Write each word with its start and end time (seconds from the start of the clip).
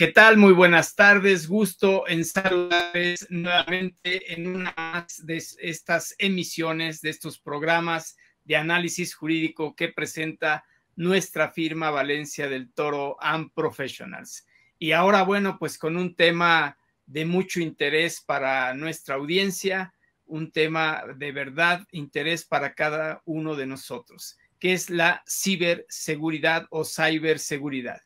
¿qué 0.00 0.08
tal? 0.08 0.38
Muy 0.38 0.54
buenas 0.54 0.94
tardes. 0.94 1.46
Gusto 1.46 2.08
en 2.08 2.24
saludarles 2.24 3.26
nuevamente 3.28 4.32
en 4.32 4.46
una 4.46 5.06
de 5.24 5.44
estas 5.58 6.14
emisiones, 6.16 7.02
de 7.02 7.10
estos 7.10 7.38
programas 7.38 8.16
de 8.46 8.56
análisis 8.56 9.14
jurídico 9.14 9.76
que 9.76 9.88
presenta 9.88 10.64
nuestra 10.96 11.50
firma 11.50 11.90
Valencia 11.90 12.48
del 12.48 12.72
Toro 12.72 13.18
and 13.20 13.52
Professionals. 13.52 14.46
Y 14.78 14.92
ahora, 14.92 15.22
bueno, 15.22 15.58
pues 15.58 15.76
con 15.76 15.98
un 15.98 16.16
tema 16.16 16.78
de 17.04 17.26
mucho 17.26 17.60
interés 17.60 18.22
para 18.22 18.72
nuestra 18.72 19.16
audiencia, 19.16 19.92
un 20.24 20.50
tema 20.50 21.02
de 21.18 21.30
verdad 21.30 21.86
interés 21.90 22.46
para 22.46 22.74
cada 22.74 23.20
uno 23.26 23.54
de 23.54 23.66
nosotros, 23.66 24.38
que 24.58 24.72
es 24.72 24.88
la 24.88 25.22
ciberseguridad 25.28 26.66
o 26.70 26.86
ciberseguridad. 26.86 28.00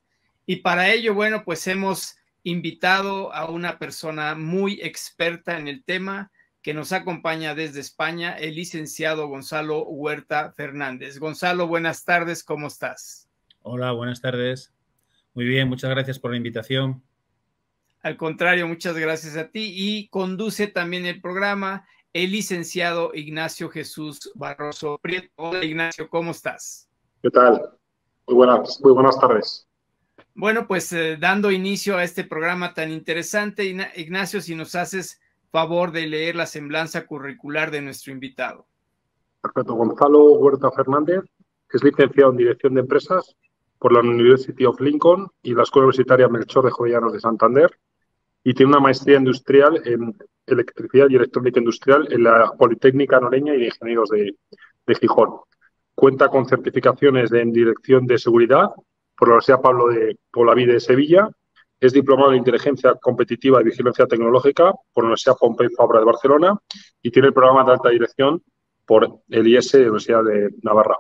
Y 0.47 0.57
para 0.57 0.93
ello, 0.93 1.15
bueno, 1.15 1.43
pues 1.45 1.67
hemos 1.67 2.17
invitado 2.43 3.33
a 3.33 3.49
una 3.51 3.79
persona 3.79 4.35
muy 4.35 4.81
experta 4.83 5.59
en 5.59 5.69
el 5.69 5.83
tema 5.85 6.31
que 6.61 6.75
nos 6.75 6.93
acompaña 6.93 7.55
desde 7.55 7.81
España, 7.81 8.37
el 8.37 8.55
licenciado 8.55 9.29
Gonzalo 9.29 9.85
Huerta 9.85 10.53
Fernández. 10.53 11.19
Gonzalo, 11.19 11.67
buenas 11.67 12.05
tardes, 12.05 12.43
¿cómo 12.43 12.69
estás? 12.69 13.29
Hola, 13.63 13.93
buenas 13.93 14.21
tardes. 14.21 14.73
Muy 15.35 15.45
bien, 15.45 15.69
muchas 15.69 15.91
gracias 15.91 16.19
por 16.19 16.31
la 16.31 16.37
invitación. 16.37 17.03
Al 18.03 18.17
contrario, 18.17 18.69
muchas 18.69 18.97
gracias 18.97 19.37
a 19.37 19.49
ti 19.49 19.73
y 19.75 20.09
conduce 20.09 20.67
también 20.67 21.07
el 21.07 21.21
programa 21.21 21.87
el 22.15 22.31
licenciado 22.31 23.11
Ignacio 23.13 23.69
Jesús 23.69 24.31
Barroso 24.37 24.99
Prieto. 25.03 25.33
Hola 25.37 25.65
Ignacio, 25.65 26.09
¿cómo 26.09 26.31
estás? 26.31 26.89
¿Qué 27.23 27.31
tal? 27.31 27.61
Muy 28.27 28.37
buenas, 28.37 28.81
muy 28.83 28.93
buenas 28.93 29.19
tardes. 29.19 29.67
Bueno, 30.35 30.67
pues 30.67 30.93
eh, 30.93 31.17
dando 31.19 31.53
inicio 31.53 31.97
a 31.97 32.03
este 32.03 32.25
programa 32.25 32.75
tan 32.75 32.91
interesante, 32.91 33.65
Ignacio, 33.95 34.41
si 34.41 34.55
nos 34.57 34.75
haces 34.75 35.21
favor 35.53 35.93
de 35.93 36.09
leer 36.09 36.35
la 36.35 36.47
semblanza 36.47 37.07
curricular 37.07 37.71
de 37.71 37.81
nuestro 37.81 38.13
invitado. 38.13 38.67
Perfecto. 39.41 39.75
Gonzalo 39.75 40.33
Huerta 40.33 40.73
Fernández 40.73 41.23
es 41.73 41.85
licenciado 41.85 42.33
en 42.33 42.39
Dirección 42.39 42.75
de 42.75 42.81
Empresas 42.81 43.37
por 43.79 43.93
la 43.93 44.01
University 44.01 44.65
of 44.65 44.81
Lincoln 44.81 45.29
y 45.43 45.55
la 45.55 45.63
Escuela 45.63 45.87
Universitaria 45.87 46.29
Melchor 46.29 46.65
de 46.65 46.73
Jovellanos 46.73 47.13
de 47.13 47.21
Santander 47.21 47.71
y 48.43 48.55
tiene 48.55 48.71
una 48.71 48.81
maestría 48.81 49.19
industrial 49.19 49.81
en 49.85 50.17
electricidad 50.47 51.07
y 51.11 51.15
electrónica 51.15 51.61
industrial 51.61 52.09
en 52.11 52.25
la 52.25 52.53
Politécnica 52.59 53.21
Noreña 53.21 53.55
y 53.55 53.59
de 53.59 53.67
Ingenieros 53.67 54.11
de, 54.11 54.35
de 54.87 54.95
Gijón. 54.97 55.37
Cuenta 55.95 56.29
con 56.29 56.47
certificaciones 56.47 57.33
en 57.33 57.53
Dirección 57.53 58.07
de 58.07 58.19
Seguridad 58.19 58.71
por 59.17 59.29
la 59.29 59.35
Universidad 59.35 59.61
Pablo 59.61 59.89
de 59.89 60.17
Polavide 60.31 60.75
de 60.75 60.81
Sevilla. 60.81 61.29
Es 61.81 61.93
diplomado 61.93 62.33
en 62.33 62.39
Inteligencia 62.39 62.95
Competitiva 62.95 63.61
y 63.61 63.65
Vigilancia 63.65 64.07
Tecnológica 64.07 64.73
por 64.93 65.05
la 65.05 65.09
Universidad 65.09 65.37
Pompeu 65.39 65.69
Fabra 65.77 66.01
de 66.01 66.07
Barcelona 66.07 66.59
y 67.03 67.11
tiene 67.11 67.29
el 67.29 67.35
programa 67.35 67.65
de 67.65 67.73
alta 67.73 67.91
dirección 67.91 68.43
por 68.87 69.21
el 69.29 69.47
IES 69.47 69.73
de 69.73 69.79
la 69.79 69.85
Universidad 69.87 70.25
de 70.25 70.51
Navarra. 70.63 70.97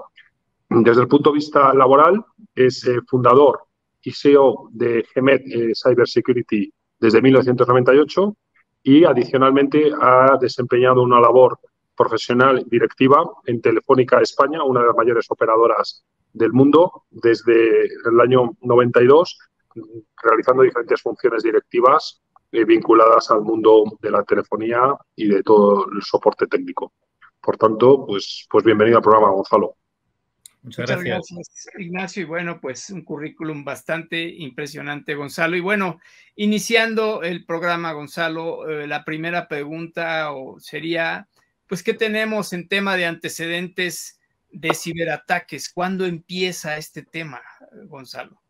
Desde 0.68 1.02
el 1.02 1.08
punto 1.08 1.30
de 1.30 1.34
vista 1.34 1.72
laboral, 1.74 2.24
es 2.54 2.86
eh, 2.86 3.00
fundador 3.06 3.60
y 4.02 4.12
CEO 4.12 4.68
de 4.72 5.04
GEMET 5.14 5.42
eh, 5.46 5.72
Cyber 5.74 6.08
Security 6.08 6.72
desde 6.98 7.22
1998 7.22 8.36
y 8.82 9.04
adicionalmente 9.04 9.92
ha 9.98 10.36
desempeñado 10.40 11.02
una 11.02 11.20
labor 11.20 11.58
profesional 11.96 12.64
directiva 12.66 13.24
en 13.46 13.60
Telefónica 13.60 14.20
España, 14.20 14.62
una 14.62 14.80
de 14.80 14.86
las 14.88 14.96
mayores 14.96 15.26
operadoras 15.28 16.04
del 16.32 16.52
mundo 16.52 17.04
desde 17.10 17.84
el 17.84 18.20
año 18.20 18.56
92, 18.60 19.38
realizando 20.22 20.62
diferentes 20.62 21.00
funciones 21.00 21.42
directivas 21.42 22.22
eh, 22.52 22.64
vinculadas 22.64 23.30
al 23.30 23.42
mundo 23.42 23.84
de 24.00 24.10
la 24.10 24.22
telefonía 24.22 24.94
y 25.16 25.28
de 25.28 25.42
todo 25.42 25.86
el 25.92 26.02
soporte 26.02 26.46
técnico. 26.46 26.92
Por 27.40 27.56
tanto, 27.56 28.06
pues, 28.06 28.46
pues 28.48 28.64
bienvenido 28.64 28.98
al 28.98 29.02
programa, 29.02 29.30
Gonzalo. 29.30 29.76
Muchas, 30.64 30.88
gracias. 30.88 31.26
Ignacio. 31.78 32.22
Y 32.22 32.24
bueno, 32.24 32.58
pues 32.58 32.88
un 32.88 33.04
currículum 33.04 33.64
bastante 33.64 34.22
impresionante, 34.22 35.14
Gonzalo. 35.14 35.56
Y 35.56 35.60
bueno, 35.60 36.00
iniciando 36.36 37.22
el 37.22 37.44
programa, 37.44 37.92
Gonzalo, 37.92 38.66
eh, 38.68 38.86
la 38.86 39.04
primera 39.04 39.46
pregunta 39.46 40.30
sería, 40.58 41.28
pues, 41.66 41.82
¿qué 41.82 41.94
tenemos 41.94 42.52
en 42.52 42.68
tema 42.68 42.96
de 42.96 43.06
antecedentes 43.06 44.20
de 44.50 44.74
ciberataques? 44.74 45.72
¿Cuándo 45.72 46.06
empieza 46.06 46.76
este 46.76 47.02
tema, 47.02 47.42
Gonzalo? 47.86 48.40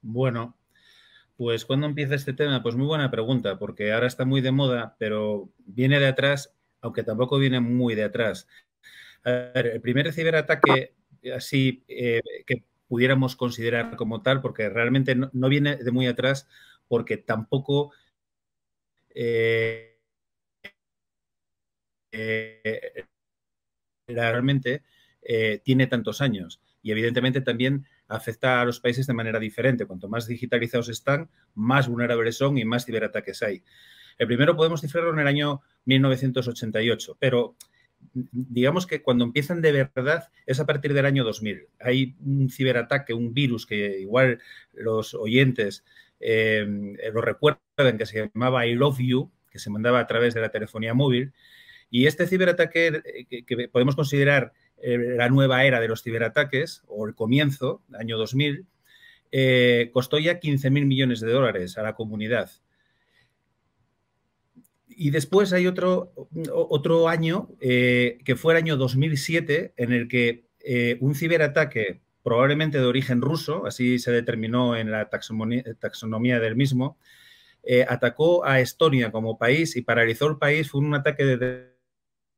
Bueno, 0.00 0.56
pues 1.36 1.64
¿cuándo 1.64 1.86
empieza 1.86 2.14
este 2.14 2.32
tema? 2.32 2.62
Pues 2.62 2.74
muy 2.74 2.86
buena 2.86 3.10
pregunta, 3.10 3.58
porque 3.58 3.92
ahora 3.92 4.06
está 4.06 4.24
muy 4.24 4.40
de 4.40 4.52
moda, 4.52 4.96
pero 4.98 5.50
viene 5.66 6.00
de 6.00 6.08
atrás, 6.08 6.52
aunque 6.80 7.02
tampoco 7.02 7.38
viene 7.38 7.60
muy 7.60 7.94
de 7.94 8.04
atrás. 8.04 8.48
el 9.24 9.80
primer 9.80 10.12
ciberataque 10.12 10.94
así 11.34 11.84
eh, 11.88 12.22
que 12.46 12.64
pudiéramos 12.88 13.36
considerar 13.36 13.96
como 13.96 14.22
tal, 14.22 14.40
porque 14.40 14.68
realmente 14.68 15.14
no, 15.14 15.48
viene 15.48 15.76
de 15.76 15.90
muy 15.90 16.06
atrás, 16.06 16.48
porque 16.88 17.18
tampoco 17.18 17.92
eh, 19.10 19.97
eh, 22.12 23.04
realmente 24.06 24.82
eh, 25.22 25.60
tiene 25.64 25.86
tantos 25.86 26.20
años 26.20 26.60
y 26.82 26.90
evidentemente 26.90 27.40
también 27.40 27.86
afecta 28.06 28.60
a 28.60 28.64
los 28.64 28.80
países 28.80 29.06
de 29.06 29.14
manera 29.14 29.38
diferente. 29.38 29.84
Cuanto 29.84 30.08
más 30.08 30.26
digitalizados 30.26 30.88
están, 30.88 31.28
más 31.54 31.88
vulnerables 31.88 32.36
son 32.36 32.56
y 32.56 32.64
más 32.64 32.86
ciberataques 32.86 33.42
hay. 33.42 33.62
El 34.16 34.26
primero 34.26 34.56
podemos 34.56 34.80
cifrarlo 34.80 35.12
en 35.12 35.20
el 35.20 35.26
año 35.26 35.60
1988, 35.84 37.16
pero 37.20 37.56
digamos 38.32 38.86
que 38.86 39.02
cuando 39.02 39.24
empiezan 39.24 39.60
de 39.60 39.72
verdad 39.72 40.28
es 40.46 40.60
a 40.60 40.66
partir 40.66 40.94
del 40.94 41.06
año 41.06 41.24
2000. 41.24 41.66
Hay 41.80 42.16
un 42.24 42.48
ciberataque, 42.48 43.12
un 43.12 43.34
virus 43.34 43.66
que 43.66 44.00
igual 44.00 44.40
los 44.72 45.14
oyentes 45.14 45.84
eh, 46.20 46.66
lo 47.12 47.20
recuerdan, 47.20 47.98
que 47.98 48.06
se 48.06 48.30
llamaba 48.34 48.66
I 48.66 48.74
Love 48.74 48.98
You, 49.00 49.30
que 49.50 49.58
se 49.58 49.70
mandaba 49.70 50.00
a 50.00 50.06
través 50.06 50.34
de 50.34 50.40
la 50.40 50.50
telefonía 50.50 50.94
móvil 50.94 51.32
y 51.90 52.06
este 52.06 52.26
ciberataque 52.26 53.02
eh, 53.04 53.44
que, 53.44 53.68
podemos 53.68 53.96
considerar 53.96 54.52
eh, 54.78 54.98
la 55.16 55.28
nueva 55.28 55.64
era 55.64 55.80
de 55.80 55.88
los 55.88 56.02
ciberataques, 56.02 56.82
o 56.86 57.06
el 57.06 57.14
comienzo, 57.14 57.82
año 57.98 58.18
2000, 58.18 58.66
eh, 59.30 59.90
costó 59.92 60.18
ya 60.18 60.38
15 60.38 60.70
mil 60.70 60.86
millones 60.86 61.20
de 61.20 61.30
dólares 61.32 61.78
a 61.78 61.82
la 61.82 61.94
comunidad. 61.94 62.50
Y 64.86 65.10
después 65.10 65.52
hay 65.52 65.66
otro, 65.66 66.12
otro 66.52 67.08
año, 67.08 67.50
que 67.60 68.36
fue 68.36 68.54
el 68.54 68.56
año 68.56 68.76
2007, 68.76 69.74
en 69.76 69.92
el 69.92 70.08
que 70.08 70.46
un 70.98 71.14
ciberataque, 71.14 72.00
probablemente 72.24 72.78
de 72.78 72.84
origen 72.84 73.22
ruso, 73.22 73.64
así 73.64 74.00
se 74.00 74.10
determinó 74.10 74.76
en 74.76 74.90
la 74.90 75.08
taxonomía, 75.08 76.40
del 76.40 76.56
mismo, 76.56 76.98
atacó 77.88 78.44
a 78.44 78.58
Estonia 78.58 79.12
como 79.12 79.38
país 79.38 79.76
y 79.76 79.82
paralizó 79.82 80.26
el 80.26 80.36
país. 80.36 80.68
Fue 80.68 80.80
un 80.80 80.92
ataque 80.92 81.24
de 81.24 81.77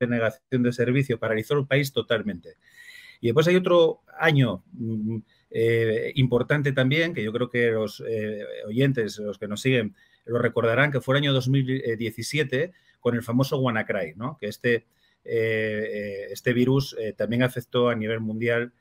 de 0.00 0.06
negación 0.06 0.62
de 0.62 0.73
servicio, 0.73 1.19
paralizó 1.19 1.58
el 1.58 1.67
país 1.67 1.93
totalmente. 1.93 2.56
Y 3.20 3.29
después 3.29 3.47
hay 3.47 3.56
otro 3.56 4.00
año 4.19 4.64
mm, 4.73 5.19
eh, 5.50 6.12
importante 6.17 6.73
también, 6.73 7.12
que 7.14 7.23
yo 7.23 7.32
creo 7.32 7.50
que 7.50 7.70
los 7.70 8.02
eh, 8.06 8.44
oyentes, 8.67 9.19
los 9.19 9.38
que 9.38 9.47
nos 9.47 9.61
siguen, 9.61 9.94
lo 10.25 10.38
recordarán, 10.38 10.91
que 10.91 11.00
fue 11.00 11.14
el 11.14 11.23
año 11.23 11.32
2017 11.32 12.73
con 12.99 13.14
el 13.14 13.23
famoso 13.23 13.58
WannaCry, 13.58 14.14
¿no? 14.17 14.37
que 14.38 14.47
este, 14.47 14.87
eh, 15.25 16.29
este 16.31 16.52
virus 16.52 16.97
también 17.17 17.43
afectó 17.43 17.88
a 17.88 17.94
nivel 17.94 18.20
mundial 18.20 18.73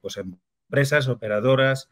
pues 0.00 0.16
empresas, 0.16 1.08
operadoras. 1.08 1.88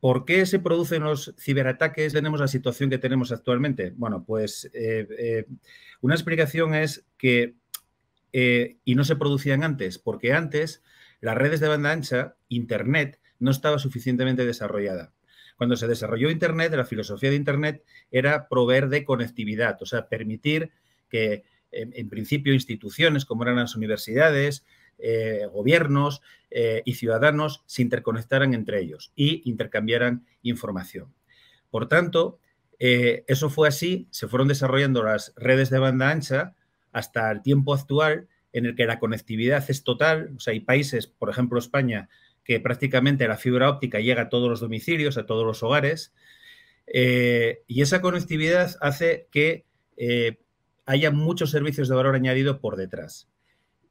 ¿Por 0.00 0.24
qué 0.24 0.46
se 0.46 0.60
producen 0.60 1.02
los 1.02 1.34
ciberataques? 1.38 2.12
Tenemos 2.12 2.38
la 2.38 2.46
situación 2.46 2.88
que 2.88 2.98
tenemos 2.98 3.32
actualmente. 3.32 3.92
Bueno, 3.96 4.24
pues 4.24 4.70
eh, 4.72 5.08
eh, 5.18 5.44
una 6.00 6.14
explicación 6.14 6.74
es 6.74 7.04
que, 7.16 7.56
eh, 8.32 8.76
y 8.84 8.94
no 8.94 9.02
se 9.04 9.16
producían 9.16 9.64
antes, 9.64 9.98
porque 9.98 10.32
antes 10.32 10.82
las 11.20 11.36
redes 11.36 11.58
de 11.58 11.68
banda 11.68 11.90
ancha, 11.90 12.36
Internet, 12.48 13.20
no 13.40 13.50
estaba 13.50 13.80
suficientemente 13.80 14.46
desarrollada. 14.46 15.12
Cuando 15.56 15.74
se 15.74 15.88
desarrolló 15.88 16.30
Internet, 16.30 16.72
la 16.74 16.84
filosofía 16.84 17.30
de 17.30 17.36
Internet 17.36 17.84
era 18.12 18.48
proveer 18.48 18.88
de 18.88 19.04
conectividad, 19.04 19.82
o 19.82 19.86
sea, 19.86 20.08
permitir 20.08 20.70
que, 21.08 21.42
en 21.72 22.08
principio, 22.08 22.54
instituciones 22.54 23.24
como 23.24 23.42
eran 23.42 23.56
las 23.56 23.74
universidades, 23.74 24.64
eh, 24.98 25.46
gobiernos 25.52 26.22
eh, 26.50 26.82
y 26.84 26.94
ciudadanos 26.94 27.62
se 27.66 27.82
interconectaran 27.82 28.52
entre 28.52 28.80
ellos 28.80 29.12
y 29.14 29.48
intercambiaran 29.48 30.26
información. 30.42 31.14
Por 31.70 31.88
tanto, 31.88 32.40
eh, 32.80 33.24
eso 33.28 33.48
fue 33.48 33.68
así, 33.68 34.08
se 34.10 34.26
fueron 34.26 34.48
desarrollando 34.48 35.04
las 35.04 35.32
redes 35.36 35.70
de 35.70 35.78
banda 35.78 36.10
ancha 36.10 36.54
hasta 36.90 37.30
el 37.30 37.42
tiempo 37.42 37.74
actual 37.74 38.28
en 38.52 38.66
el 38.66 38.74
que 38.74 38.86
la 38.86 38.98
conectividad 38.98 39.64
es 39.68 39.84
total. 39.84 40.32
O 40.36 40.40
sea, 40.40 40.52
hay 40.52 40.60
países, 40.60 41.06
por 41.06 41.30
ejemplo 41.30 41.58
España, 41.58 42.08
que 42.42 42.58
prácticamente 42.58 43.28
la 43.28 43.36
fibra 43.36 43.70
óptica 43.70 44.00
llega 44.00 44.22
a 44.22 44.28
todos 44.28 44.48
los 44.48 44.60
domicilios, 44.60 45.16
a 45.18 45.26
todos 45.26 45.46
los 45.46 45.62
hogares, 45.62 46.12
y 46.86 47.82
esa 47.82 48.00
conectividad 48.00 48.74
hace 48.80 49.28
que 49.30 49.66
haya 50.86 51.10
muchos 51.10 51.50
servicios 51.50 51.90
de 51.90 51.94
valor 51.94 52.14
añadido 52.14 52.60
por 52.60 52.76
detrás. 52.76 53.28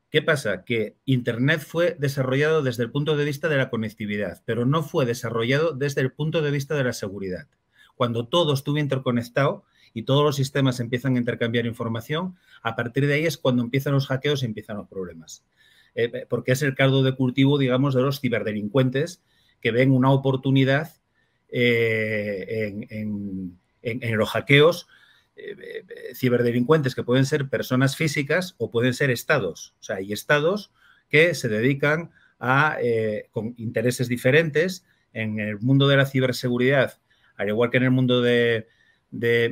¿Qué 0.09 0.21
pasa? 0.21 0.63
Que 0.63 0.95
Internet 1.05 1.59
fue 1.59 1.95
desarrollado 1.99 2.61
desde 2.61 2.83
el 2.83 2.91
punto 2.91 3.17
de 3.17 3.25
vista 3.25 3.49
de 3.49 3.57
la 3.57 3.69
conectividad, 3.69 4.41
pero 4.45 4.65
no 4.65 4.83
fue 4.83 5.05
desarrollado 5.05 5.73
desde 5.73 6.01
el 6.01 6.13
punto 6.13 6.41
de 6.41 6.51
vista 6.51 6.75
de 6.75 6.85
la 6.85 6.93
seguridad. 6.93 7.47
Cuando 7.95 8.27
todo 8.27 8.53
estuvo 8.53 8.77
interconectado 8.77 9.65
y 9.93 10.03
todos 10.03 10.23
los 10.23 10.35
sistemas 10.35 10.79
empiezan 10.79 11.15
a 11.15 11.19
intercambiar 11.19 11.65
información, 11.65 12.35
a 12.61 12.75
partir 12.75 13.05
de 13.07 13.15
ahí 13.15 13.25
es 13.25 13.37
cuando 13.37 13.63
empiezan 13.63 13.93
los 13.93 14.07
hackeos 14.07 14.43
y 14.43 14.45
empiezan 14.45 14.77
los 14.77 14.87
problemas. 14.87 15.43
Eh, 15.95 16.25
porque 16.29 16.51
es 16.51 16.61
el 16.61 16.75
caldo 16.75 17.03
de 17.03 17.15
cultivo, 17.15 17.57
digamos, 17.57 17.95
de 17.95 18.03
los 18.03 18.21
ciberdelincuentes 18.21 19.23
que 19.61 19.71
ven 19.71 19.91
una 19.91 20.11
oportunidad 20.11 20.93
eh, 21.49 22.85
en, 22.89 23.57
los 24.17 24.29
hackeos 24.29 24.87
eh, 25.37 26.13
ciberdelincuentes 26.15 26.95
que 26.95 27.03
pueden 27.03 27.25
ser 27.25 27.49
personas 27.49 27.95
físicas 27.95 28.55
o 28.57 28.71
pueden 28.71 28.93
ser 28.93 29.11
estados. 29.11 29.75
O 29.79 29.83
sea, 29.83 29.97
hay 29.97 30.11
estados 30.13 30.71
que 31.09 31.33
se 31.35 31.47
dedican 31.47 32.11
a, 32.39 32.77
con 33.31 33.53
intereses 33.57 34.07
diferentes, 34.07 34.83
en 35.17 35.39
el 35.39 35.59
mundo 35.59 35.87
de 35.87 35.97
la 35.97 36.05
ciberseguridad, 36.05 36.99
al 37.35 37.49
igual 37.49 37.71
que 37.71 37.77
en 37.77 37.83
el 37.83 37.91
mundo 37.91 38.21
de, 38.21 38.67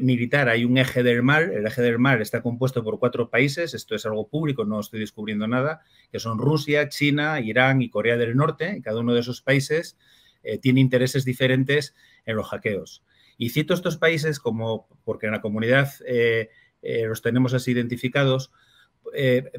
militar 0.02 0.48
hay 0.50 0.64
un 0.64 0.78
eje 0.78 1.02
del 1.02 1.24
mal. 1.24 1.52
El 1.52 1.66
eje 1.66 1.82
del 1.82 1.98
mal 1.98 2.22
está 2.22 2.42
compuesto 2.42 2.84
por 2.84 3.00
cuatro 3.00 3.30
países, 3.30 3.74
esto 3.74 3.96
es 3.96 4.06
algo 4.06 4.28
público, 4.28 4.66
no 4.66 4.80
estoy 4.80 5.00
descubriendo 5.00 5.48
nada, 5.48 5.82
que 6.12 6.20
son 6.20 6.38
Rusia, 6.38 6.90
China, 6.90 7.40
Irán 7.40 7.82
y 7.82 7.90
Corea 7.90 8.18
del 8.18 8.36
Norte. 8.36 8.82
Cada 8.84 9.00
uno 9.00 9.14
de 9.14 9.22
esos 9.22 9.42
países 9.42 9.98
eh, 10.44 10.60
tiene 10.60 10.82
intereses 10.82 11.26
diferentes 11.26 11.96
en 12.26 12.36
los 12.36 12.48
hackeos. 12.48 13.04
Y 13.38 13.50
cito 13.50 13.74
estos 13.74 13.98
países 13.98 14.40
como, 14.40 14.88
porque 15.04 15.26
en 15.28 15.34
la 15.34 15.42
comunidad 15.42 15.90
eh, 16.06 16.50
eh, 16.82 17.06
los 17.06 17.22
tenemos 17.22 17.54
así 17.54 17.72
identificados, 17.72 18.52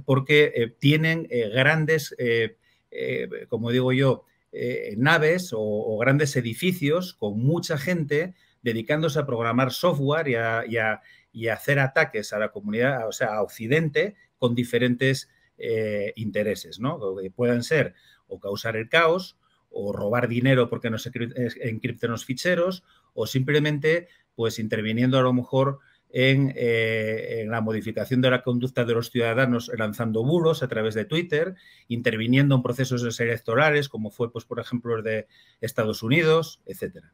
porque 0.04 0.74
tienen 0.80 1.28
grandes, 1.54 2.14
como 3.48 3.70
digo 3.70 3.92
yo, 3.92 4.24
naves 4.96 5.50
o 5.54 5.96
grandes 5.98 6.34
edificios 6.36 7.14
con 7.14 7.38
mucha 7.38 7.78
gente 7.78 8.34
dedicándose 8.66 9.20
a 9.20 9.26
programar 9.26 9.72
software 9.72 10.26
y 10.26 10.34
a, 10.76 11.02
hacer 11.52 11.78
ataques 11.78 12.32
a 12.32 12.38
la 12.40 12.50
comunidad, 12.50 13.06
o 13.06 13.12
sea, 13.12 13.36
a 13.36 13.42
Occidente, 13.42 14.16
con 14.38 14.56
diferentes 14.56 15.30
eh, 15.56 16.12
intereses, 16.16 16.80
¿no? 16.80 16.98
Que 17.16 17.30
puedan 17.30 17.62
ser 17.62 17.94
o 18.26 18.40
causar 18.40 18.76
el 18.76 18.88
caos, 18.88 19.38
o 19.70 19.92
robar 19.92 20.26
dinero 20.26 20.68
porque 20.68 20.90
no 20.90 20.98
se 20.98 21.12
encripten 21.60 22.10
los 22.10 22.24
ficheros, 22.24 22.82
o 23.16 23.26
simplemente, 23.26 24.08
pues, 24.34 24.58
interviniendo 24.58 25.18
a 25.18 25.22
lo 25.22 25.32
mejor 25.32 25.80
en, 26.10 26.52
eh, 26.54 27.40
en, 27.40 27.50
la 27.50 27.60
modificación 27.60 28.20
de 28.20 28.30
la 28.30 28.42
conducta 28.42 28.84
de 28.84 28.94
los 28.94 29.10
ciudadanos 29.10 29.70
lanzando 29.76 30.22
bulos 30.22 30.62
a 30.62 30.68
través 30.68 30.94
de 30.94 31.04
Twitter, 31.04 31.56
interviniendo 31.88 32.54
en 32.54 32.62
procesos 32.62 33.20
electorales, 33.20 33.88
como 33.88 34.10
fue, 34.10 34.30
pues, 34.30 34.44
por 34.44 34.60
ejemplo, 34.60 34.96
el 34.96 35.02
de 35.02 35.26
Estados 35.60 36.02
Unidos, 36.02 36.60
etcétera. 36.64 37.12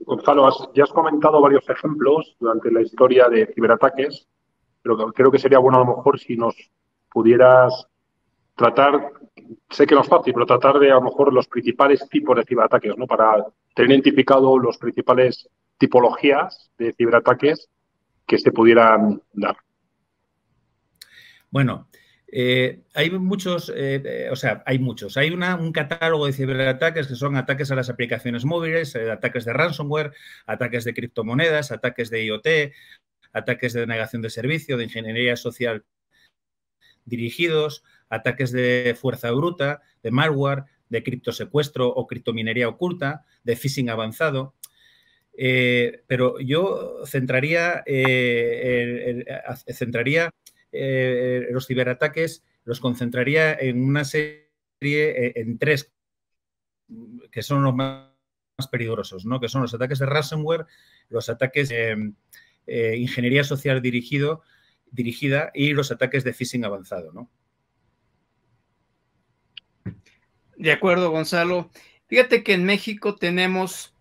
Gonzalo, 0.00 0.72
ya 0.74 0.84
has 0.84 0.92
comentado 0.92 1.40
varios 1.40 1.68
ejemplos 1.68 2.36
durante 2.40 2.70
la 2.70 2.80
historia 2.80 3.28
de 3.28 3.46
ciberataques, 3.54 4.28
pero 4.82 4.96
creo 5.12 5.30
que 5.30 5.38
sería 5.38 5.58
bueno 5.58 5.78
a 5.78 5.84
lo 5.84 5.96
mejor 5.96 6.18
si 6.18 6.36
nos 6.36 6.54
pudieras 7.10 7.86
tratar, 8.56 9.12
sé 9.70 9.86
que 9.86 9.94
no 9.94 10.00
es 10.00 10.08
fácil, 10.08 10.32
pero 10.32 10.46
tratar 10.46 10.78
de 10.78 10.90
a 10.90 10.94
lo 10.94 11.02
mejor 11.02 11.32
los 11.32 11.48
principales 11.48 12.08
tipos 12.08 12.36
de 12.36 12.44
ciberataques, 12.44 12.96
¿no? 12.96 13.06
Para 13.06 13.46
tener 13.74 13.92
identificado 13.92 14.58
los 14.58 14.78
principales 14.78 15.48
tipologías 15.78 16.70
de 16.78 16.92
ciberataques 16.92 17.68
que 18.26 18.38
se 18.38 18.52
pudieran 18.52 19.22
dar. 19.32 19.56
Bueno, 21.50 21.88
eh, 22.34 22.80
hay 22.94 23.10
muchos, 23.10 23.68
eh, 23.68 24.02
eh, 24.04 24.28
o 24.30 24.36
sea, 24.36 24.62
hay 24.64 24.78
muchos. 24.78 25.18
Hay 25.18 25.30
un 25.30 25.72
catálogo 25.72 26.26
de 26.26 26.32
ciberataques 26.32 27.06
que 27.06 27.14
son 27.14 27.36
ataques 27.36 27.70
a 27.70 27.74
las 27.74 27.90
aplicaciones 27.90 28.46
móviles, 28.46 28.96
ataques 28.96 29.44
de 29.44 29.52
ransomware, 29.52 30.12
ataques 30.46 30.84
de 30.84 30.94
criptomonedas, 30.94 31.72
ataques 31.72 32.08
de 32.08 32.24
IoT, 32.24 32.46
ataques 33.32 33.74
de 33.74 33.80
denegación 33.80 34.22
de 34.22 34.30
servicio, 34.30 34.78
de 34.78 34.84
ingeniería 34.84 35.36
social 35.36 35.84
dirigidos, 37.04 37.84
ataques 38.08 38.52
de 38.52 38.96
fuerza 38.98 39.30
bruta, 39.32 39.82
de 40.02 40.10
malware, 40.10 40.64
de 40.92 41.02
criptosecuestro 41.02 41.88
o 41.88 42.06
criptominería 42.06 42.68
oculta, 42.68 43.24
de 43.42 43.56
phishing 43.56 43.90
avanzado. 43.90 44.54
pero 46.06 46.38
yo 46.38 47.02
centraría, 47.06 47.82
centraría 49.72 50.30
eh, 50.72 51.48
los 51.50 51.66
ciberataques 51.66 52.42
los 52.64 52.80
concentraría 52.80 53.52
en 53.52 53.82
una 53.82 54.04
serie, 54.04 54.38
eh, 54.80 55.32
en 55.36 55.58
tres, 55.58 55.92
que 57.30 57.42
son 57.42 57.62
los 57.62 57.74
más, 57.74 58.08
peligrosos, 58.70 59.26
¿no? 59.26 59.40
que 59.40 59.48
son 59.48 59.62
los 59.62 59.74
ataques 59.74 59.98
de 59.98 60.06
ransomware, 60.06 60.66
los 61.08 61.28
ataques 61.28 61.68
de 61.70 62.12
eh, 62.66 62.96
ingeniería 62.96 63.42
social 63.42 63.82
dirigido, 63.82 64.42
dirigida 64.90 65.50
y 65.52 65.72
los 65.72 65.90
ataques 65.90 66.22
de 66.22 66.32
phishing 66.32 66.64
avanzado. 66.64 67.12
¿no? 67.12 67.28
De 70.62 70.70
acuerdo, 70.70 71.10
Gonzalo. 71.10 71.72
Fíjate 72.06 72.44
que 72.44 72.52
en 72.52 72.62
México 72.62 73.16
tenemos 73.16 73.96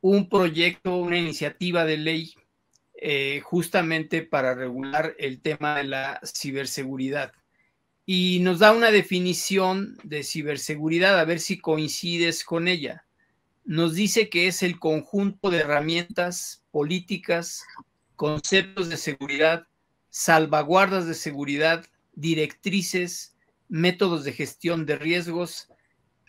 un 0.00 0.30
proyecto, 0.30 0.96
una 0.96 1.18
iniciativa 1.18 1.84
de 1.84 1.98
ley 1.98 2.34
eh, 2.94 3.42
justamente 3.44 4.22
para 4.22 4.54
regular 4.54 5.14
el 5.18 5.42
tema 5.42 5.76
de 5.76 5.84
la 5.84 6.18
ciberseguridad. 6.24 7.32
Y 8.06 8.38
nos 8.40 8.60
da 8.60 8.72
una 8.72 8.90
definición 8.90 9.98
de 10.04 10.22
ciberseguridad, 10.22 11.20
a 11.20 11.26
ver 11.26 11.38
si 11.38 11.58
coincides 11.58 12.44
con 12.44 12.66
ella. 12.66 13.04
Nos 13.66 13.94
dice 13.94 14.30
que 14.30 14.46
es 14.46 14.62
el 14.62 14.78
conjunto 14.78 15.50
de 15.50 15.58
herramientas 15.58 16.64
políticas, 16.70 17.62
conceptos 18.14 18.88
de 18.88 18.96
seguridad, 18.96 19.66
salvaguardas 20.08 21.06
de 21.06 21.12
seguridad, 21.12 21.84
directrices, 22.14 23.36
métodos 23.68 24.24
de 24.24 24.32
gestión 24.32 24.86
de 24.86 24.96
riesgos, 24.96 25.68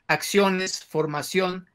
acciones, 0.08 0.84
formación, 0.84 1.70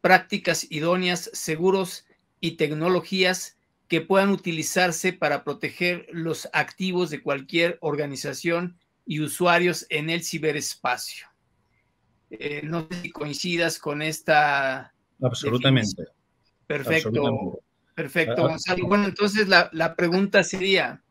prácticas 0.00 0.66
idóneas, 0.70 1.30
seguros 1.32 2.06
y 2.40 2.52
tecnologías 2.52 3.56
que 3.88 4.00
puedan 4.00 4.30
utilizarse 4.30 5.12
para 5.12 5.44
proteger 5.44 6.06
los 6.12 6.48
activos 6.52 7.10
de 7.10 7.22
cualquier 7.22 7.78
organización 7.80 8.78
y 9.06 9.20
usuarios 9.20 9.86
en 9.88 10.10
el 10.10 10.22
ciberespacio. 10.22 11.26
Eh, 12.30 12.60
no 12.62 12.86
sé 12.90 13.02
si 13.02 13.10
coincidas 13.10 13.78
con 13.78 14.02
esta. 14.02 14.92
Absolutamente. 15.22 16.04
Perfecto. 16.66 17.62
Perfecto, 17.94 18.44
ah, 18.44 18.48
Gonzalo. 18.48 18.86
Bueno, 18.86 19.06
entonces 19.06 19.48
la, 19.48 19.96
pregunta 19.96 20.44
sería: 20.44 21.02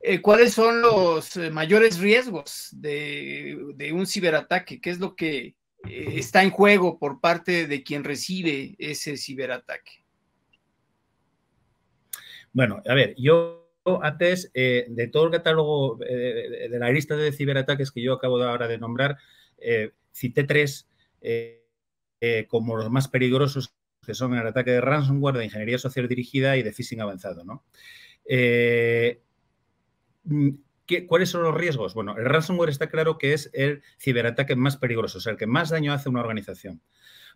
eh, 0.00 0.20
¿cuáles 0.20 0.52
son 0.54 0.80
los 0.82 1.36
eh, 1.36 1.50
mayores 1.50 1.98
riesgos 1.98 2.68
de, 2.72 3.90
un 3.92 4.06
ciberataque? 4.06 4.80
¿Qué 4.80 4.90
es 4.90 4.98
lo 4.98 5.14
que 5.14 5.54
está 5.84 6.42
en 6.42 6.50
juego 6.50 6.98
por 6.98 7.20
parte 7.20 7.66
de 7.66 7.82
quien 7.82 8.04
recibe 8.04 8.74
ese 8.78 9.16
ciberataque? 9.16 10.04
Bueno, 12.52 12.82
a 12.86 12.94
ver, 12.94 13.14
yo 13.16 13.60
antes 14.02 14.50
eh, 14.54 14.86
de 14.88 15.08
todo 15.08 15.26
el 15.26 15.32
catálogo 15.32 15.98
eh, 16.04 16.68
de 16.70 16.78
la 16.78 16.90
lista 16.90 17.16
de 17.16 17.32
ciberataques 17.32 17.90
que 17.90 18.02
yo 18.02 18.14
acabo 18.14 18.38
de 18.38 18.48
ahora 18.48 18.68
de 18.68 18.78
nombrar, 18.78 19.16
eh, 19.58 19.92
cité 20.12 20.44
tres 20.44 20.86
como 22.48 22.76
los 22.76 22.90
más 22.90 23.08
peligrosos, 23.08 23.74
que 24.04 24.14
son 24.14 24.34
el 24.34 24.46
ataque 24.46 24.72
de 24.72 24.80
ransomware, 24.80 25.36
de 25.36 25.44
ingeniería 25.44 25.78
social 25.78 26.08
dirigida 26.08 26.56
y 26.56 26.62
de 26.62 26.72
phishing 26.72 27.00
avanzado. 27.00 27.44
¿no? 27.44 27.64
Mm, 30.30 30.50
¿Cuáles 31.06 31.28
son 31.28 31.42
los 31.42 31.54
riesgos? 31.54 31.94
Bueno, 31.94 32.16
el 32.16 32.24
ransomware 32.24 32.70
está 32.70 32.88
claro 32.88 33.16
que 33.16 33.32
es 33.32 33.50
el 33.52 33.82
ciberataque 33.98 34.56
más 34.56 34.76
peligroso, 34.76 35.18
o 35.18 35.20
sea, 35.20 35.32
el 35.32 35.38
que 35.38 35.46
más 35.46 35.70
daño 35.70 35.92
hace 35.92 36.08
a 36.08 36.10
una 36.10 36.20
organización 36.20 36.80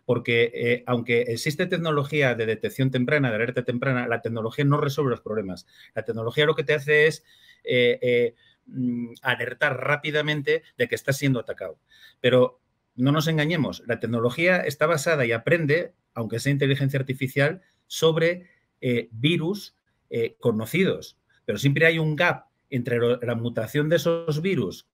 porque 0.05 0.51
eh, 0.53 0.83
aunque 0.85 1.21
existe 1.21 1.65
tecnología 1.65 2.35
de 2.35 2.45
detección 2.45 2.91
temprana, 2.91 3.29
de 3.29 3.35
alerta 3.35 3.63
temprana, 3.63 4.07
la 4.07 4.21
tecnología 4.21 4.63
no 4.63 4.77
resuelve 4.77 5.09
los 5.09 5.21
problemas. 5.21 5.65
La 5.95 6.05
tecnología 6.05 6.45
lo 6.45 6.55
que 6.55 6.63
te 6.63 6.75
hace 6.75 7.07
es 7.07 7.23
eh, 7.63 7.97
eh, 8.01 8.35
mm, 8.67 9.13
alertar 9.23 9.77
rápidamente 9.81 10.63
de 10.77 10.87
que 10.87 10.95
estás 10.95 11.17
siendo 11.17 11.39
atacado. 11.39 11.79
Pero 12.21 12.61
no 12.95 13.11
nos 13.11 13.27
engañemos, 13.27 13.83
la 13.87 13.99
tecnología 13.99 14.57
está 14.57 14.85
basada 14.85 15.25
y 15.25 15.31
aprende, 15.31 15.93
aunque 16.13 16.39
sea 16.39 16.51
inteligencia 16.51 16.99
artificial, 16.99 17.61
sobre 17.87 18.47
virus 19.11 19.75
conocidos. 20.39 21.17
Pero 21.45 21.57
siempre 21.57 21.87
hay 21.87 21.97
un 21.97 22.15
gap 22.15 22.44
entre 22.69 22.99
la 22.99 23.35
mutación 23.35 23.89
de 23.89 23.97
esos 23.97 24.41
virus 24.41 24.87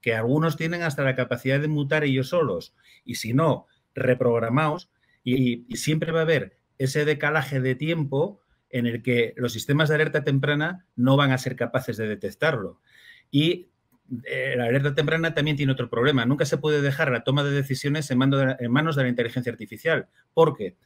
que 0.00 0.14
algunos 0.14 0.56
tienen 0.56 0.82
hasta 0.82 1.02
la 1.02 1.16
capacidad 1.16 1.60
de 1.60 1.68
mutar 1.68 2.04
ellos 2.04 2.28
solos, 2.28 2.74
y 3.04 3.16
si 3.16 3.32
no, 3.32 3.66
reprogramados, 3.94 4.90
y, 5.24 5.64
siempre 5.76 6.12
va 6.12 6.20
a 6.20 6.22
haber 6.22 6.58
ese 6.78 7.04
decalaje 7.04 7.60
de 7.60 7.74
tiempo 7.74 8.40
en 8.70 8.86
el 8.86 9.02
que 9.02 9.34
los 9.36 9.52
sistemas 9.52 9.88
de 9.88 9.96
alerta 9.96 10.24
temprana 10.24 10.86
no 10.94 11.16
van 11.16 11.32
a 11.32 11.38
ser 11.38 11.56
capaces 11.56 11.96
de 11.96 12.06
detectarlo. 12.06 12.80
Y 13.30 13.70
eh, 14.24 14.54
la 14.56 14.66
alerta 14.66 14.94
temprana 14.94 15.34
también 15.34 15.56
tiene 15.56 15.72
otro 15.72 15.90
problema. 15.90 16.24
Nunca 16.24 16.44
se 16.44 16.58
puede 16.58 16.80
dejar 16.80 17.10
la 17.10 17.24
toma 17.24 17.44
de 17.44 17.50
decisiones 17.50 18.10
en, 18.10 18.18
manos 18.18 18.96
de 18.96 19.02
la 19.02 19.08
inteligencia 19.08 19.50
artificial, 19.50 20.08
porque 20.34 20.76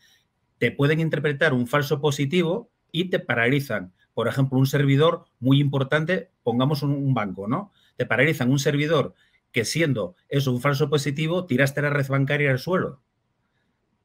te 0.58 0.70
pueden 0.70 1.00
interpretar 1.00 1.52
un 1.52 1.66
falso 1.66 2.00
positivo 2.00 2.70
y 2.90 3.10
te 3.10 3.18
paralizan. 3.18 3.92
Por 4.14 4.28
ejemplo, 4.28 4.58
un 4.58 4.66
servidor 4.66 5.24
muy 5.40 5.60
importante, 5.60 6.30
pongamos 6.42 6.82
un, 6.82 7.14
banco, 7.14 7.48
¿no? 7.48 7.72
Te 7.96 8.06
paralizan 8.06 8.50
un 8.50 8.58
servidor 8.58 9.14
que 9.52 9.64
siendo 9.64 10.16
eso 10.28 10.52
un 10.52 10.60
falso 10.60 10.90
positivo, 10.90 11.46
tiraste 11.46 11.82
la 11.82 11.90
red 11.90 12.06
bancaria 12.08 12.50
al 12.50 12.58
suelo. 12.58 13.00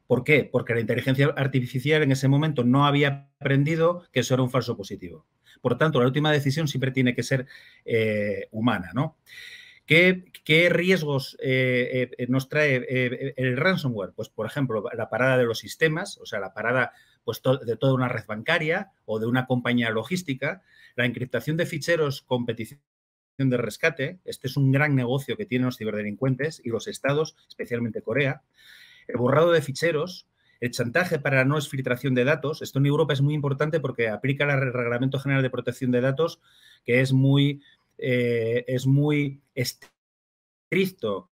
¿Por 0.08 0.24
qué? 0.24 0.48
Porque 0.50 0.74
la 0.74 0.80
inteligencia 0.80 1.28
artificial 1.36 2.04
en 2.04 2.12
ese 2.12 2.28
momento 2.28 2.64
no 2.64 2.86
había 2.86 3.30
aprendido 3.40 4.04
que 4.12 4.22
eso 4.22 4.34
era 4.34 4.44
un 4.44 4.50
falso 4.50 4.78
positivo. 4.78 5.26
Por 5.62 5.78
tanto, 5.78 6.00
la 6.00 6.06
última 6.06 6.32
decisión 6.32 6.68
siempre 6.68 6.92
tiene 6.92 7.14
que 7.14 7.24
ser 7.24 7.46
eh, 7.84 8.48
humana, 8.52 8.92
¿no? 8.94 9.18
¿Qué, 9.86 10.26
riesgos 10.70 11.38
eh, 11.42 12.10
eh, 12.18 12.28
nos 12.28 12.50
trae 12.50 13.34
el 13.38 13.58
ransomware? 13.58 14.12
Pues, 14.14 14.28
por 14.28 14.46
ejemplo, 14.46 14.84
la 14.94 15.10
parada 15.10 15.38
de 15.38 15.46
los 15.46 15.60
sistemas, 15.60 16.18
o 16.18 16.26
sea, 16.26 16.40
la 16.40 16.54
parada 16.54 16.92
pues, 17.28 17.42
de 17.44 17.76
toda 17.76 17.94
una 17.94 18.08
red 18.08 18.26
bancaria 18.26 18.94
o 19.04 19.20
de 19.20 19.26
una 19.26 19.48
compañía 19.48 19.90
logística, 19.90 20.64
la 20.96 21.06
encriptación 21.06 21.58
de 21.58 21.66
ficheros 21.66 22.22
con 22.22 22.46
petición 22.46 22.80
de 23.38 23.58
rescate. 23.58 24.20
Este 24.24 24.48
es 24.48 24.56
un 24.56 24.72
gran 24.72 24.96
negocio 24.96 25.36
que 25.36 25.46
tienen 25.46 25.66
los 25.66 25.78
ciberdelincuentes 25.78 26.62
y 26.64 26.70
los 26.70 26.88
estados, 26.88 27.36
especialmente 27.50 28.02
Corea 28.02 28.44
el 29.10 29.18
borrado 29.18 29.52
de 29.52 29.62
ficheros, 29.62 30.26
el 30.62 30.72
chantaje 30.72 31.20
para 31.20 31.44
no 31.44 31.58
exfiltración 31.58 32.16
de 32.16 32.24
datos. 32.24 32.62
Esto 32.62 32.80
en 32.80 32.86
Europa 32.86 33.12
es 33.12 33.22
muy 33.22 33.34
importante 33.34 33.82
porque 33.82 34.08
aplica 34.08 34.46
el 34.46 34.72
Reglamento 34.72 35.20
General 35.20 35.44
de 35.44 35.50
Protección 35.50 35.92
de 35.92 36.00
Datos, 36.00 36.40
que 36.86 37.02
es 37.02 37.12
muy, 37.12 37.62
eh, 37.98 38.64
es 38.68 38.86
muy 38.88 39.42
estricto 39.54 41.30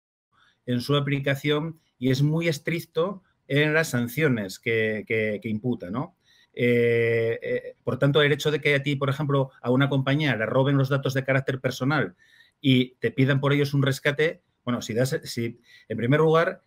en 0.66 0.80
su 0.80 0.96
aplicación 0.96 1.80
y 1.98 2.10
es 2.10 2.22
muy 2.22 2.48
estricto 2.48 3.22
en 3.48 3.74
las 3.74 3.88
sanciones 3.88 4.58
que, 4.58 5.40
imputa, 5.44 5.90
¿no? 5.90 6.16
Eh, 6.54 7.38
eh, 7.42 7.76
por 7.82 7.98
tanto, 7.98 8.22
el 8.22 8.32
hecho 8.32 8.50
de 8.50 8.60
que 8.60 8.74
a 8.74 8.82
ti, 8.82 8.96
por 8.96 9.10
ejemplo, 9.10 9.50
a 9.60 9.70
una 9.70 9.88
compañía 9.88 10.36
le 10.36 10.46
roben 10.46 10.76
los 10.76 10.88
datos 10.88 11.14
de 11.14 11.24
carácter 11.24 11.60
personal 11.60 12.14
y 12.60 12.94
te 12.96 13.10
pidan 13.10 13.40
por 13.40 13.52
ellos 13.52 13.74
un 13.74 13.82
rescate, 13.82 14.42
bueno, 14.64 14.80
si 14.80 14.94
das, 14.94 15.20
si 15.24 15.60
en 15.88 15.96
primer 15.96 16.20
lugar 16.20 16.62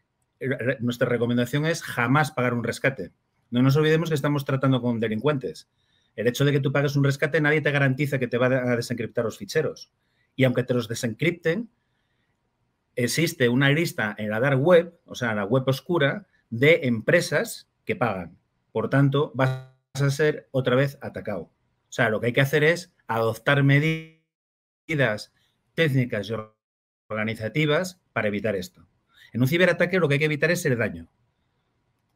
nuestra 0.79 1.07
recomendación 1.07 1.65
es 1.65 1.81
jamás 1.81 2.31
pagar 2.31 2.53
un 2.53 2.63
rescate. 2.63 3.11
No 3.49 3.61
nos 3.61 3.75
olvidemos 3.75 4.09
que 4.09 4.15
estamos 4.15 4.45
tratando 4.45 4.81
con 4.81 4.99
delincuentes. 4.99 5.69
El 6.15 6.27
hecho 6.27 6.45
de 6.45 6.51
que 6.51 6.59
tú 6.59 6.71
pagues 6.71 6.95
un 6.95 7.03
rescate, 7.03 7.41
nadie 7.41 7.61
te 7.61 7.71
garantiza 7.71 8.19
que 8.19 8.27
te 8.27 8.37
va 8.37 8.47
a 8.47 8.75
desencriptar 8.75 9.25
los 9.25 9.37
ficheros. 9.37 9.91
Y 10.35 10.43
aunque 10.43 10.63
te 10.63 10.73
los 10.73 10.87
desencripten, 10.87 11.69
existe 12.95 13.47
una 13.49 13.69
lista 13.69 14.15
en 14.17 14.29
la 14.29 14.39
dark 14.39 14.59
web, 14.59 14.99
o 15.05 15.15
sea, 15.15 15.33
la 15.33 15.45
web 15.45 15.63
oscura, 15.67 16.27
de 16.49 16.81
empresas 16.83 17.69
que 17.85 17.95
pagan. 17.95 18.37
Por 18.71 18.89
tanto, 18.89 19.31
vas 19.35 19.71
a 19.93 20.09
ser 20.09 20.47
otra 20.51 20.75
vez 20.75 20.97
atacado. 21.01 21.51
O 21.89 21.91
sea, 21.91 22.09
lo 22.09 22.19
que 22.19 22.27
hay 22.27 22.33
que 22.33 22.41
hacer 22.41 22.63
es 22.63 22.93
adoptar 23.07 23.63
medidas 23.63 25.33
técnicas 25.73 26.29
y 26.29 26.33
organizativas 27.09 28.01
para 28.13 28.27
evitar 28.27 28.55
esto. 28.55 28.87
En 29.33 29.41
un 29.41 29.47
ciberataque 29.47 29.99
lo 29.99 30.07
que 30.07 30.15
hay 30.15 30.19
que 30.19 30.25
evitar 30.25 30.51
es 30.51 30.65
el 30.65 30.77
daño. 30.77 31.09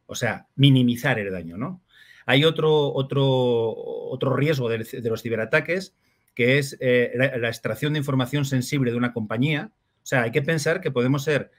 O 0.06 0.14
sea, 0.14 0.48
minimizar 0.56 1.18
el 1.18 1.32
daño, 1.32 1.56
¿no? 1.56 1.82
Hay 2.26 2.44
otro, 2.44 2.92
otro, 2.92 3.24
otro 3.24 4.36
riesgo 4.36 4.68
de, 4.68 4.78
los 4.78 5.22
ciberataques, 5.22 5.96
que 6.34 6.58
es 6.58 6.76
eh, 6.80 7.12
la, 7.14 7.48
extracción 7.48 7.92
de 7.92 7.98
información 7.98 8.44
sensible 8.44 8.90
de 8.90 8.96
una 8.96 9.12
compañía. 9.12 9.72
O 10.02 10.06
sea, 10.06 10.22
hay 10.22 10.30
que 10.30 10.42
pensar 10.42 10.80
que 10.80 10.90
podemos 10.90 11.24
ser 11.24 11.50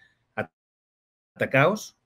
atacados, 1.36 1.98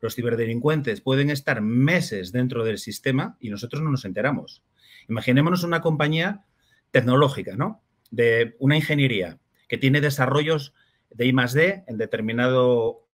los 0.00 0.14
ciberdelincuentes 0.14 1.00
pueden 1.00 1.30
estar 1.30 1.60
meses 1.60 2.32
dentro 2.32 2.64
del 2.64 2.78
sistema 2.78 3.36
y 3.40 3.50
nosotros 3.50 3.82
no 3.82 3.90
nos 3.90 4.04
enteramos. 4.04 4.62
Imaginémonos 5.08 5.64
una 5.64 5.80
compañía 5.80 6.44
tecnológica, 6.90 7.56
¿no? 7.56 7.82
De 8.10 8.56
una 8.58 8.76
ingeniería 8.76 9.38
que 9.68 9.78
tiene 9.78 10.00
desarrollos 10.00 10.74
de 11.10 11.26
I 11.26 11.32
más 11.32 11.52
D 11.52 11.84
en 11.86 11.98
determinado 11.98 13.08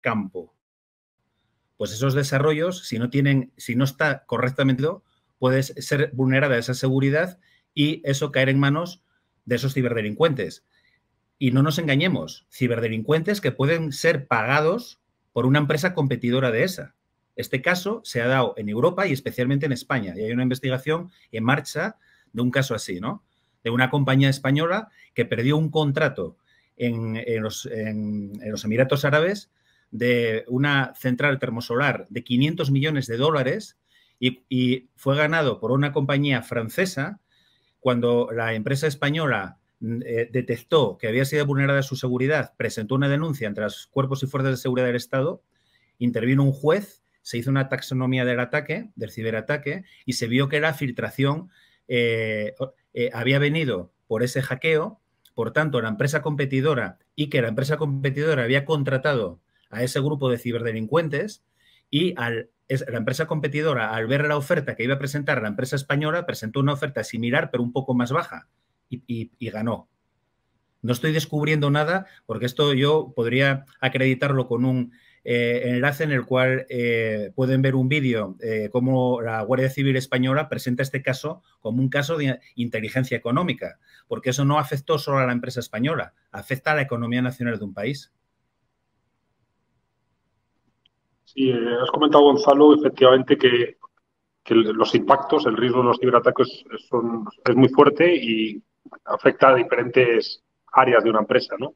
campo. 0.00 0.54
Pues 1.76 1.92
esos 1.92 2.14
desarrollos, 2.14 2.86
si 2.86 2.98
no 2.98 3.10
tienen, 3.10 3.52
si 3.56 3.74
no 3.74 3.84
está 3.84 4.24
correctamente, 4.24 4.84
puede 5.38 5.62
ser 5.62 6.10
vulnerada 6.14 6.58
esa 6.58 6.74
seguridad 6.74 7.38
y 7.74 8.00
eso 8.08 8.32
caer 8.32 8.48
en 8.48 8.60
manos 8.60 9.02
de 9.44 9.56
esos 9.56 9.74
ciberdelincuentes. 9.74 10.64
Y 11.38 11.50
no 11.50 11.62
nos 11.62 11.78
engañemos, 11.78 12.46
ciberdelincuentes 12.52 13.40
que 13.40 13.50
pueden 13.50 13.92
ser 13.92 14.28
pagados 14.28 15.01
por 15.32 15.46
una 15.46 15.58
empresa 15.58 15.94
competidora 15.94 16.50
de 16.50 16.64
esa. 16.64 16.94
Este 17.36 17.62
caso 17.62 18.02
se 18.04 18.20
ha 18.20 18.26
dado 18.26 18.54
en 18.56 18.68
Europa 18.68 19.06
y 19.06 19.12
especialmente 19.12 19.66
en 19.66 19.72
España. 19.72 20.14
Y 20.16 20.22
hay 20.22 20.32
una 20.32 20.42
investigación 20.42 21.10
en 21.30 21.44
marcha 21.44 21.96
de 22.32 22.42
un 22.42 22.50
caso 22.50 22.74
así, 22.74 23.00
¿no? 23.00 23.24
De 23.64 23.70
una 23.70 23.90
compañía 23.90 24.28
española 24.28 24.88
que 25.14 25.24
perdió 25.24 25.56
un 25.56 25.70
contrato 25.70 26.36
en, 26.76 27.42
los, 27.42 27.68
Emiratos 28.64 29.04
Árabes 29.04 29.50
de 29.90 30.44
una 30.48 30.94
central 30.96 31.38
termosolar 31.38 32.06
de 32.08 32.24
500 32.24 32.70
millones 32.70 33.06
de 33.06 33.16
dólares 33.16 33.78
y, 34.18 34.88
fue 34.96 35.16
ganado 35.16 35.58
por 35.58 35.72
una 35.72 35.92
compañía 35.92 36.42
francesa 36.42 37.20
cuando 37.80 38.30
la 38.32 38.54
empresa 38.54 38.86
española 38.86 39.58
eh, 40.04 40.28
detectó 40.30 40.96
que 40.96 41.08
había 41.08 41.24
sido 41.24 41.44
vulnerada 41.44 41.82
su 41.82 41.96
seguridad, 41.96 42.54
presentó 42.56 42.94
una 42.94 43.08
denuncia 43.08 43.48
entre 43.48 43.64
los 43.64 43.88
cuerpos 43.88 44.22
y 44.22 44.26
fuerzas 44.28 44.52
de 44.52 44.56
seguridad 44.56 44.86
del 44.86 44.94
Estado, 44.94 45.42
intervino 45.98 46.44
un 46.44 46.52
juez, 46.52 47.02
se 47.22 47.38
hizo 47.38 47.50
una 47.50 47.68
taxonomía 47.68 48.24
del 48.24 48.38
ataque, 48.38 48.90
del 48.94 49.10
ciberataque, 49.10 49.84
y 50.04 50.12
se 50.12 50.28
vio 50.28 50.48
que 50.48 50.60
la 50.60 50.74
filtración 50.74 51.50
eh, 51.88 52.54
eh, 52.94 53.10
había 53.12 53.40
venido 53.40 53.92
por 54.06 54.22
ese 54.22 54.40
hackeo. 54.40 55.00
Por 55.34 55.52
tanto, 55.52 55.80
la 55.80 55.88
empresa 55.88 56.22
competidora 56.22 56.98
y 57.16 57.28
que 57.28 57.42
la 57.42 57.48
empresa 57.48 57.76
competidora 57.76 58.44
había 58.44 58.64
contratado 58.64 59.40
a 59.68 59.82
ese 59.82 59.98
grupo 59.98 60.30
de 60.30 60.38
ciberdelincuentes 60.38 61.44
y 61.90 62.14
la 62.14 62.46
empresa 62.68 63.26
competidora, 63.26 63.94
al 63.94 64.06
ver 64.06 64.28
la 64.28 64.36
oferta 64.36 64.76
que 64.76 64.84
iba 64.84 64.94
a 64.94 64.98
presentar 64.98 65.42
la 65.42 65.48
empresa 65.48 65.74
española, 65.74 66.26
presentó 66.26 66.60
una 66.60 66.74
oferta 66.74 67.02
similar, 67.02 67.50
pero 67.50 67.62
un 67.64 67.72
poco 67.72 67.94
más 67.94 68.12
baja 68.12 68.48
y 69.06 69.50
ganó. 69.50 69.88
No 70.82 70.92
estoy 70.92 71.12
descubriendo 71.12 71.70
nada 71.70 72.06
porque 72.26 72.46
esto 72.46 72.74
yo 72.74 73.12
podría 73.14 73.66
acreditarlo 73.80 74.48
con 74.48 74.64
un 74.64 74.92
eh, 75.24 75.62
enlace 75.66 76.02
en 76.02 76.10
el 76.10 76.26
cual 76.26 76.66
eh, 76.68 77.30
pueden 77.36 77.62
ver 77.62 77.76
un 77.76 77.88
vídeo 77.88 78.34
eh, 78.42 78.68
cómo 78.72 79.20
la 79.20 79.40
Guardia 79.42 79.70
Civil 79.70 79.94
Española 79.96 80.48
presenta 80.48 80.82
este 80.82 81.00
caso 81.00 81.42
como 81.60 81.80
un 81.80 81.88
caso 81.88 82.16
de 82.16 82.40
inteligencia 82.56 83.16
económica, 83.16 83.78
porque 84.08 84.30
eso 84.30 84.44
no 84.44 84.58
afectó 84.58 84.98
solo 84.98 85.18
a 85.18 85.26
la 85.26 85.32
empresa 85.32 85.60
española, 85.60 86.14
afecta 86.32 86.72
a 86.72 86.74
la 86.74 86.82
economía 86.82 87.22
nacional 87.22 87.56
de 87.58 87.64
un 87.64 87.72
país. 87.72 88.12
Sí, 91.24 91.52
has 91.52 91.90
comentado, 91.92 92.24
Gonzalo, 92.24 92.74
efectivamente 92.74 93.38
que, 93.38 93.76
los 94.50 94.94
impactos, 94.96 95.46
el 95.46 95.56
riesgo 95.56 95.78
de 95.78 95.84
los 95.84 95.98
ciberataques 96.00 96.64
es 97.44 97.56
muy 97.56 97.68
fuerte 97.68 98.12
y 98.16 98.60
afecta 99.04 99.48
a 99.48 99.54
diferentes 99.54 100.42
áreas 100.72 101.04
de 101.04 101.10
una 101.10 101.20
empresa, 101.20 101.56
¿no? 101.58 101.74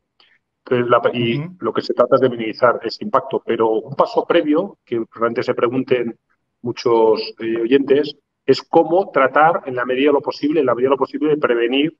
y 1.13 1.41
lo 1.61 1.73
que 1.73 1.83
se 1.83 1.95
trata 1.95 2.17
es 2.17 2.21
de 2.21 2.29
minimizar 2.29 2.81
ese 2.83 3.05
impacto. 3.05 3.43
Pero 3.45 3.71
un 3.71 3.95
paso 3.95 4.25
previo, 4.27 4.79
que 4.85 5.05
realmente 5.13 5.43
se 5.43 5.55
pregunten 5.55 6.19
muchos 6.63 7.21
eh, 7.39 7.61
oyentes, 7.63 8.17
es 8.45 8.63
cómo 8.63 9.11
tratar 9.11 9.63
en 9.67 9.77
la 9.77 9.85
medida 9.85 10.09
de 10.09 10.15
lo 10.15 10.21
posible, 10.21 10.61
en 10.61 10.67
la 10.67 10.75
medida 10.75 10.89
de 10.89 10.95
lo 10.95 10.99
posible, 10.99 11.31
de 11.31 11.37
prevenir 11.37 11.97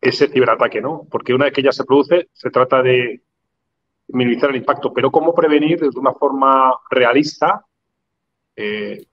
ese 0.00 0.28
ciberataque, 0.28 0.80
¿no? 0.80 1.06
Porque 1.10 1.34
una 1.34 1.46
vez 1.46 1.54
que 1.54 1.62
ya 1.62 1.72
se 1.72 1.84
produce, 1.84 2.28
se 2.32 2.50
trata 2.50 2.82
de 2.82 3.22
minimizar 4.08 4.50
el 4.50 4.56
impacto, 4.56 4.92
pero 4.92 5.10
cómo 5.10 5.34
prevenir 5.34 5.80
de 5.80 5.98
una 5.98 6.12
forma 6.12 6.72
realista, 6.90 7.64
eh, 8.54 9.06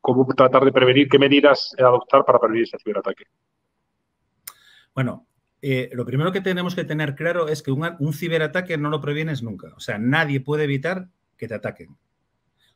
cómo 0.00 0.26
tratar 0.34 0.64
de 0.64 0.72
prevenir, 0.72 1.08
qué 1.08 1.18
medidas 1.18 1.74
adoptar 1.78 2.24
para 2.24 2.38
prevenir 2.38 2.64
ese 2.64 2.78
ciberataque. 2.78 3.24
Bueno, 4.94 5.26
eh, 5.62 5.90
lo 5.92 6.06
primero 6.06 6.32
que 6.32 6.40
tenemos 6.40 6.74
que 6.74 6.84
tener 6.84 7.14
claro 7.14 7.48
es 7.48 7.62
que 7.62 7.70
un, 7.70 8.12
ciberataque 8.12 8.78
no 8.78 8.88
lo 8.88 9.00
previenes 9.00 9.42
nunca. 9.42 9.68
O 9.76 9.80
sea, 9.80 9.98
nadie 9.98 10.40
puede 10.40 10.64
evitar 10.64 11.08
que 11.36 11.48
te 11.48 11.54
ataquen. 11.54 11.96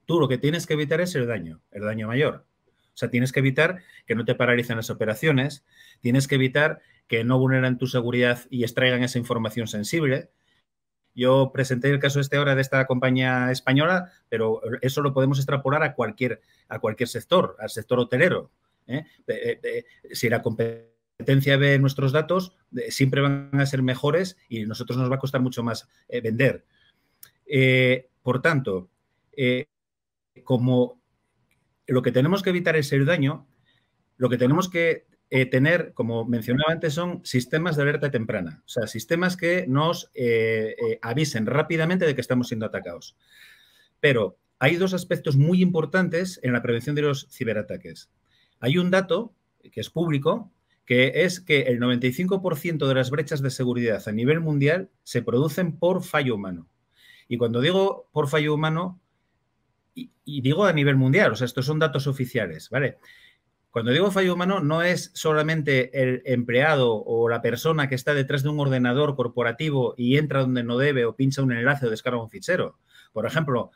Tú 0.05 0.21
lo 0.21 0.29
que 0.29 0.39
tienes 0.39 0.67
que 0.67 0.75
evitar 0.75 1.01
es 1.01 1.15
el 1.15 1.27
daño, 1.27 1.61
el 1.71 1.83
daño 1.83 2.09
mayor. 2.09 2.47
O 2.67 2.97
sea, 2.97 3.11
tienes 3.11 3.33
que 3.33 3.41
evitar 3.41 3.83
que 4.07 4.15
no 4.15 4.25
te 4.25 4.35
paralicen 4.35 4.77
las 4.77 4.91
operaciones, 4.91 5.65
tienes 6.01 6.29
que 6.29 6.35
evitar 6.37 6.83
que 7.09 7.25
no 7.25 7.39
vulneran 7.39 7.79
tu 7.79 7.87
seguridad 7.87 8.41
y 8.51 8.63
extraigan 8.63 9.03
esa 9.03 9.19
información 9.19 9.67
sensible. 9.67 10.31
Yo 11.15 11.53
presenté 11.53 11.91
el 11.91 12.01
caso 12.01 12.21
este 12.21 12.37
ahora 12.37 12.55
de 12.55 12.61
esta 12.61 12.87
compañía 12.87 13.51
española, 13.51 14.13
pero 14.29 14.61
eso 14.83 15.01
lo 15.01 15.15
podemos 15.15 15.39
extrapolar 15.39 15.83
a 15.83 15.95
cualquier, 15.95 16.41
a 16.69 16.79
cualquier 16.81 17.09
sector, 17.09 17.57
al 17.59 17.71
sector 17.71 17.99
hotelero. 17.99 18.51
¿eh? 18.87 19.05
si 20.13 20.29
la 20.29 20.43
competencia 20.43 20.94
ve 21.19 21.79
nuestros 21.79 22.13
datos, 22.13 22.57
siempre 22.89 23.21
van 23.21 23.51
a 23.53 23.67
ser 23.67 23.83
mejores 23.83 24.37
y 24.49 24.65
nosotros 24.65 24.99
nos 24.99 25.11
va 25.11 25.17
a 25.17 25.21
costar 25.21 25.41
mucho 25.41 25.63
más 25.63 25.89
eh, 26.09 26.21
vender. 26.21 26.65
Eh, 27.47 28.09
por 28.23 28.41
tanto, 28.41 28.91
como 30.45 31.01
lo 31.87 32.03
que 32.03 32.13
tenemos 32.13 32.43
que 32.43 32.51
evitar 32.51 32.77
es 32.77 32.93
el 32.93 33.05
daño, 33.05 33.47
lo 34.17 34.29
que 34.29 34.39
tenemos 34.39 34.69
que 34.69 35.07
eh, 35.31 35.47
tener, 35.47 35.93
como 35.95 36.25
mencionaba 36.25 36.73
antes, 36.73 36.95
son 36.95 37.25
sistemas 37.25 37.77
de 37.77 37.83
alerta 37.83 38.11
temprana, 38.11 38.63
o 38.65 38.69
sea, 38.69 38.87
sistemas 38.87 39.37
que 39.37 39.67
nos 39.67 40.11
eh, 40.15 40.77
eh, 40.79 40.99
avisen 41.03 41.47
rápidamente 41.47 42.07
de 42.07 42.15
que 42.15 42.21
estamos 42.21 42.49
siendo 42.49 42.67
atacados. 42.67 43.17
Pero 44.01 44.39
hay 44.59 44.77
dos 44.77 44.95
aspectos 44.95 45.37
muy 45.37 45.61
importantes 45.63 46.39
en 46.43 46.53
la 46.53 46.63
prevención 46.63 46.95
de 46.95 47.03
los 47.03 47.27
ciberataques. 47.31 48.11
Hay 48.61 48.79
un 48.79 48.91
dato 48.91 49.35
que 49.73 49.81
es 49.81 49.91
público, 49.91 50.53
que 50.85 51.25
es 51.25 51.41
que 51.41 51.63
el 51.63 51.81
95% 51.81 52.87
de 52.87 52.95
las 52.95 53.11
brechas 53.11 53.41
de 53.41 53.51
seguridad 53.51 54.03
a 54.07 54.13
nivel 54.13 54.41
mundial 54.41 54.91
se 55.03 55.23
producen 55.23 55.79
por 55.79 56.03
fallo 56.03 56.35
humano. 56.35 56.69
Y 57.29 57.39
cuando 57.39 57.61
digo 57.61 58.09
por 58.13 58.29
fallo 58.29 58.55
humano, 58.55 59.01
y, 59.95 60.41
digo 60.43 60.65
a 60.65 60.73
nivel 60.73 60.97
mundial, 60.97 61.33
o 61.33 61.37
sea, 61.37 61.45
estos 61.45 61.67
son 61.67 61.79
datos 61.79 62.07
oficiales, 62.07 62.69
¿vale? 62.69 62.99
Cuando 63.71 63.93
digo 63.93 64.11
fallo 64.11 64.35
humano, 64.35 64.61
no 64.61 64.83
es 64.83 65.11
solamente 65.15 66.01
el 66.01 66.23
empleado 66.27 66.95
o 66.95 67.29
la 67.29 67.43
persona 67.43 67.89
que 67.89 67.95
está 67.95 68.15
detrás 68.15 68.43
de 68.43 68.49
un 68.49 68.61
ordenador 68.61 69.17
corporativo 69.17 69.95
y 69.97 70.17
entra 70.17 70.41
donde 70.41 70.63
no 70.63 70.79
debe 70.79 71.05
o 71.05 71.17
pincha 71.17 71.43
un 71.43 71.53
enlace 71.53 71.87
o 71.87 71.91
descarga 71.91 72.23
un 72.23 72.31
fichero. 72.31 72.79
Por 73.13 73.27
ejemplo, 73.27 73.73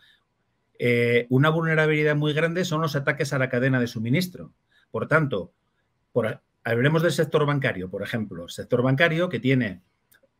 eh, 0.78 1.26
una 1.30 1.48
vulnerabilidad 1.48 2.14
muy 2.14 2.32
grande 2.32 2.64
son 2.64 2.80
los 2.80 2.94
ataques 2.94 3.32
a 3.32 3.38
la 3.38 3.48
cadena 3.48 3.80
de 3.80 3.88
suministro. 3.88 4.52
Por 4.90 5.08
tanto, 5.08 5.52
hablemos 6.72 7.02
del 7.02 7.12
sector 7.12 7.46
bancario, 7.46 7.90
por 7.90 8.02
ejemplo. 8.02 8.44
El 8.44 8.50
sector 8.50 8.82
bancario 8.82 9.28
que 9.28 9.40
tiene 9.40 9.82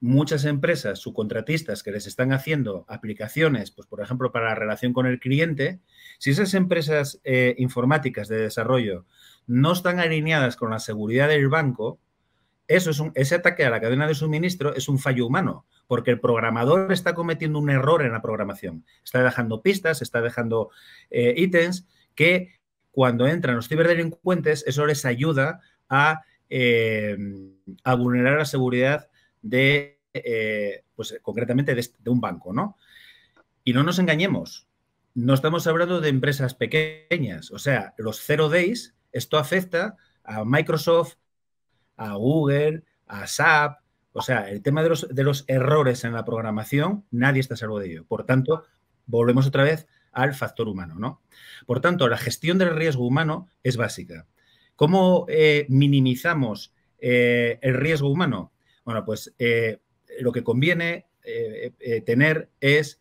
muchas 0.01 0.45
empresas 0.45 1.01
subcontratistas 1.01 1.83
que 1.83 1.91
les 1.91 2.07
están 2.07 2.33
haciendo 2.33 2.85
aplicaciones, 2.89 3.71
pues 3.71 3.89
por 3.89 4.01
ejemplo, 4.01 4.31
para 4.31 4.49
la 4.49 4.55
relación 4.55 4.93
con 4.93 5.07
el 5.07 5.19
cliente, 5.19 5.81
si 6.19 6.31
esas 6.31 6.55
empresas 6.55 7.21
eh, 7.25 7.55
informáticas 7.59 8.29
de 8.29 8.37
desarrollo 8.37 9.07
no 9.47 9.73
están 9.73 9.99
alineadas 9.99 10.57
con 10.57 10.71
la 10.71 10.79
seguridad 10.79 11.29
del 11.29 11.49
banco, 11.49 11.99
eso 12.69 12.91
es 12.91 13.01
un, 13.01 13.13
ese 13.15 13.35
ataque 13.35 13.65
a 13.65 13.71
la 13.71 13.81
cadena 13.81 14.07
de 14.07 14.15
suministro 14.15 14.75
es 14.75 14.89
un 14.89 14.99
fallo 14.99 15.27
humano, 15.27 15.65
porque 15.87 16.11
el 16.11 16.21
programador 16.21 16.93
está 16.93 17.15
cometiendo 17.15 17.59
un 17.59 17.71
error 17.71 18.03
en 18.05 18.13
la 18.13 18.21
programación. 18.21 18.85
Está 19.03 19.23
dejando 19.23 19.63
pistas, 19.63 20.03
está 20.03 20.21
dejando 20.21 20.71
eh, 21.11 21.35
ítems 21.37 21.87
que 22.15 22.59
cuando 22.91 23.27
entran 23.27 23.57
los 23.57 23.69
ciberdelincuentes, 23.69 24.65
eso 24.67 24.85
les 24.85 25.05
ayuda 25.05 25.61
a, 25.89 26.23
eh, 26.49 27.17
a 27.85 27.95
vulnerar 27.95 28.39
la 28.39 28.45
seguridad 28.45 29.09
de, 29.43 30.01
eh, 30.13 30.85
pues 30.95 31.19
concretamente 31.23 31.75
de, 31.75 31.87
de 31.99 32.11
un 32.11 32.21
banco, 32.21 32.53
¿no? 32.53 32.77
Y 33.65 33.73
no 33.73 33.83
nos 33.83 33.99
engañemos, 33.99 34.67
no 35.15 35.35
estamos 35.35 35.67
hablando 35.67 36.01
de 36.01 36.09
empresas 36.09 36.55
pequeñas, 36.55 37.51
o 37.51 37.59
sea, 37.59 37.95
los 37.99 38.21
zero 38.21 38.49
days 38.49 38.95
esto 39.13 39.39
afecta 39.39 39.97
a 40.25 40.45
Microsoft, 40.45 41.15
a 41.97 42.15
Google, 42.15 42.85
a 43.07 43.27
SAP. 43.27 43.81
O 44.13 44.23
sea, 44.23 44.49
el 44.49 44.63
tema 44.63 44.83
de 44.83 44.89
los, 44.89 45.09
de 45.09 45.25
los 45.25 45.45
errores 45.49 46.05
en 46.05 46.13
la 46.13 46.25
programación, 46.25 47.05
nadie 47.11 47.41
está 47.41 47.55
a 47.55 47.57
salvo 47.57 47.79
de 47.79 47.91
ello. 47.91 48.05
Por 48.07 48.25
tanto, 48.25 48.65
volvemos 49.07 49.47
otra 49.47 49.63
vez 49.63 49.87
al 50.13 50.35
factor 50.35 50.69
humano, 50.69 50.97
¿no? 50.99 51.23
Por 51.67 51.81
tanto, 51.81 52.09
la 52.09 52.19
gestión 52.19 52.59
del 52.59 52.75
riesgo 52.75 53.07
humano 53.07 53.49
es 53.63 53.77
básica. 53.77 54.27
¿Cómo 54.79 55.27
eh, 55.29 55.67
minimizamos 55.69 56.73
eh, 57.01 57.59
el 57.63 57.75
riesgo 57.75 58.09
humano? 58.09 58.53
Bueno, 58.85 59.05
pues 59.05 59.35
eh, 59.41 59.81
lo 60.21 60.31
que 60.31 60.45
conviene 60.45 61.07
tener 62.07 62.49
es 62.61 63.01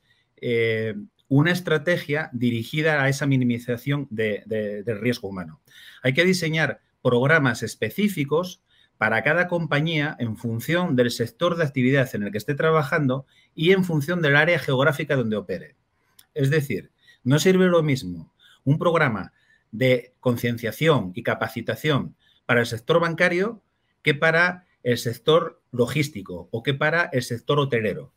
una 1.29 1.51
estrategia 1.51 2.31
dirigida 2.33 3.03
a 3.03 3.09
esa 3.09 3.27
minimización 3.27 4.07
del 4.09 4.99
riesgo 4.99 5.29
humano. 5.29 5.61
Hay 6.01 6.13
que 6.13 6.25
diseñar 6.25 6.81
programas 7.03 7.61
específicos 7.61 8.63
para 8.97 9.23
cada 9.23 9.47
compañía 9.47 10.17
en 10.19 10.35
función 10.35 10.95
del 10.95 11.11
sector 11.11 11.55
de 11.55 11.63
actividad 11.63 12.09
en 12.15 12.23
el 12.23 12.31
que 12.31 12.39
esté 12.39 12.55
trabajando 12.55 13.27
y 13.53 13.71
en 13.71 13.85
función 13.85 14.23
del 14.23 14.35
área 14.35 14.57
geográfica 14.57 15.15
donde 15.15 15.37
opere. 15.37 15.75
Es 16.33 16.49
decir, 16.49 16.91
no 17.23 17.37
sirve 17.37 17.67
lo 17.67 17.83
mismo 17.83 18.33
un 18.67 18.77
programa 18.77 19.31
de 19.71 20.13
concienciación 20.19 21.11
y 21.15 21.23
capacitación 21.23 22.15
para 22.45 22.61
el 22.61 22.65
sector 22.65 22.99
bancario 22.99 23.61
que 24.01 24.13
para 24.13 24.65
el 24.83 24.97
sector 24.97 25.61
logístico 25.71 26.47
o 26.51 26.63
que 26.63 26.73
para 26.73 27.09
el 27.11 27.21
sector 27.23 27.59
hotelero. 27.59 28.13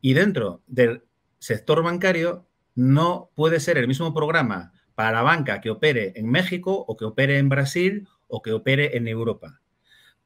Y 0.00 0.14
dentro 0.14 0.62
del 0.66 1.02
sector 1.38 1.82
bancario 1.82 2.46
no 2.74 3.30
puede 3.34 3.60
ser 3.60 3.78
el 3.78 3.88
mismo 3.88 4.14
programa 4.14 4.72
para 4.94 5.12
la 5.12 5.22
banca 5.22 5.60
que 5.60 5.70
opere 5.70 6.12
en 6.16 6.30
México 6.30 6.84
o 6.86 6.96
que 6.96 7.04
opere 7.04 7.38
en 7.38 7.48
Brasil 7.48 8.08
o 8.28 8.42
que 8.42 8.52
opere 8.52 8.96
en 8.96 9.08
Europa. 9.08 9.60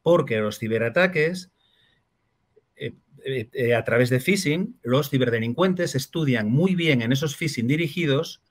Porque 0.02 0.38
los 0.38 0.58
ciberataques, 0.58 1.50
eh, 2.76 2.94
eh, 3.24 3.48
eh, 3.52 3.74
a 3.74 3.84
través 3.84 4.10
de 4.10 4.20
phishing, 4.20 4.78
los 4.82 5.10
ciberdelincuentes 5.10 5.94
estudian 5.94 6.50
muy 6.50 6.74
bien 6.74 7.02
en 7.02 7.12
esos 7.12 7.36
phishing 7.36 7.66
dirigidos, 7.66 8.42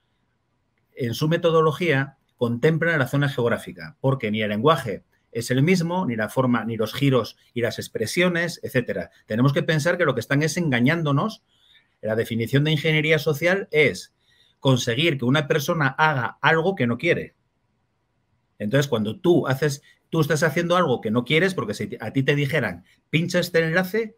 en 0.98 1.14
su 1.14 1.28
metodología, 1.28 2.18
contemplan 2.36 3.00
la 3.00 3.08
zona 3.08 3.30
geográfica, 3.30 3.98
porque 4.00 4.32
ni 4.32 4.42
el 4.42 4.50
lenguaje 4.50 5.04
es 5.32 5.52
el 5.52 5.64
mismo, 5.64 6.06
ni 6.06 6.16
la 6.16 6.30
forma, 6.30 6.66
ni 6.66 6.78
los 6.78 6.94
giros 6.94 7.38
y 7.54 7.62
las 7.62 7.80
expresiones, 7.80 8.60
etcétera. 8.64 9.12
Tenemos 9.26 9.54
que 9.54 9.64
pensar 9.64 9.98
que 9.98 10.06
lo 10.06 10.14
que 10.14 10.22
están 10.22 10.44
es 10.44 10.58
engañándonos 10.58 11.44
la 12.02 12.16
definición 12.16 12.64
de 12.64 12.72
ingeniería 12.72 13.20
social 13.20 13.68
es 13.72 14.14
conseguir 14.60 15.18
que 15.18 15.26
una 15.26 15.48
persona 15.48 15.88
haga 15.88 16.38
algo 16.42 16.76
que 16.76 16.88
no 16.88 16.98
quiere. 16.98 17.36
Entonces, 18.60 18.88
cuando 18.88 19.20
tú 19.20 19.48
haces, 19.48 19.82
tú 20.10 20.22
estás 20.22 20.44
haciendo 20.44 20.76
algo 20.76 21.02
que 21.02 21.12
no 21.12 21.26
quieres, 21.26 21.54
porque 21.54 21.74
si 21.74 21.98
a 22.00 22.12
ti 22.12 22.24
te 22.24 22.36
dijeran, 22.36 22.86
pincha 23.10 23.40
este 23.40 23.64
enlace, 23.64 24.18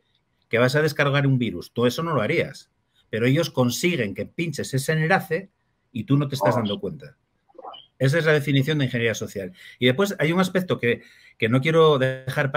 que 0.50 0.58
vas 0.58 0.76
a 0.76 0.82
descargar 0.82 1.28
un 1.28 1.38
virus, 1.38 1.74
tú 1.74 1.86
eso 1.86 2.04
no 2.04 2.14
lo 2.14 2.22
harías. 2.22 2.72
Pero 3.10 3.28
ellos 3.28 3.50
consiguen 3.50 4.14
que 4.14 4.26
pinches 4.26 4.74
ese 4.74 4.94
enlace 4.94 5.52
y 5.92 6.04
tú 6.04 6.18
no 6.18 6.28
te 6.28 6.36
estás 6.36 6.56
dando 6.56 6.80
cuenta. 6.80 7.16
Esa 7.98 8.18
es 8.18 8.26
la 8.26 8.34
definición 8.34 8.78
de 8.78 8.86
ingeniería 8.86 9.14
social. 9.14 9.52
Y 9.78 9.88
después 9.88 10.16
hay 10.20 10.32
un 10.32 10.40
aspecto 10.40 10.80
que, 10.80 11.02
que 11.38 11.50
no 11.50 11.60
quiero 11.60 11.98
dejar 12.00 12.52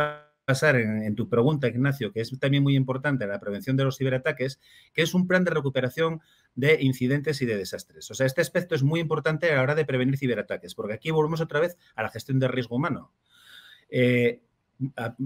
pasar 0.44 0.76
en, 0.76 1.14
tu 1.14 1.28
pregunta, 1.28 1.68
Ignacio, 1.68 2.12
que 2.12 2.20
es 2.20 2.36
también 2.38 2.62
muy 2.62 2.76
importante, 2.76 3.26
la 3.26 3.40
prevención 3.40 3.76
de 3.76 3.84
los 3.84 3.96
ciberataques, 3.96 4.60
que 4.92 5.02
es 5.02 5.14
un 5.14 5.26
plan 5.26 5.44
de 5.44 5.50
recuperación 5.50 6.20
de 6.54 6.78
incidentes 6.80 7.42
y 7.42 7.46
de 7.46 7.56
desastres. 7.56 8.10
O 8.10 8.14
sea, 8.14 8.26
este 8.26 8.40
aspecto 8.40 8.74
es 8.74 8.82
muy 8.82 9.00
importante 9.00 9.50
a 9.50 9.56
la 9.56 9.62
hora 9.62 9.74
de 9.74 9.84
prevenir 9.84 10.16
ciberataques, 10.18 10.74
porque 10.74 10.94
aquí 10.94 11.10
volvemos 11.10 11.40
otra 11.40 11.60
vez 11.60 11.76
a 11.94 12.02
la 12.02 12.10
gestión 12.10 12.38
del 12.38 12.50
riesgo 12.50 12.76
humano. 12.76 13.12
Eh, 13.88 14.42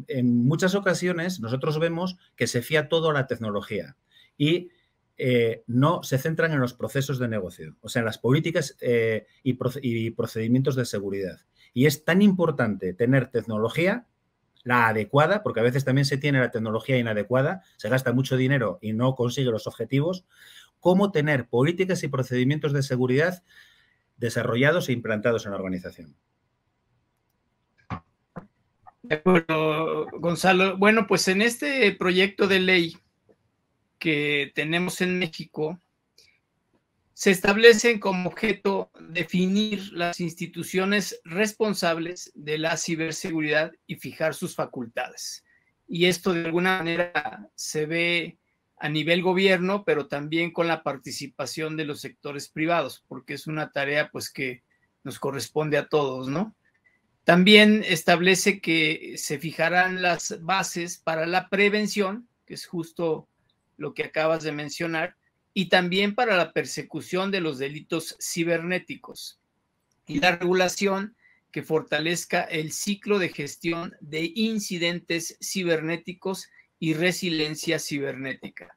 en 0.08 0.44
muchas 0.44 0.74
ocasiones 0.74 1.40
nosotros 1.40 1.78
vemos 1.78 2.18
que 2.36 2.46
se 2.46 2.62
fía 2.62 2.88
todo 2.88 3.10
a 3.10 3.14
la 3.14 3.26
tecnología 3.26 3.96
y 4.36 4.70
eh, 5.18 5.62
no 5.66 6.02
se 6.02 6.18
centran 6.18 6.52
en 6.52 6.60
los 6.60 6.74
procesos 6.74 7.18
de 7.18 7.28
negocio, 7.28 7.76
o 7.80 7.88
sea, 7.88 8.00
en 8.00 8.06
las 8.06 8.18
políticas 8.18 8.76
eh, 8.80 9.26
y 9.42 9.54
procedimientos 10.10 10.76
de 10.76 10.84
seguridad. 10.84 11.40
Y 11.72 11.86
es 11.86 12.04
tan 12.04 12.22
importante 12.22 12.92
tener 12.94 13.28
tecnología 13.28 14.06
la 14.66 14.88
adecuada, 14.88 15.44
porque 15.44 15.60
a 15.60 15.62
veces 15.62 15.84
también 15.84 16.06
se 16.06 16.18
tiene 16.18 16.40
la 16.40 16.50
tecnología 16.50 16.98
inadecuada, 16.98 17.62
se 17.76 17.88
gasta 17.88 18.12
mucho 18.12 18.36
dinero 18.36 18.80
y 18.82 18.94
no 18.94 19.14
consigue 19.14 19.52
los 19.52 19.68
objetivos, 19.68 20.26
cómo 20.80 21.12
tener 21.12 21.48
políticas 21.48 22.02
y 22.02 22.08
procedimientos 22.08 22.72
de 22.72 22.82
seguridad 22.82 23.44
desarrollados 24.16 24.88
e 24.88 24.92
implantados 24.92 25.46
en 25.46 25.52
la 25.52 25.58
organización. 25.58 26.16
Acuerdo, 29.08 30.06
Gonzalo. 30.18 30.76
Bueno, 30.76 31.06
pues 31.06 31.28
en 31.28 31.42
este 31.42 31.92
proyecto 31.92 32.48
de 32.48 32.58
ley 32.58 32.96
que 33.98 34.52
tenemos 34.54 35.00
en 35.00 35.18
México, 35.18 35.80
se 37.14 37.30
establecen 37.30 37.98
como 37.98 38.28
objeto 38.28 38.90
definir 39.00 39.90
las 39.94 40.20
instituciones 40.20 41.18
responsables 41.24 42.30
de 42.34 42.58
la 42.58 42.76
ciberseguridad 42.76 43.72
y 43.86 43.96
fijar 43.96 44.34
sus 44.34 44.54
facultades. 44.54 45.42
Y 45.88 46.06
esto 46.06 46.34
de 46.34 46.44
alguna 46.44 46.78
manera 46.78 47.48
se 47.54 47.86
ve 47.86 48.38
a 48.78 48.90
nivel 48.90 49.22
gobierno, 49.22 49.84
pero 49.84 50.08
también 50.08 50.52
con 50.52 50.68
la 50.68 50.82
participación 50.82 51.78
de 51.78 51.86
los 51.86 52.02
sectores 52.02 52.48
privados, 52.48 53.02
porque 53.08 53.32
es 53.32 53.46
una 53.46 53.72
tarea 53.72 54.10
pues 54.10 54.30
que 54.30 54.62
nos 55.02 55.18
corresponde 55.18 55.78
a 55.78 55.88
todos, 55.88 56.28
¿no? 56.28 56.54
También 57.24 57.82
establece 57.86 58.60
que 58.60 59.14
se 59.16 59.38
fijarán 59.38 60.02
las 60.02 60.42
bases 60.42 60.98
para 60.98 61.26
la 61.26 61.48
prevención, 61.48 62.28
que 62.44 62.54
es 62.54 62.66
justo 62.66 63.28
lo 63.76 63.94
que 63.94 64.04
acabas 64.04 64.42
de 64.42 64.52
mencionar, 64.52 65.16
y 65.58 65.70
también 65.70 66.14
para 66.14 66.36
la 66.36 66.52
persecución 66.52 67.30
de 67.30 67.40
los 67.40 67.58
delitos 67.58 68.16
cibernéticos 68.20 69.40
y 70.06 70.20
la 70.20 70.36
regulación 70.36 71.16
que 71.50 71.62
fortalezca 71.62 72.42
el 72.42 72.72
ciclo 72.72 73.18
de 73.18 73.30
gestión 73.30 73.94
de 74.00 74.30
incidentes 74.34 75.38
cibernéticos 75.40 76.50
y 76.78 76.92
resiliencia 76.92 77.78
cibernética. 77.78 78.76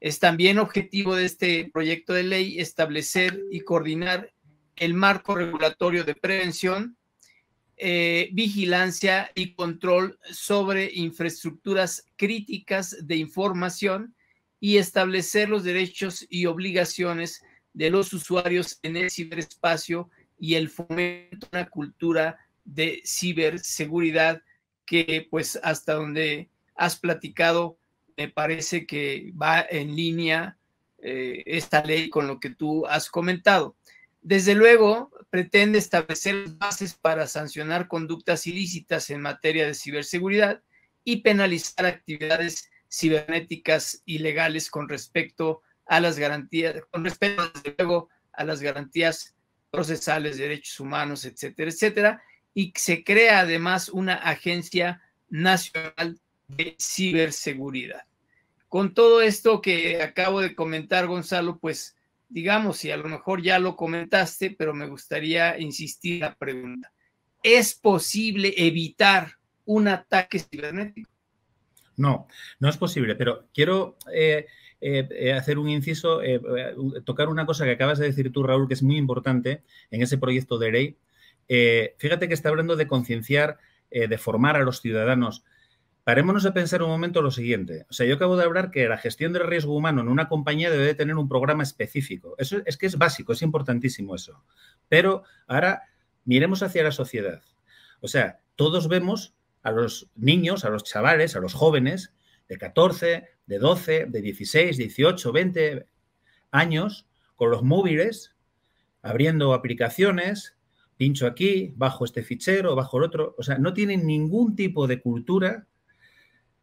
Es 0.00 0.18
también 0.18 0.58
objetivo 0.58 1.14
de 1.14 1.26
este 1.26 1.70
proyecto 1.70 2.14
de 2.14 2.22
ley 2.22 2.60
establecer 2.60 3.42
y 3.50 3.60
coordinar 3.60 4.32
el 4.76 4.94
marco 4.94 5.34
regulatorio 5.34 6.04
de 6.04 6.14
prevención, 6.14 6.96
eh, 7.76 8.30
vigilancia 8.32 9.30
y 9.34 9.52
control 9.52 10.18
sobre 10.30 10.90
infraestructuras 10.94 12.06
críticas 12.16 12.96
de 13.06 13.16
información 13.16 14.15
y 14.66 14.78
establecer 14.78 15.48
los 15.48 15.62
derechos 15.62 16.26
y 16.28 16.46
obligaciones 16.46 17.40
de 17.72 17.88
los 17.88 18.12
usuarios 18.12 18.80
en 18.82 18.96
el 18.96 19.12
ciberespacio 19.12 20.10
y 20.40 20.54
el 20.56 20.70
fomento 20.70 21.46
de 21.46 21.58
una 21.58 21.70
cultura 21.70 22.36
de 22.64 23.00
ciberseguridad 23.06 24.42
que 24.84 25.28
pues 25.30 25.56
hasta 25.62 25.94
donde 25.94 26.50
has 26.74 26.98
platicado 26.98 27.78
me 28.16 28.28
parece 28.28 28.86
que 28.86 29.32
va 29.40 29.64
en 29.70 29.94
línea 29.94 30.58
eh, 30.98 31.44
esta 31.46 31.84
ley 31.84 32.10
con 32.10 32.26
lo 32.26 32.40
que 32.40 32.50
tú 32.50 32.88
has 32.88 33.08
comentado. 33.08 33.76
Desde 34.20 34.56
luego, 34.56 35.12
pretende 35.30 35.78
establecer 35.78 36.48
bases 36.56 36.94
para 36.94 37.28
sancionar 37.28 37.86
conductas 37.86 38.48
ilícitas 38.48 39.10
en 39.10 39.20
materia 39.20 39.64
de 39.64 39.74
ciberseguridad 39.74 40.60
y 41.04 41.18
penalizar 41.18 41.86
actividades 41.86 42.68
cibernéticas 42.90 44.02
ilegales 44.04 44.70
con 44.70 44.88
respecto 44.88 45.62
a 45.86 46.00
las 46.00 46.18
garantías, 46.18 46.82
con 46.90 47.04
respecto, 47.04 47.50
desde 47.54 47.74
luego, 47.78 48.08
a 48.32 48.44
las 48.44 48.60
garantías 48.60 49.34
procesales, 49.70 50.38
derechos 50.38 50.80
humanos, 50.80 51.24
etcétera, 51.24 51.70
etcétera. 51.70 52.22
Y 52.54 52.72
se 52.76 53.04
crea 53.04 53.40
además 53.40 53.88
una 53.88 54.14
agencia 54.14 55.02
nacional 55.28 56.18
de 56.48 56.76
ciberseguridad. 56.80 58.04
Con 58.68 58.94
todo 58.94 59.22
esto 59.22 59.60
que 59.60 60.02
acabo 60.02 60.40
de 60.40 60.54
comentar, 60.54 61.06
Gonzalo, 61.06 61.58
pues 61.58 61.96
digamos, 62.28 62.84
y 62.84 62.90
a 62.90 62.96
lo 62.96 63.08
mejor 63.08 63.42
ya 63.42 63.58
lo 63.58 63.76
comentaste, 63.76 64.50
pero 64.50 64.74
me 64.74 64.88
gustaría 64.88 65.58
insistir 65.58 66.20
la 66.20 66.34
pregunta. 66.34 66.92
¿Es 67.42 67.74
posible 67.74 68.52
evitar 68.56 69.36
un 69.64 69.88
ataque 69.88 70.40
cibernético? 70.40 71.10
No, 71.96 72.26
no 72.60 72.68
es 72.68 72.76
posible, 72.76 73.14
pero 73.14 73.46
quiero 73.54 73.96
eh, 74.12 74.46
eh, 74.80 75.08
eh, 75.10 75.32
hacer 75.32 75.58
un 75.58 75.68
inciso, 75.68 76.20
tocar 77.04 77.28
una 77.28 77.46
cosa 77.46 77.64
que 77.64 77.72
acabas 77.72 77.98
de 77.98 78.06
decir 78.06 78.32
tú, 78.32 78.42
Raúl, 78.42 78.68
que 78.68 78.74
es 78.74 78.82
muy 78.82 78.96
importante 78.96 79.62
en 79.90 80.02
ese 80.02 80.18
proyecto 80.18 80.58
de 80.58 80.72
ley. 80.72 80.96
fíjate 81.98 82.28
que 82.28 82.34
está 82.34 82.50
hablando 82.50 82.76
de 82.76 82.86
concienciar, 82.86 83.58
de 83.90 84.18
formar 84.18 84.56
a 84.56 84.64
los 84.64 84.80
ciudadanos. 84.80 85.44
Parémonos 86.04 86.46
a 86.46 86.54
pensar 86.54 86.84
un 86.84 86.90
momento 86.90 87.20
lo 87.20 87.32
siguiente. 87.32 87.84
O 87.90 87.92
sea, 87.92 88.06
yo 88.06 88.14
acabo 88.14 88.36
de 88.36 88.44
hablar 88.44 88.70
que 88.70 88.86
la 88.86 88.96
gestión 88.96 89.32
del 89.32 89.46
riesgo 89.46 89.74
humano 89.74 90.02
en 90.02 90.08
una 90.08 90.28
compañía 90.28 90.70
debe 90.70 90.94
tener 90.94 91.16
un 91.16 91.28
programa 91.28 91.64
específico. 91.64 92.36
Eso 92.38 92.58
es 92.64 92.76
que 92.76 92.86
es 92.86 92.96
básico, 92.96 93.32
es 93.32 93.42
importantísimo 93.42 94.14
eso. 94.14 94.44
Pero 94.88 95.24
ahora 95.48 95.82
miremos 96.24 96.62
hacia 96.62 96.84
la 96.84 96.92
sociedad. 96.92 97.42
O 98.00 98.06
sea, 98.06 98.38
todos 98.54 98.86
vemos 98.86 99.34
a 99.66 99.72
los 99.72 100.08
niños, 100.14 100.64
a 100.64 100.70
los 100.70 100.84
chavales, 100.84 101.34
a 101.34 101.40
los 101.40 101.52
jóvenes 101.52 102.14
de 102.48 102.56
14, 102.56 103.24
de 103.46 103.58
12, 103.58 104.06
de 104.06 104.22
16, 104.22 104.76
18, 104.76 105.32
20 105.32 105.86
años 106.52 107.08
con 107.34 107.50
los 107.50 107.64
móviles, 107.64 108.36
abriendo 109.02 109.52
aplicaciones, 109.54 110.56
pincho 110.96 111.26
aquí, 111.26 111.74
bajo 111.74 112.04
este 112.04 112.22
fichero, 112.22 112.76
bajo 112.76 112.98
el 112.98 113.02
otro. 113.02 113.34
O 113.38 113.42
sea, 113.42 113.58
no 113.58 113.74
tienen 113.74 114.06
ningún 114.06 114.54
tipo 114.54 114.86
de 114.86 115.00
cultura 115.00 115.66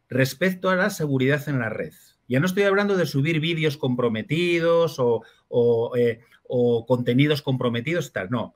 respecto 0.08 0.70
a 0.70 0.76
la 0.76 0.88
seguridad 0.88 1.46
en 1.46 1.58
la 1.58 1.68
red. 1.68 1.92
Ya 2.26 2.40
no 2.40 2.46
estoy 2.46 2.62
hablando 2.62 2.96
de 2.96 3.04
subir 3.04 3.38
vídeos 3.38 3.76
comprometidos 3.76 4.98
o, 4.98 5.24
o, 5.48 5.94
eh, 5.94 6.20
o 6.44 6.86
contenidos 6.86 7.42
comprometidos, 7.42 8.14
tal, 8.14 8.30
no. 8.30 8.54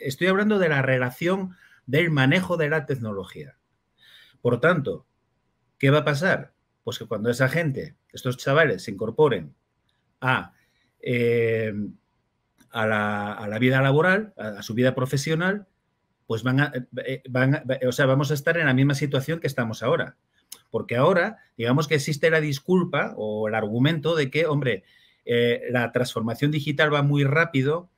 Estoy 0.00 0.26
hablando 0.26 0.58
de 0.58 0.68
la 0.68 0.82
relación 0.82 1.54
del 1.86 2.10
manejo 2.10 2.56
de 2.56 2.70
la 2.70 2.86
tecnología. 2.86 3.56
Por 4.44 4.60
tanto, 4.60 5.06
¿qué 5.78 5.88
va 5.88 6.00
a 6.00 6.04
pasar? 6.04 6.52
Pues 6.82 6.98
que 6.98 7.06
cuando 7.06 7.30
esa 7.30 7.48
gente, 7.48 7.96
estos 8.12 8.36
chavales, 8.36 8.82
se 8.82 8.90
incorporen 8.90 9.54
a, 10.20 10.52
eh, 11.00 11.72
a, 12.70 12.86
la, 12.86 13.58
vida 13.58 13.80
laboral, 13.80 14.34
a, 14.36 14.62
su 14.62 14.74
vida 14.74 14.94
profesional, 14.94 15.66
pues 16.26 16.42
van 16.42 16.60
a, 16.60 16.72
eh, 17.06 17.22
van 17.26 17.62
o 17.88 17.92
sea, 17.92 18.04
vamos 18.04 18.30
a 18.30 18.34
estar 18.34 18.58
en 18.58 18.66
la 18.66 18.74
misma 18.74 18.94
situación 18.94 19.40
que 19.40 19.46
estamos 19.46 19.82
ahora. 19.82 20.18
Porque 20.70 20.96
ahora, 20.96 21.38
digamos 21.56 21.88
que 21.88 21.94
existe 21.94 22.28
la 22.28 22.42
disculpa 22.42 23.14
o 23.16 23.48
el 23.48 23.54
argumento 23.54 24.14
de 24.14 24.30
que, 24.30 24.44
hombre, 24.44 24.84
eh, 25.24 25.62
la 25.70 25.90
transformación 25.90 26.50
digital 26.50 26.92
va 26.92 27.00
muy 27.00 27.24
rápido, 27.24 27.88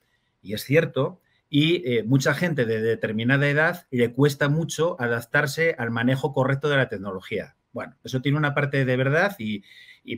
y 0.42 0.54
es 0.54 0.62
cierto, 0.62 1.20
y 1.48 1.82
eh, 1.90 2.02
mucha 2.02 2.34
gente 2.34 2.64
de 2.64 2.80
determinada 2.80 3.48
edad 3.48 3.86
le 3.90 4.12
cuesta 4.12 4.48
mucho 4.48 5.00
adaptarse 5.00 5.74
al 5.78 5.90
manejo 5.90 6.32
correcto 6.32 6.68
de 6.68 6.76
la 6.76 6.88
tecnología. 6.88 7.56
Bueno, 7.72 7.94
eso 8.04 8.22
tiene 8.22 8.38
una 8.38 8.54
parte 8.54 8.84
de 8.84 8.96
verdad, 8.96 9.36
y, 9.38 9.62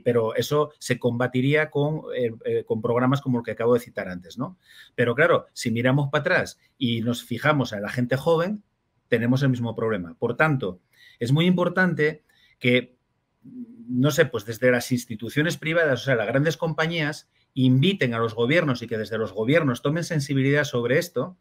pero 0.05 0.37
eso 0.37 0.71
se 0.79 0.99
combatiría 0.99 1.71
con, 1.71 2.03
eh, 2.17 2.31
eh, 2.45 2.65
con, 2.65 2.81
programas 2.81 3.21
como 3.21 3.39
el 3.39 3.45
que 3.45 3.51
acabo 3.51 3.75
de 3.75 3.81
citar 3.81 4.09
antes, 4.09 4.39
¿no? 4.39 4.57
Pero 4.95 5.15
claro, 5.17 5.47
si 5.55 5.73
miramos 5.73 6.09
para 6.09 6.21
atrás 6.21 6.61
y 6.79 7.01
nos 7.01 7.25
fijamos 7.25 7.73
a 7.73 7.81
la 7.81 7.89
gente 7.89 8.17
joven, 8.17 8.63
tenemos 9.09 9.43
el 9.43 9.49
mismo 9.49 9.75
problema. 9.75 10.15
Por 10.15 10.37
tanto, 10.37 10.81
es 11.19 11.33
muy 11.33 11.47
importante 11.47 12.23
que, 12.61 12.97
no 13.43 14.13
sé, 14.13 14.27
pues 14.27 14.45
desde 14.45 14.71
las 14.71 14.93
instituciones 14.93 15.57
privadas, 15.57 16.03
o 16.03 16.05
sea, 16.05 16.15
las 16.15 16.29
grandes 16.29 16.57
compañías, 16.57 17.29
inviten 17.55 18.15
a 18.15 18.19
los 18.19 18.35
gobiernos 18.35 18.83
y 18.83 18.87
que 18.87 18.99
desde 18.99 19.19
los 19.19 19.33
gobiernos 19.33 19.83
tomen 19.83 20.05
sensibilidad 20.05 20.65
sobre 20.65 20.99
esto 20.99 21.37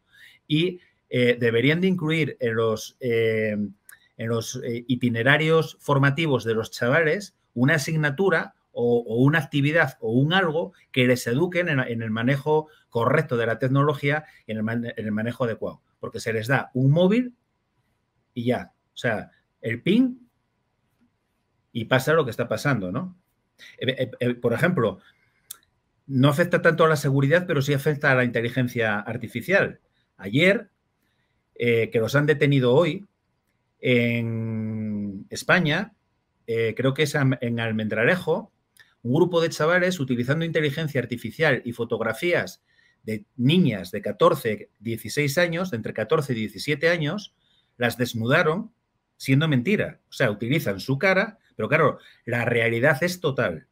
y 0.48 0.80
eh, 1.10 1.38
deberían 1.40 1.82
de 1.82 1.88
incluir 1.88 2.38
en 2.40 2.56
los, 2.56 2.98
eh, 3.00 3.56
en 4.18 4.30
los 4.30 4.62
eh, 4.64 4.84
itinerarios 4.88 5.78
formativos 5.80 6.44
de 6.44 6.54
los 6.54 6.72
chavales 6.72 7.38
una 7.54 7.76
asignatura 7.76 8.56
o, 8.72 9.00
una 9.16 9.40
actividad 9.40 9.98
o 10.02 10.12
un 10.12 10.34
algo 10.34 10.74
que 10.92 11.08
les 11.08 11.26
eduquen 11.26 11.70
en, 11.70 11.80
el 11.80 12.12
manejo 12.12 12.68
correcto 12.90 13.36
de 13.36 13.48
la 13.48 13.58
tecnología 13.58 14.26
y 14.46 14.52
en 14.52 14.70
el, 14.70 14.94
en 14.96 15.06
el 15.06 15.12
manejo 15.12 15.46
adecuado. 15.46 15.82
Porque 16.00 16.20
se 16.20 16.34
les 16.34 16.48
da 16.48 16.70
un 16.76 16.92
móvil 16.92 17.36
y 18.36 18.46
ya. 18.46 18.74
O 18.94 18.98
sea, 18.98 19.32
el 19.62 19.82
PIN 19.82 20.30
y 21.72 21.86
pasa 21.86 22.14
lo 22.14 22.26
que 22.26 22.32
está 22.32 22.48
pasando, 22.48 22.92
¿no? 22.92 23.18
por 24.42 24.54
ejemplo, 24.54 25.00
no 26.08 26.30
afecta 26.30 26.62
tanto 26.62 26.86
a 26.86 26.88
la 26.88 26.96
seguridad, 26.96 27.46
pero 27.46 27.62
sí 27.62 27.74
afecta 27.74 28.12
a 28.12 28.16
la 28.16 28.24
inteligencia 28.24 29.00
artificial. 29.00 29.82
Ayer, 30.16 30.70
eh, 31.56 31.90
que 31.92 32.00
los 32.00 32.16
han 32.16 32.26
detenido 32.26 32.74
hoy, 32.74 33.06
en 33.80 35.28
España, 35.30 35.94
eh, 36.48 36.74
creo 36.76 36.94
que 36.94 37.04
es 37.04 37.16
en 37.16 37.60
Almendralejo, 37.60 38.52
un 39.04 39.14
grupo 39.14 39.42
de 39.42 39.50
chavales 39.50 40.00
utilizando 40.00 40.46
inteligencia 40.46 41.00
artificial 41.00 41.62
y 41.66 41.74
fotografías 41.74 42.64
de 43.04 43.26
niñas 43.36 43.92
de 43.92 44.02
14, 44.02 44.70
16 44.80 45.38
años, 45.38 45.72
de 45.72 45.78
entre 45.78 45.94
14 45.94 46.34
y 46.34 46.36
17 46.36 46.90
años, 46.90 47.36
las 47.78 47.98
desnudaron 47.98 48.72
siendo 49.18 49.48
mentira. 49.48 50.00
O 50.10 50.14
sea, 50.14 50.32
utilizan 50.32 50.80
su 50.80 50.98
cara, 50.98 51.38
pero 51.56 51.70
claro, 51.70 52.00
la 52.26 52.46
realidad 52.46 52.98
es 53.04 53.20
total 53.20 53.68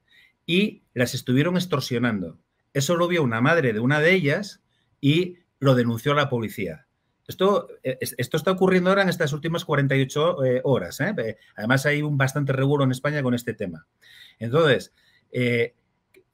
y 0.46 0.84
las 0.94 1.14
estuvieron 1.14 1.56
extorsionando. 1.56 2.40
Eso 2.74 2.96
lo 2.96 3.08
vio 3.08 3.24
una 3.24 3.42
madre 3.42 3.74
de 3.74 3.80
una 3.80 4.00
de 4.00 4.14
ellas 4.14 4.62
y 5.02 5.38
lo 5.60 5.76
denunció 5.76 6.12
a 6.12 6.16
la 6.16 6.30
policía. 6.30 6.88
Esto, 7.28 7.70
eh, 7.84 7.98
esto 8.00 8.38
está 8.38 8.52
ocurriendo 8.52 8.90
ahora 8.90 9.02
en 9.02 9.10
estas 9.10 9.34
últimas 9.34 9.66
48 9.66 10.46
eh, 10.46 10.62
horas. 10.64 11.00
¿eh? 11.00 11.38
Además, 11.56 11.86
hay 11.86 12.02
un 12.02 12.18
bastante 12.18 12.54
revuelo 12.54 12.84
en 12.84 12.92
España 12.92 13.24
con 13.24 13.34
este 13.34 13.54
tema. 13.54 13.88
Entonces, 14.38 14.94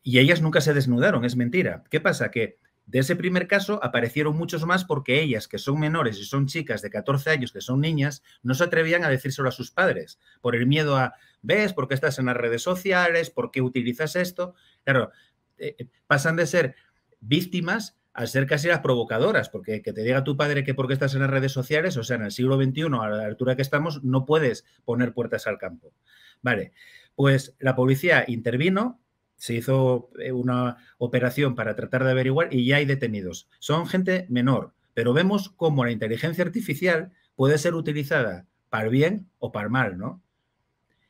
y 0.04 0.20
ellas 0.20 0.42
nunca 0.42 0.62
se 0.62 0.74
desnudaron, 0.74 1.26
es 1.26 1.36
mentira. 1.36 1.84
¿Qué 1.90 2.02
pasa? 2.02 2.30
Que 2.32 2.58
de 2.86 3.00
ese 3.00 3.16
primer 3.16 3.48
caso 3.48 3.80
aparecieron 3.84 4.36
muchos 4.36 4.66
más 4.66 4.84
porque 4.84 5.22
ellas, 5.22 5.48
que 5.48 5.58
son 5.58 5.80
menores 5.80 6.20
y 6.20 6.26
son 6.26 6.48
chicas 6.48 6.82
de 6.82 6.90
14 6.90 7.30
años, 7.30 7.52
que 7.52 7.62
son 7.62 7.80
niñas, 7.80 8.24
no 8.44 8.54
se 8.54 8.64
atrevían 8.64 9.04
a 9.04 9.10
decírselo 9.10 9.48
a 9.48 9.52
sus 9.52 9.72
padres 9.72 10.20
por 10.42 10.56
el 10.56 10.68
miedo 10.68 10.98
a, 10.98 11.14
¿ves? 11.42 11.74
¿Por 11.74 11.88
qué 11.88 11.94
estás 11.94 12.20
en 12.20 12.26
las 12.26 12.38
redes 12.38 12.64
sociales? 12.64 13.30
¿Por 13.30 13.52
qué 13.52 13.62
utilizas 13.62 14.16
esto? 14.16 14.56
Claro, 14.84 15.12
eh, 15.58 15.76
eh, 15.78 15.88
pasan 16.08 16.36
de 16.36 16.48
ser 16.48 16.76
víctimas 17.20 17.98
a 18.14 18.28
ser 18.28 18.46
casi 18.46 18.68
las 18.68 18.80
provocadoras, 18.80 19.50
porque 19.50 19.82
que 19.82 19.94
te 19.94 20.04
diga 20.04 20.24
tu 20.24 20.36
padre 20.36 20.64
que 20.64 20.74
porque 20.74 20.94
estás 20.94 21.14
en 21.14 21.22
las 21.22 21.30
redes 21.30 21.52
sociales, 21.52 21.96
o 21.98 22.04
sea, 22.04 22.18
en 22.18 22.24
el 22.24 22.32
siglo 22.32 22.62
XXI, 22.62 22.84
a 23.00 23.10
la 23.10 23.26
altura 23.26 23.56
que 23.56 23.62
estamos, 23.62 24.04
no 24.04 24.26
puedes 24.26 24.66
poner 24.84 25.14
puertas 25.14 25.48
al 25.48 25.58
campo. 25.58 25.94
Vale, 26.42 26.74
pues 27.16 27.56
la 27.60 27.76
policía 27.76 28.26
intervino, 28.28 29.01
se 29.42 29.56
hizo 29.56 30.12
eh, 30.20 30.32
una 30.32 30.78
operación 31.00 31.56
para 31.56 31.76
tratar 31.76 32.04
de 32.04 32.12
averiguar 32.12 32.54
y 32.54 32.64
ya 32.64 32.76
hay 32.76 32.86
detenidos. 32.86 33.50
Son 33.58 33.88
gente 33.88 34.28
menor, 34.30 34.76
pero 34.94 35.14
vemos 35.14 35.50
cómo 35.50 35.84
la 35.84 35.90
inteligencia 35.90 36.44
artificial 36.44 37.12
puede 37.36 37.58
ser 37.58 37.74
utilizada 37.74 38.46
para 38.70 38.88
bien 38.90 39.32
o 39.40 39.52
para 39.52 39.68
mal, 39.68 39.98
¿no? 39.98 40.22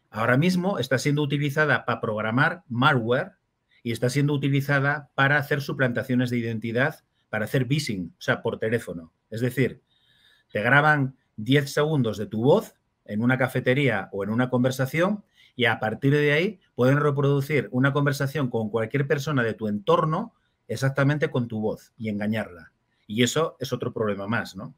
Ahora 0.09 0.37
mismo 0.37 0.79
está 0.79 0.97
siendo 0.97 1.21
utilizada 1.23 1.83
para 1.83 1.99
programar 1.99 2.63
malware 2.69 3.33
y 3.83 3.91
está 3.91 4.09
siendo 4.09 4.31
utilizada 4.33 5.09
para 5.13 5.37
hacer 5.37 5.59
suplantaciones 5.59 6.29
de 6.29 6.37
identidad, 6.37 7.03
para 7.27 7.43
hacer 7.43 7.65
phishing, 7.67 8.15
o 8.17 8.21
sea, 8.21 8.41
por 8.41 8.59
teléfono. 8.59 9.11
Es 9.29 9.41
decir, 9.41 9.81
te 10.53 10.61
graban 10.61 11.17
10 11.35 11.69
segundos 11.69 12.17
de 12.17 12.27
tu 12.27 12.43
voz 12.43 12.75
en 13.03 13.23
una 13.23 13.37
cafetería 13.37 14.07
o 14.13 14.23
en 14.23 14.29
una 14.29 14.49
conversación 14.49 15.25
y 15.55 15.65
a 15.65 15.79
partir 15.79 16.13
de 16.13 16.31
ahí 16.31 16.59
pueden 16.75 16.99
reproducir 16.99 17.67
una 17.71 17.93
conversación 17.93 18.49
con 18.49 18.69
cualquier 18.69 19.07
persona 19.07 19.43
de 19.43 19.53
tu 19.53 19.67
entorno 19.67 20.33
exactamente 20.67 21.29
con 21.29 21.47
tu 21.47 21.59
voz 21.59 21.93
y 21.97 22.09
engañarla. 22.09 22.71
Y 23.07 23.23
eso 23.23 23.57
es 23.59 23.73
otro 23.73 23.93
problema 23.93 24.27
más, 24.27 24.55
¿no? 24.55 24.73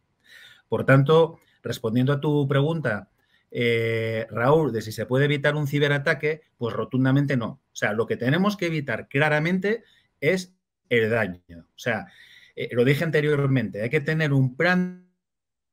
Por 0.67 0.85
tanto, 0.85 1.39
respondiendo 1.61 2.13
a 2.13 2.19
tu 2.19 2.47
pregunta, 2.47 3.11
eh, 3.51 4.25
Raúl, 4.31 4.73
de 4.73 4.81
si 4.81 4.91
se 4.91 5.05
puede 5.05 5.25
evitar 5.25 5.55
un 5.55 5.67
ciberataque, 5.67 6.41
pues 6.57 6.75
rotundamente 6.75 7.37
no. 7.37 7.47
O 7.47 7.75
sea, 7.75 7.93
lo 7.93 8.07
que 8.07 8.17
tenemos 8.17 8.57
que 8.57 8.65
evitar 8.65 9.07
claramente 9.07 9.83
es 10.19 10.55
el 10.89 11.11
daño. 11.11 11.41
O 11.49 11.79
sea, 11.79 12.07
eh, 12.55 12.69
lo 12.71 12.83
dije 12.83 13.03
anteriormente, 13.03 13.83
hay 13.83 13.91
que 13.91 14.01
tener 14.01 14.33
un 14.33 14.55
plan 14.55 15.07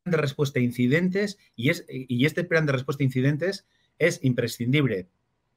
de 0.04 0.16
respuesta 0.16 0.58
a 0.58 0.62
incidentes 0.62 1.38
y, 1.56 1.70
es, 1.70 1.86
y 1.88 2.26
este 2.26 2.44
plan 2.44 2.66
de 2.66 2.72
respuesta 2.72 3.02
a 3.02 3.06
incidentes 3.06 3.66
es 4.00 4.24
imprescindible 4.24 5.08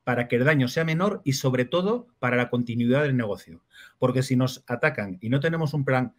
para 0.04 0.28
que 0.28 0.36
el 0.36 0.44
daño 0.44 0.68
sea 0.68 0.84
menor 0.84 1.22
y 1.24 1.34
sobre 1.34 1.66
todo 1.66 2.08
para 2.20 2.38
la 2.38 2.50
continuidad 2.50 3.02
del 3.02 3.18
negocio. 3.18 3.62
Porque 3.98 4.22
si 4.22 4.36
nos 4.36 4.64
atacan 4.68 5.18
y 5.22 5.30
no 5.30 5.40
tenemos 5.40 5.74
un 5.74 5.86
plan 5.86 6.14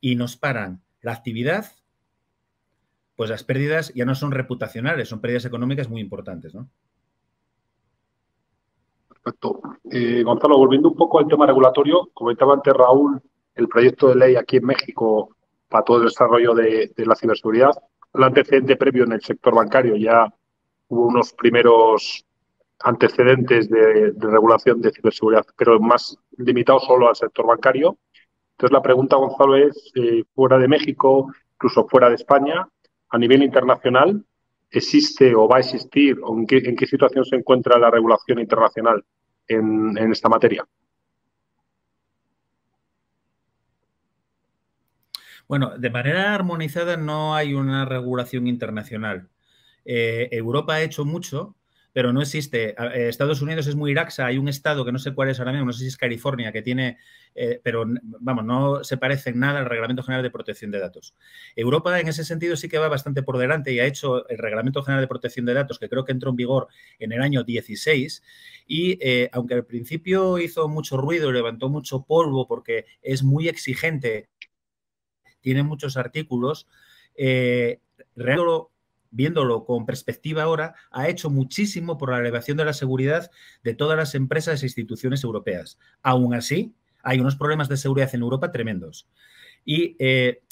y 0.00 0.14
nos 0.14 0.36
paran 0.36 0.82
la 1.00 1.12
actividad, 1.12 1.66
pues 3.16 3.30
las 3.30 3.42
pérdidas 3.42 3.92
ya 3.94 4.04
no 4.04 4.14
son 4.14 4.30
reputacionales, 4.32 5.08
son 5.08 5.20
pérdidas 5.20 5.46
económicas 5.46 5.88
muy 5.88 6.02
importantes, 6.02 6.54
¿no? 6.54 6.68
Perfecto. 9.08 9.60
Eh, 9.90 10.22
Gonzalo, 10.22 10.58
volviendo 10.58 10.90
un 10.90 10.96
poco 10.96 11.18
al 11.18 11.26
tema 11.26 11.46
regulatorio, 11.46 12.10
comentaba 12.12 12.54
antes 12.54 12.74
Raúl 12.74 13.20
el 13.54 13.68
proyecto 13.68 14.08
de 14.08 14.16
ley 14.16 14.36
aquí 14.36 14.58
en 14.58 14.66
México 14.66 15.34
para 15.68 15.84
todo 15.84 15.98
el 15.98 16.04
desarrollo 16.04 16.54
de, 16.54 16.92
la 16.98 17.16
ciberseguridad. 17.16 17.72
El 18.12 18.22
antecedente 18.22 18.76
previo 18.76 19.04
en 19.04 19.12
el 19.12 19.22
sector 19.22 19.54
bancario 19.54 19.96
ya 19.96 20.32
hubo 20.88 21.06
unos 21.06 21.32
primeros 21.32 22.24
antecedentes 22.80 23.68
de, 23.68 24.12
regulación 24.18 24.80
de 24.80 24.92
ciberseguridad, 24.92 25.46
pero 25.56 25.80
más 25.80 26.16
limitados 26.36 26.84
solo 26.84 27.08
al 27.08 27.16
sector 27.16 27.46
bancario. 27.46 27.98
Entonces, 28.52 28.72
la 28.72 28.82
pregunta, 28.82 29.16
Gonzalo, 29.16 29.56
es, 29.56 29.92
eh, 29.94 30.24
fuera 30.34 30.58
de 30.58 30.68
México, 30.68 31.32
incluso 31.54 31.86
fuera 31.88 32.08
de 32.08 32.14
España, 32.14 32.68
a 33.08 33.18
nivel 33.18 33.42
internacional, 33.42 34.24
¿existe 34.70 35.34
o 35.34 35.48
va 35.48 35.56
a 35.56 35.60
existir 35.60 36.18
o 36.22 36.36
en 36.36 36.46
qué, 36.46 36.86
situación 36.86 37.24
se 37.24 37.36
encuentra 37.36 37.78
la 37.78 37.90
regulación 37.90 38.38
internacional 38.38 39.04
en, 39.46 39.96
esta 40.12 40.28
materia? 40.28 40.66
Bueno, 45.48 45.78
de 45.78 45.90
manera 45.90 46.34
armonizada 46.34 46.96
no 46.96 47.34
hay 47.34 47.54
una 47.54 47.84
regulación 47.84 48.48
internacional. 48.48 49.28
Eh, 49.86 50.28
Europa 50.32 50.74
ha 50.74 50.82
hecho 50.82 51.04
mucho, 51.04 51.56
pero 51.92 52.12
no 52.12 52.20
existe. 52.20 52.70
Eh, 52.70 53.08
Estados 53.08 53.40
Unidos 53.40 53.68
es 53.68 53.76
muy 53.76 53.94
laxa, 53.94 54.26
hay 54.26 54.36
un 54.36 54.48
estado 54.48 54.84
que 54.84 54.92
no 54.92 54.98
sé 54.98 55.14
cuál 55.14 55.30
es 55.30 55.38
ahora 55.38 55.52
mismo, 55.52 55.66
no 55.66 55.72
sé 55.72 55.80
si 55.80 55.86
es 55.86 55.96
California, 55.96 56.52
que 56.52 56.60
tiene, 56.60 56.98
eh, 57.34 57.60
pero 57.62 57.86
vamos, 58.20 58.44
no 58.44 58.84
se 58.84 58.98
parece 58.98 59.30
en 59.30 59.38
nada 59.38 59.60
al 59.60 59.66
Reglamento 59.66 60.02
General 60.02 60.24
de 60.24 60.30
Protección 60.30 60.72
de 60.72 60.80
Datos. 60.80 61.14
Europa 61.54 61.98
en 62.00 62.08
ese 62.08 62.24
sentido 62.24 62.56
sí 62.56 62.68
que 62.68 62.78
va 62.78 62.88
bastante 62.88 63.22
por 63.22 63.38
delante 63.38 63.72
y 63.72 63.78
ha 63.78 63.86
hecho 63.86 64.28
el 64.28 64.38
Reglamento 64.38 64.82
General 64.82 65.02
de 65.02 65.08
Protección 65.08 65.46
de 65.46 65.54
Datos, 65.54 65.78
que 65.78 65.88
creo 65.88 66.04
que 66.04 66.12
entró 66.12 66.30
en 66.30 66.36
vigor 66.36 66.66
en 66.98 67.12
el 67.12 67.22
año 67.22 67.44
16, 67.44 68.22
y 68.66 68.98
aunque 69.32 69.54
al 69.54 69.64
principio 69.64 70.38
hizo 70.38 70.68
mucho 70.68 70.96
ruido 70.96 71.30
y 71.30 71.32
levantó 71.32 71.68
mucho 71.68 72.04
polvo 72.04 72.48
porque 72.48 72.86
es 73.00 73.22
muy 73.22 73.48
exigente, 73.48 74.28
tiene 75.40 75.62
muchos 75.62 75.96
artículos, 75.96 76.66
realmente 77.16 78.75
viéndolo 79.10 79.64
con 79.64 79.86
perspectiva 79.86 80.42
ahora, 80.42 80.74
ha 80.90 81.08
hecho 81.08 81.30
muchísimo 81.30 81.98
por 81.98 82.10
la 82.10 82.18
elevación 82.18 82.56
de 82.56 82.64
la 82.64 82.72
seguridad 82.72 83.30
de 83.62 83.74
todas 83.74 83.96
las 83.96 84.14
empresas 84.14 84.62
e 84.62 84.66
instituciones 84.66 85.24
europeas. 85.24 85.78
Aún 86.02 86.34
así, 86.34 86.74
hay 87.02 87.20
unos 87.20 87.36
problemas 87.36 87.68
de 87.68 87.76
seguridad 87.76 88.14
en 88.14 88.22
Europa 88.22 88.52
tremendos. 88.52 89.08
Y 89.64 89.96
eh, 89.98 90.42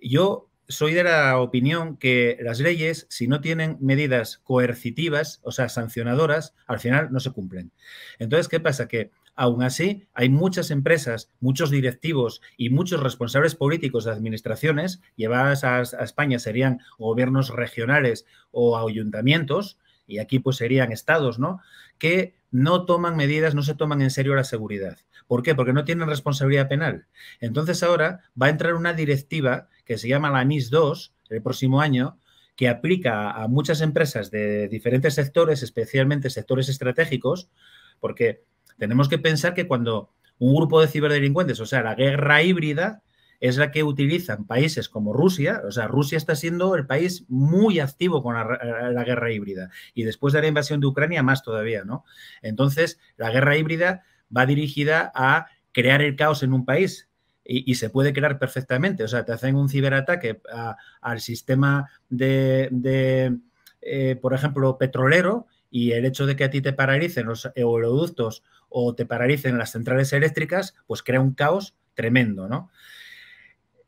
yo 0.00 0.50
soy 0.68 0.94
de 0.94 1.04
la 1.04 1.38
opinión 1.38 1.96
que 1.96 2.38
las 2.40 2.60
leyes, 2.60 3.06
si 3.10 3.28
no 3.28 3.40
tienen 3.40 3.76
medidas 3.80 4.38
coercitivas, 4.38 5.40
o 5.42 5.52
sea, 5.52 5.68
sancionadoras, 5.68 6.54
al 6.66 6.80
final 6.80 7.12
no 7.12 7.20
se 7.20 7.30
cumplen. 7.30 7.72
Entonces, 8.18 8.48
¿qué 8.48 8.60
pasa? 8.60 8.88
Que 8.88 9.10
Aún 9.34 9.62
así, 9.62 10.06
hay 10.12 10.28
muchas 10.28 10.70
empresas, 10.70 11.30
muchos 11.40 11.70
directivos 11.70 12.42
y 12.56 12.68
muchos 12.68 13.02
responsables 13.02 13.54
políticos 13.54 14.04
de 14.04 14.12
administraciones, 14.12 15.00
llevadas 15.16 15.64
a, 15.64 15.80
España 15.80 16.38
serían 16.38 16.80
gobiernos 16.98 17.48
regionales 17.48 18.26
o 18.50 18.76
ayuntamientos, 18.76 19.78
y 20.06 20.18
aquí 20.18 20.38
pues 20.38 20.56
serían 20.56 20.92
estados, 20.92 21.38
¿no? 21.38 21.60
Que 21.98 22.34
no 22.50 22.84
toman 22.84 23.16
medidas, 23.16 23.54
no 23.54 23.62
se 23.62 23.74
toman 23.74 24.02
en 24.02 24.10
serio 24.10 24.34
la 24.34 24.44
seguridad. 24.44 24.98
¿Por 25.26 25.42
qué? 25.42 25.54
Porque 25.54 25.72
no 25.72 25.84
tienen 25.84 26.08
responsabilidad 26.08 26.68
penal. 26.68 27.06
Entonces 27.40 27.82
ahora 27.82 28.20
va 28.40 28.46
a 28.46 28.50
entrar 28.50 28.74
una 28.74 28.92
directiva 28.92 29.68
que 29.86 29.96
se 29.96 30.08
llama 30.08 30.30
la 30.30 30.44
NIS 30.44 30.68
2 30.68 31.14
el 31.30 31.42
próximo 31.42 31.80
año, 31.80 32.18
que 32.56 32.68
aplica 32.68 33.30
a 33.30 33.48
muchas 33.48 33.80
empresas 33.80 34.30
de 34.30 34.68
diferentes 34.68 35.14
sectores, 35.14 35.62
especialmente 35.62 36.28
sectores 36.28 36.68
estratégicos, 36.68 37.48
porque 37.98 38.44
tenemos 38.78 39.08
que 39.08 39.18
pensar 39.18 39.54
que 39.54 39.66
cuando 39.66 40.10
un 40.38 40.54
grupo 40.54 40.80
de 40.80 40.88
ciberdelincuentes, 40.88 41.60
o 41.60 41.66
sea, 41.66 41.82
la 41.82 41.94
guerra 41.94 42.42
híbrida, 42.42 43.02
es 43.42 43.56
la 43.56 43.72
que 43.72 43.82
utilizan 43.82 44.46
países 44.46 44.88
como 44.88 45.12
Rusia, 45.12 45.62
o 45.66 45.72
sea, 45.72 45.88
Rusia 45.88 46.16
está 46.16 46.36
siendo 46.36 46.76
el 46.76 46.86
país 46.86 47.24
muy 47.28 47.80
activo 47.80 48.22
con 48.22 48.36
la, 48.36 49.04
guerra 49.04 49.32
híbrida 49.32 49.68
y 49.94 50.04
después 50.04 50.32
de 50.32 50.40
la 50.40 50.46
invasión 50.46 50.78
de 50.78 50.86
Ucrania 50.86 51.24
más 51.24 51.42
todavía, 51.42 51.82
¿no? 51.84 52.04
Entonces, 52.40 53.00
la 53.16 53.32
guerra 53.32 53.56
híbrida 53.56 54.04
va 54.34 54.46
dirigida 54.46 55.10
a 55.16 55.46
crear 55.72 56.02
el 56.02 56.14
caos 56.14 56.44
en 56.44 56.52
un 56.52 56.64
país 56.64 57.08
y, 57.44 57.74
se 57.74 57.90
puede 57.90 58.12
crear 58.12 58.38
perfectamente, 58.38 59.02
o 59.02 59.08
sea, 59.08 59.24
te 59.24 59.32
hacen 59.32 59.56
un 59.56 59.68
ciberataque 59.68 60.40
al 61.00 61.20
sistema 61.20 61.90
de, 62.08 62.70
eh, 63.80 64.16
por 64.22 64.34
ejemplo, 64.34 64.78
petrolero 64.78 65.48
y 65.68 65.90
el 65.90 66.04
hecho 66.04 66.26
de 66.26 66.36
que 66.36 66.44
a 66.44 66.50
ti 66.50 66.60
te 66.60 66.72
paralicen 66.72 67.26
los 67.26 67.50
oleoductos 67.60 68.44
o 68.72 68.94
te 68.94 69.06
paralicen 69.06 69.58
las 69.58 69.72
centrales 69.72 70.12
eléctricas, 70.12 70.74
pues 70.86 71.02
crea 71.02 71.20
un 71.20 71.34
caos 71.34 71.76
tremendo, 71.94 72.48
¿no? 72.48 72.70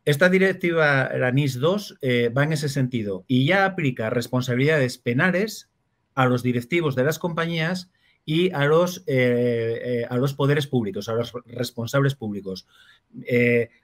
Esta 0.05 0.29
directiva, 0.29 1.11
la 1.16 1.31
NIS 1.31 1.59
2, 1.61 1.99
eh, 2.03 2.29
va 2.29 2.44
en 2.44 2.53
ese 2.53 2.68
sentido 2.68 3.25
y 3.27 3.47
ya 3.47 3.64
aplica 3.64 4.11
responsabilidades 4.11 4.99
penales 4.99 5.70
a 6.14 6.27
los 6.27 6.42
directivos 6.42 6.94
de 6.94 7.05
las 7.05 7.18
compañías 7.18 7.90
y 8.27 8.53
a 8.53 8.66
los, 8.66 8.99
eh, 9.07 9.81
eh, 9.83 10.07
a 10.09 10.18
los 10.18 10.35
poderes 10.35 10.66
públicos, 10.66 11.09
a 11.09 11.14
los 11.14 11.33
responsables 11.47 12.14
públicos, 12.14 12.66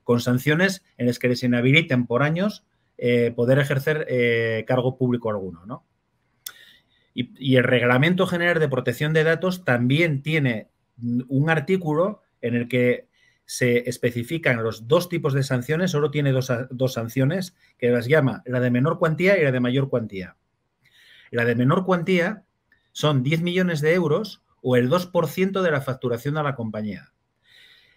con 0.04 0.20
sanciones 0.20 0.84
en 0.98 1.06
las 1.06 1.18
que 1.18 1.28
les 1.28 1.42
inhabiliten 1.42 2.06
por 2.06 2.22
años 2.22 2.64
poder 3.34 3.58
ejercer 3.58 4.64
cargo 4.66 4.98
público 4.98 5.30
alguno, 5.30 5.64
¿no? 5.64 5.86
Y, 7.14 7.56
el 7.56 7.64
Reglamento 7.64 8.26
General 8.26 8.58
de 8.58 8.68
Protección 8.68 9.12
de 9.12 9.24
Datos 9.24 9.64
también 9.64 10.22
tiene 10.22 10.68
un 11.28 11.50
artículo 11.50 12.22
en 12.40 12.54
el 12.54 12.68
que 12.68 13.08
se 13.44 13.88
especifican 13.88 14.62
los 14.62 14.86
dos 14.86 15.08
tipos 15.08 15.32
de 15.32 15.42
sanciones, 15.42 15.90
solo 15.90 16.10
tiene 16.10 16.30
dos, 16.32 16.52
dos, 16.70 16.92
sanciones, 16.92 17.56
que 17.78 17.90
las 17.90 18.06
llama 18.06 18.42
la 18.46 18.60
de 18.60 18.70
menor 18.70 18.98
cuantía 18.98 19.38
y 19.38 19.42
la 19.42 19.50
de 19.50 19.60
mayor 19.60 19.88
cuantía. 19.88 20.36
La 21.30 21.44
de 21.44 21.54
menor 21.54 21.84
cuantía 21.84 22.44
son 22.92 23.22
10 23.22 23.42
millones 23.42 23.80
de 23.80 23.94
euros 23.94 24.42
o 24.62 24.76
el 24.76 24.88
2% 24.88 25.62
de 25.62 25.70
la 25.70 25.80
facturación 25.80 26.34
de 26.34 26.42
la 26.42 26.54
compañía. 26.54 27.12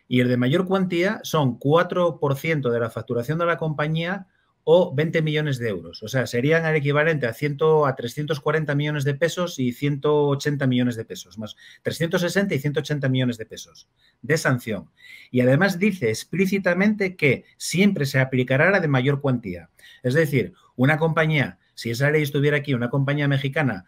Y 0.07 0.19
el 0.19 0.27
de 0.27 0.37
mayor 0.37 0.65
cuantía 0.65 1.19
son 1.23 1.59
4% 1.59 2.69
de 2.69 2.79
la 2.79 2.89
facturación 2.89 3.37
de 3.39 3.45
la 3.45 3.57
compañía 3.57 4.27
o 4.63 4.93
20 4.95 5.21
millones 5.21 5.59
de 5.59 5.69
euros. 5.69 6.03
O 6.03 6.07
sea, 6.07 6.25
serían 6.25 6.65
el 6.65 6.75
equivalente 6.75 7.27
a, 7.27 7.33
100, 7.33 7.57
a 7.85 7.95
340 7.95 8.75
millones 8.75 9.03
de 9.03 9.13
pesos 9.13 9.59
y 9.59 9.73
180 9.73 10.67
millones 10.67 10.95
de 10.95 11.05
pesos, 11.05 11.37
más 11.37 11.55
360 11.83 12.55
y 12.55 12.59
180 12.59 13.09
millones 13.09 13.37
de 13.37 13.45
pesos 13.45 13.89
de 14.21 14.37
sanción. 14.37 14.89
Y 15.31 15.41
además 15.41 15.79
dice 15.79 16.09
explícitamente 16.09 17.15
que 17.15 17.45
siempre 17.57 18.05
se 18.05 18.19
aplicará 18.19 18.71
la 18.71 18.79
de 18.79 18.87
mayor 18.87 19.21
cuantía. 19.21 19.69
Es 20.01 20.13
decir, 20.13 20.53
una 20.75 20.97
compañía, 20.97 21.59
si 21.75 21.91
esa 21.91 22.09
ley 22.09 22.23
estuviera 22.23 22.57
aquí, 22.57 22.73
una 22.73 22.89
compañía 22.89 23.27
mexicana, 23.27 23.85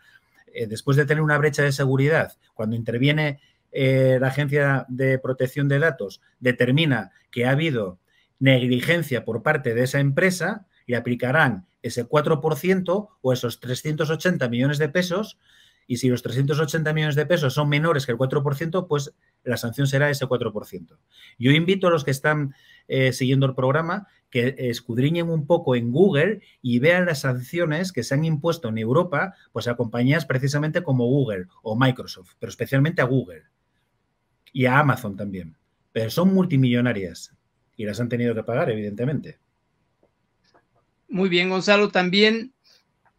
eh, 0.54 0.68
después 0.68 0.98
de 0.98 1.06
tener 1.06 1.22
una 1.22 1.38
brecha 1.38 1.64
de 1.64 1.72
seguridad, 1.72 2.38
cuando 2.54 2.76
interviene 2.76 3.40
eh, 3.72 4.18
la 4.20 4.28
Agencia 4.28 4.86
de 4.88 5.20
Protección 5.20 5.68
de 5.68 5.80
Datos, 5.80 6.22
determina 6.40 7.12
que 7.32 7.46
ha 7.46 7.52
habido 7.52 8.00
negligencia 8.40 9.26
por 9.26 9.44
parte 9.44 9.74
de 9.74 9.84
esa 9.84 10.00
empresa 10.00 10.68
y 10.86 10.94
aplicarán 10.94 11.68
ese 11.82 12.08
4% 12.08 13.08
o 13.22 13.34
esos 13.34 13.60
380 13.60 14.50
millones 14.50 14.78
de 14.78 14.90
pesos. 14.90 15.38
Y 15.88 15.98
si 15.98 16.10
los 16.10 16.24
380 16.24 16.94
millones 16.94 17.16
de 17.16 17.28
pesos 17.28 17.54
son 17.54 17.70
menores 17.70 18.08
que 18.08 18.12
el 18.12 18.18
4%, 18.18 18.88
pues 18.88 19.14
la 19.44 19.56
sanción 19.56 19.86
será 19.86 20.10
ese 20.10 20.26
4%. 20.26 20.98
Yo 21.38 21.52
invito 21.52 21.88
a 21.88 21.92
los 21.92 22.04
que 22.04 22.10
están 22.10 22.56
eh, 22.88 23.14
siguiendo 23.14 23.46
el 23.46 23.54
programa 23.54 24.08
que 24.32 24.56
escudriñen 24.58 25.30
un 25.30 25.46
poco 25.46 25.76
en 25.76 25.92
Google 25.92 26.42
y 26.64 26.80
vean 26.80 27.06
las 27.06 27.20
sanciones 27.20 27.92
que 27.92 28.02
se 28.02 28.16
han 28.16 28.26
impuesto 28.26 28.70
en 28.70 28.80
Europa 28.80 29.36
pues 29.52 29.68
a 29.68 29.76
compañías 29.76 30.26
precisamente 30.26 30.82
como 30.82 31.06
Google 31.06 31.46
o 31.62 31.78
Microsoft, 31.78 32.34
pero 32.40 32.50
especialmente 32.50 33.04
a 33.04 33.06
Google 33.06 33.44
y 34.52 34.66
a 34.66 34.80
Amazon 34.80 35.16
también. 35.16 35.56
Pero 35.92 36.10
son 36.10 36.34
multimillonarias 36.34 37.35
y 37.78 37.86
las 37.86 38.00
han 38.00 38.10
tenido 38.10 38.34
que 38.34 38.44
pagar, 38.44 38.70
evidentemente. 38.70 39.38
Muy 41.08 41.30
bien, 41.30 41.50
Gonzalo. 41.50 41.90
También 41.90 42.54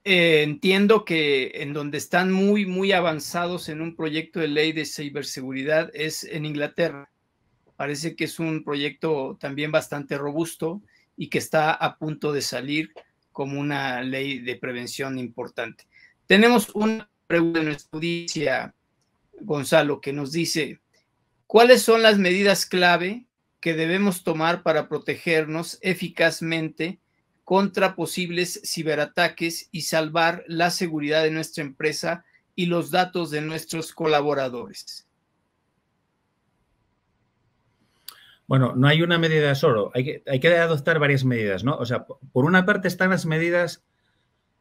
eh, 0.05 0.42
entiendo 0.42 1.05
que 1.05 1.51
en 1.55 1.73
donde 1.73 1.99
están 1.99 2.31
muy, 2.31 2.66
muy 2.66 2.92
avanzados 2.92 3.69
en 3.69 3.81
un 3.81 3.97
proyecto 3.97 4.40
de 4.40 4.49
ley 4.49 4.73
de 4.73 4.85
ciberseguridad 4.85 5.90
es 5.95 6.25
en 6.25 6.45
Inglaterra. 6.45 7.11
Parece 7.77 8.16
que 8.16 8.25
es 8.25 8.38
un 8.38 8.64
proyecto 8.64 9.37
también 9.40 9.73
bastante 9.73 10.16
robusto 10.16 10.81
y 11.16 11.29
que 11.29 11.38
está 11.38 11.73
a 11.73 11.97
punto 11.97 12.33
de 12.33 12.42
salir 12.42 12.92
como 13.33 13.61
una 13.61 14.03
ley 14.03 14.38
de 14.38 14.57
prevención 14.57 15.19
importante. 15.19 15.85
Tenemos 16.27 16.71
una 16.75 17.09
pregunta 17.27 17.61
en 17.61 17.66
nuestra 17.66 17.90
audiencia, 17.92 18.75
Gonzalo, 19.40 20.01
que 20.01 20.12
nos 20.12 20.33
dice, 20.33 20.81
¿cuáles 21.47 21.83
son 21.83 22.03
las 22.03 22.19
medidas 22.19 22.64
clave 22.64 23.27
que 23.66 23.74
debemos 23.74 24.22
tomar 24.22 24.62
para 24.62 24.88
protegernos 24.88 25.81
eficazmente 25.81 27.00
contra 27.42 27.96
posibles 27.96 28.61
ciberataques 28.64 29.68
y 29.72 29.81
salvar 29.81 30.44
la 30.46 30.70
seguridad 30.70 31.24
de 31.24 31.33
nuestra 31.33 31.64
empresa 31.64 32.24
y 32.55 32.66
los 32.66 32.92
datos 32.92 33.33
de 33.33 33.40
nuestros 33.40 33.92
colaboradores? 33.92 35.09
Bueno, 38.46 38.72
no 38.76 38.87
hay 38.87 39.02
una 39.02 39.18
medida 39.18 39.52
solo, 39.57 39.90
hay 39.94 40.05
que, 40.05 40.22
hay 40.29 40.38
que 40.38 40.57
adoptar 40.57 41.00
varias 41.00 41.24
medidas, 41.24 41.64
¿no? 41.64 41.76
O 41.76 41.87
sea, 41.87 42.07
por 42.07 42.44
una 42.44 42.66
parte 42.66 42.87
están 42.87 43.11
las 43.11 43.26
medidas 43.26 43.85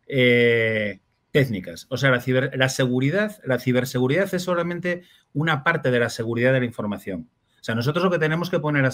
eh, 0.08 1.00
técnicas, 1.30 1.86
o 1.92 1.98
sea, 1.98 2.10
la, 2.10 2.50
la 2.56 2.70
seguridad, 2.70 3.40
la 3.44 3.60
ciberseguridad 3.60 4.34
es 4.34 4.42
solamente 4.42 5.04
una 5.32 5.64
parte 5.64 5.92
de 5.92 6.00
la 6.00 6.10
seguridad 6.10 6.54
de 6.54 6.62
la 6.62 6.66
información. 6.66 7.30
O 7.66 7.70
sea, 7.74 7.74
nosotros 7.74 8.04
lo 8.04 8.12
que 8.12 8.20
tenemos 8.20 8.52
que 8.52 8.60
poner 8.60 8.88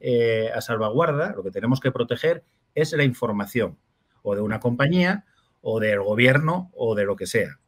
eh, 0.00 0.50
a, 0.52 0.60
salvaguarda, 0.60 1.32
lo 1.36 1.44
que 1.44 1.52
tenemos 1.52 1.78
que 1.78 1.92
proteger 1.92 2.42
es 2.74 2.90
la 2.90 3.04
información, 3.04 3.78
o 4.22 4.34
de 4.34 4.40
una 4.40 4.58
compañía, 4.58 5.26
o 5.60 5.78
del 5.78 6.02
gobierno, 6.02 6.72
o 6.74 6.96
de 6.96 7.04
lo 7.04 7.14
que 7.14 7.28
sea. 7.28 7.60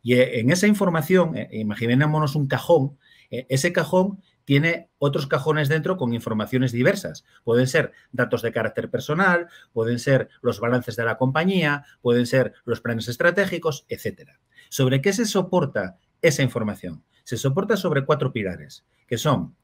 Y 0.00 0.14
eh, 0.14 0.38
en 0.38 0.52
esa 0.52 0.68
información, 0.68 1.36
eh, 1.36 1.48
imaginémonos 1.50 2.36
un 2.36 2.46
cajón, 2.46 2.96
ese 3.30 3.72
cajón 3.72 4.22
tiene 4.44 4.90
otros 4.98 5.26
cajones 5.26 5.68
dentro 5.68 5.96
con 5.96 6.14
informaciones 6.14 6.70
diversas. 6.70 7.24
Pueden 7.42 7.66
ser 7.66 7.90
datos 8.12 8.42
de 8.42 8.52
carácter 8.52 8.90
personal, 8.90 9.48
pueden 9.72 9.98
ser 9.98 10.28
los 10.40 10.60
balances 10.60 10.94
de 10.94 11.04
la 11.04 11.16
compañía, 11.16 11.84
pueden 12.00 12.26
ser 12.26 12.52
los 12.64 12.80
planes 12.80 13.08
estratégicos, 13.08 13.86
etc. 13.88 14.30
¿Sobre 14.68 15.00
qué 15.00 15.12
se 15.12 15.26
soporta 15.26 15.98
esa 16.20 16.44
información? 16.44 17.02
Se 17.24 17.36
soporta 17.36 17.76
sobre 17.76 18.04
cuatro 18.04 18.32
pilares 18.32 18.84
que 19.06 19.18
son 19.18 19.56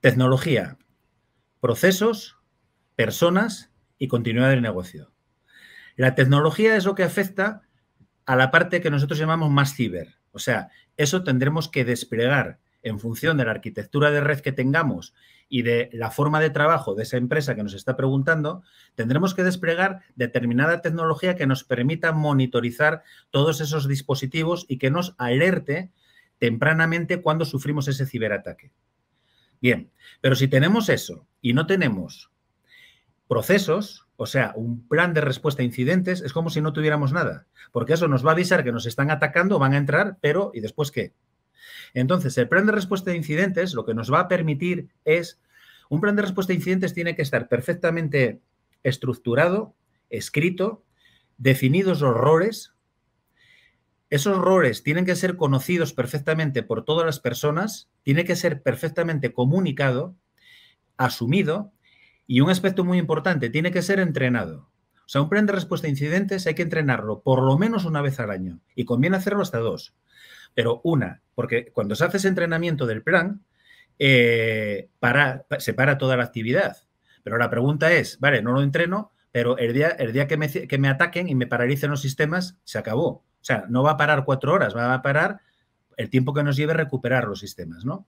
tecnología, 0.00 0.78
procesos, 1.60 2.38
personas 2.96 3.70
y 3.98 4.08
continuidad 4.08 4.50
del 4.50 4.62
negocio. 4.62 5.12
La 5.96 6.14
tecnología 6.14 6.76
es 6.76 6.84
lo 6.84 6.94
que 6.94 7.04
afecta 7.04 7.62
a 8.26 8.36
la 8.36 8.50
parte 8.50 8.80
que 8.80 8.90
nosotros 8.90 9.18
llamamos 9.18 9.50
más 9.50 9.74
ciber. 9.74 10.16
O 10.32 10.38
sea, 10.38 10.70
eso 10.96 11.22
tendremos 11.22 11.68
que 11.68 11.84
desplegar 11.84 12.58
en 12.82 12.98
función 12.98 13.36
de 13.36 13.44
la 13.44 13.52
arquitectura 13.52 14.10
de 14.10 14.20
red 14.20 14.40
que 14.40 14.52
tengamos 14.52 15.14
y 15.48 15.62
de 15.62 15.90
la 15.92 16.10
forma 16.10 16.40
de 16.40 16.50
trabajo 16.50 16.94
de 16.94 17.04
esa 17.04 17.16
empresa 17.16 17.54
que 17.54 17.62
nos 17.62 17.74
está 17.74 17.96
preguntando, 17.96 18.62
tendremos 18.94 19.34
que 19.34 19.44
desplegar 19.44 20.00
determinada 20.16 20.80
tecnología 20.80 21.36
que 21.36 21.46
nos 21.46 21.62
permita 21.62 22.12
monitorizar 22.12 23.02
todos 23.30 23.60
esos 23.60 23.86
dispositivos 23.86 24.64
y 24.66 24.78
que 24.78 24.90
nos 24.90 25.14
alerte 25.18 25.90
tempranamente 26.42 27.22
cuando 27.22 27.44
sufrimos 27.44 27.86
ese 27.86 28.04
ciberataque. 28.04 28.72
Bien, 29.60 29.92
pero 30.20 30.34
si 30.34 30.48
tenemos 30.48 30.88
eso 30.88 31.28
y 31.40 31.52
no 31.52 31.68
tenemos 31.68 32.32
procesos, 33.28 34.08
o 34.16 34.26
sea, 34.26 34.52
un 34.56 34.88
plan 34.88 35.14
de 35.14 35.20
respuesta 35.20 35.62
a 35.62 35.64
incidentes, 35.64 36.20
es 36.20 36.32
como 36.32 36.50
si 36.50 36.60
no 36.60 36.72
tuviéramos 36.72 37.12
nada, 37.12 37.46
porque 37.70 37.92
eso 37.92 38.08
nos 38.08 38.26
va 38.26 38.30
a 38.30 38.32
avisar 38.32 38.64
que 38.64 38.72
nos 38.72 38.86
están 38.86 39.12
atacando, 39.12 39.60
van 39.60 39.74
a 39.74 39.76
entrar, 39.76 40.18
pero 40.20 40.50
¿y 40.52 40.58
después 40.58 40.90
qué? 40.90 41.14
Entonces, 41.94 42.36
el 42.38 42.48
plan 42.48 42.66
de 42.66 42.72
respuesta 42.72 43.12
a 43.12 43.14
incidentes 43.14 43.72
lo 43.72 43.84
que 43.84 43.94
nos 43.94 44.12
va 44.12 44.18
a 44.18 44.28
permitir 44.28 44.88
es, 45.04 45.40
un 45.90 46.00
plan 46.00 46.16
de 46.16 46.22
respuesta 46.22 46.52
a 46.52 46.56
incidentes 46.56 46.92
tiene 46.92 47.14
que 47.14 47.22
estar 47.22 47.46
perfectamente 47.46 48.40
estructurado, 48.82 49.76
escrito, 50.10 50.82
definidos 51.38 52.00
los 52.00 52.16
roles, 52.16 52.74
esos 54.12 54.36
roles 54.36 54.82
tienen 54.82 55.06
que 55.06 55.16
ser 55.16 55.36
conocidos 55.36 55.94
perfectamente 55.94 56.62
por 56.62 56.84
todas 56.84 57.06
las 57.06 57.18
personas, 57.18 57.88
tiene 58.02 58.26
que 58.26 58.36
ser 58.36 58.60
perfectamente 58.60 59.32
comunicado, 59.32 60.14
asumido 60.98 61.72
y 62.26 62.42
un 62.42 62.50
aspecto 62.50 62.84
muy 62.84 62.98
importante, 62.98 63.48
tiene 63.48 63.70
que 63.70 63.80
ser 63.80 64.00
entrenado. 64.00 64.68
O 64.98 65.08
sea, 65.08 65.22
un 65.22 65.30
plan 65.30 65.46
de 65.46 65.54
respuesta 65.54 65.86
a 65.86 65.90
incidentes 65.90 66.46
hay 66.46 66.54
que 66.54 66.60
entrenarlo 66.60 67.22
por 67.22 67.42
lo 67.42 67.56
menos 67.56 67.86
una 67.86 68.02
vez 68.02 68.20
al 68.20 68.30
año 68.30 68.60
y 68.74 68.84
conviene 68.84 69.16
hacerlo 69.16 69.40
hasta 69.40 69.60
dos. 69.60 69.94
Pero 70.52 70.82
una, 70.84 71.22
porque 71.34 71.72
cuando 71.72 71.94
se 71.94 72.04
hace 72.04 72.18
ese 72.18 72.28
entrenamiento 72.28 72.84
del 72.84 73.02
plan, 73.02 73.40
eh, 73.98 74.90
para, 75.00 75.46
se 75.58 75.72
para 75.72 75.96
toda 75.96 76.18
la 76.18 76.24
actividad. 76.24 76.76
Pero 77.22 77.38
la 77.38 77.48
pregunta 77.48 77.90
es, 77.90 78.20
vale, 78.20 78.42
no 78.42 78.52
lo 78.52 78.60
entreno, 78.60 79.10
pero 79.30 79.56
el 79.56 79.72
día, 79.72 79.88
el 79.88 80.12
día 80.12 80.26
que, 80.26 80.36
me, 80.36 80.50
que 80.50 80.76
me 80.76 80.88
ataquen 80.88 81.30
y 81.30 81.34
me 81.34 81.46
paralicen 81.46 81.90
los 81.90 82.02
sistemas, 82.02 82.58
se 82.64 82.76
acabó. 82.76 83.24
O 83.42 83.44
sea, 83.44 83.66
no 83.68 83.82
va 83.82 83.92
a 83.92 83.96
parar 83.96 84.24
cuatro 84.24 84.54
horas, 84.54 84.74
va 84.74 84.94
a 84.94 85.02
parar 85.02 85.40
el 85.96 86.08
tiempo 86.08 86.32
que 86.32 86.44
nos 86.44 86.56
lleve 86.56 86.74
recuperar 86.74 87.24
los 87.24 87.40
sistemas, 87.40 87.84
¿no? 87.84 88.06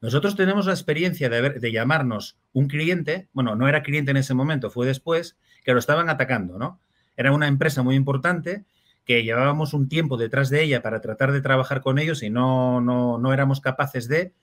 Nosotros 0.00 0.36
tenemos 0.36 0.66
la 0.66 0.72
experiencia 0.72 1.28
de, 1.28 1.50
de, 1.50 1.72
llamarnos 1.72 2.38
un 2.52 2.68
cliente, 2.68 3.28
bueno, 3.32 3.56
no 3.56 3.66
era 3.66 3.82
cliente 3.82 4.12
en 4.12 4.18
ese 4.18 4.34
momento, 4.34 4.70
fue 4.70 4.86
después, 4.86 5.36
que 5.64 5.72
lo 5.72 5.80
estaban 5.80 6.08
atacando, 6.08 6.58
¿no? 6.58 6.78
Era 7.16 7.32
una 7.32 7.48
empresa 7.48 7.82
muy 7.82 7.96
importante 7.96 8.64
que 9.08 9.24
llevábamos 9.24 9.72
un 9.72 9.88
tiempo 9.88 10.18
detrás 10.18 10.50
de 10.50 10.62
ella 10.62 10.82
para 10.82 11.00
tratar 11.00 11.32
de 11.32 11.40
trabajar 11.40 11.80
con 11.80 11.98
ellos 11.98 12.22
y 12.22 12.28
no, 12.28 12.82
no, 12.82 13.16
no 13.16 13.32
éramos 13.32 13.62
capaces 13.62 14.06
de... 14.06 14.34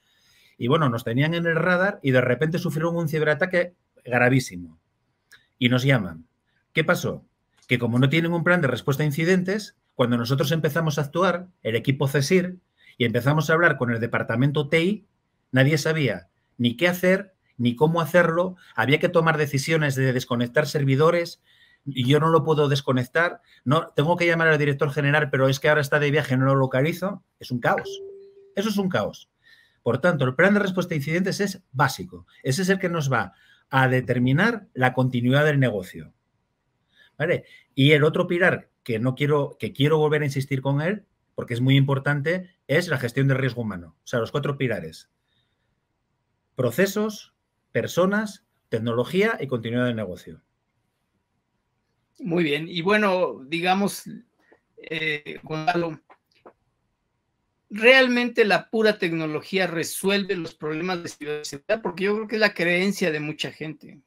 Y 0.58 0.68
bueno, 0.68 0.90
nos 0.90 1.04
tenían 1.04 1.36
en 1.36 1.46
el 1.46 1.56
radar 1.56 2.00
y 2.02 2.10
de 2.10 2.22
repente 2.22 2.58
sufrieron 2.58 2.96
un 2.96 3.08
ciberataque 3.08 3.76
gravísimo. 4.04 4.80
Y 5.60 5.70
nos 5.70 5.84
llaman. 5.84 6.26
¿Qué 6.74 6.84
pasó? 6.84 7.24
Que 7.68 7.78
como 7.78 8.00
no 8.00 8.10
tienen 8.10 8.34
un 8.34 8.44
plan 8.44 8.60
de 8.62 8.68
respuesta 8.68 9.04
a 9.04 9.06
incidentes, 9.06 9.76
cuando 9.96 10.18
nosotros 10.18 10.52
empezamos 10.52 10.98
a 10.98 11.02
actuar, 11.02 11.48
el 11.64 11.76
equipo 11.76 12.08
CESIR, 12.08 12.58
y 12.98 13.06
empezamos 13.06 13.50
a 13.50 13.54
hablar 13.54 13.78
con 13.78 13.92
el 13.92 14.00
departamento 14.00 14.70
TI, 14.70 15.08
nadie 15.52 15.78
sabía 15.78 16.30
ni 16.58 16.78
qué 16.78 16.88
hacer, 16.88 17.34
ni 17.58 17.76
cómo 17.76 18.02
hacerlo, 18.02 18.56
había 18.76 19.00
que 19.00 19.10
tomar 19.10 19.38
decisiones 19.38 19.96
de 19.96 20.14
desconectar 20.14 20.68
servidores, 20.68 21.42
yo 21.86 22.20
no 22.20 22.30
lo 22.30 22.44
puedo 22.44 22.68
desconectar, 22.68 23.42
no, 23.64 23.90
tengo 23.90 24.18
que 24.18 24.26
llamar 24.26 24.48
al 24.48 24.58
director 24.58 24.92
general, 24.92 25.30
pero 25.30 25.48
es 25.48 25.60
que 25.60 25.70
ahora 25.70 25.82
está 25.82 26.00
de 26.00 26.12
viaje, 26.12 26.36
no 26.36 26.46
lo 26.46 26.56
localizo, 26.56 27.24
es 27.40 27.52
un 27.52 27.60
caos. 27.60 28.02
Eso 28.56 28.70
es 28.70 28.78
un 28.78 28.90
caos. 28.90 29.30
Por 29.84 30.00
tanto, 30.00 30.26
el 30.26 30.36
plan 30.36 30.54
de 30.54 30.62
respuesta 30.62 30.94
a 30.94 30.98
incidentes 30.98 31.40
es 31.40 31.62
básico. 31.72 32.26
Ese 32.42 32.64
es 32.64 32.70
el 32.70 32.80
que 32.80 32.90
nos 32.90 33.12
va 33.12 33.34
a 33.70 33.88
determinar 33.88 34.68
la 34.74 34.94
continuidad 34.94 35.46
del 35.46 35.60
negocio. 35.60 36.14
¿Vale? 37.18 37.46
Y 37.76 37.92
el 37.92 38.04
otro 38.04 38.28
pilar 38.28 38.70
que 38.86 39.00
no 39.00 39.16
quiero, 39.16 39.58
que 39.60 39.74
quiero 39.74 39.98
volver 39.98 40.22
a 40.22 40.26
insistir 40.26 40.62
con 40.62 40.80
él, 40.80 41.06
porque 41.34 41.56
es 41.56 41.60
muy 41.60 41.76
importante, 41.76 42.56
es 42.68 42.88
la 42.88 43.00
gestión 43.00 43.28
del 43.28 43.40
riesgo 43.40 43.64
humano. 43.64 43.98
O 44.04 44.08
sea, 44.08 44.20
los 44.20 44.32
cuatro 44.32 44.58
pilares. 44.58 45.10
Procesos, 46.56 47.34
personas, 47.72 48.46
tecnología 48.70 49.38
y 49.42 49.48
continuidad 49.48 49.88
del 49.88 49.96
negocio. 49.96 50.42
Muy 52.20 52.44
bien. 52.44 52.68
Y 52.70 52.84
bueno, 52.84 53.42
digamos, 53.48 54.04
eh, 54.78 55.40
Gonzalo, 55.42 56.00
¿realmente 57.72 58.46
la 58.46 58.70
pura 58.70 59.00
tecnología 59.00 59.66
resuelve 59.66 60.36
los 60.36 60.54
problemas 60.54 61.02
de 61.02 61.10
ciberseguridad? 61.10 61.82
Porque 61.82 62.04
yo 62.04 62.16
creo 62.16 62.28
que 62.28 62.36
es 62.36 62.42
la 62.42 62.54
creencia 62.54 63.12
de 63.12 63.20
mucha 63.20 63.52
gente. 63.52 64.00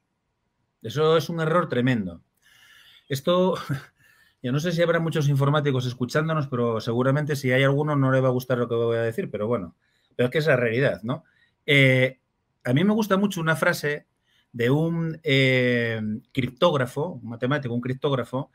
Eso 0.81 1.17
es 1.17 1.27
un 1.27 1.41
error 1.41 1.67
tremendo. 1.67 2.23
Esto, 3.09 3.55
yo 4.41 4.51
no 4.51 4.59
sé 4.59 4.71
si 4.71 4.81
habrá 4.81 4.99
muchos 4.99 5.27
informáticos 5.27 5.85
escuchándonos, 5.85 6.47
pero 6.47 6.79
seguramente 6.79 7.35
si 7.35 7.51
hay 7.51 7.63
alguno 7.63 7.95
no 7.95 8.11
le 8.11 8.21
va 8.21 8.29
a 8.29 8.31
gustar 8.31 8.57
lo 8.57 8.69
que 8.69 8.75
voy 8.75 8.97
a 8.97 9.01
decir, 9.01 9.29
pero 9.29 9.47
bueno, 9.47 9.75
pero 10.15 10.27
es 10.27 10.31
que 10.31 10.37
es 10.37 10.47
la 10.47 10.55
realidad, 10.55 11.01
¿no? 11.03 11.23
Eh, 11.65 12.19
a 12.63 12.73
mí 12.73 12.83
me 12.83 12.93
gusta 12.93 13.17
mucho 13.17 13.41
una 13.41 13.55
frase 13.55 14.07
de 14.51 14.69
un 14.69 15.19
eh, 15.23 16.01
criptógrafo, 16.31 17.19
un 17.21 17.29
matemático, 17.29 17.73
un 17.73 17.81
criptógrafo 17.81 18.51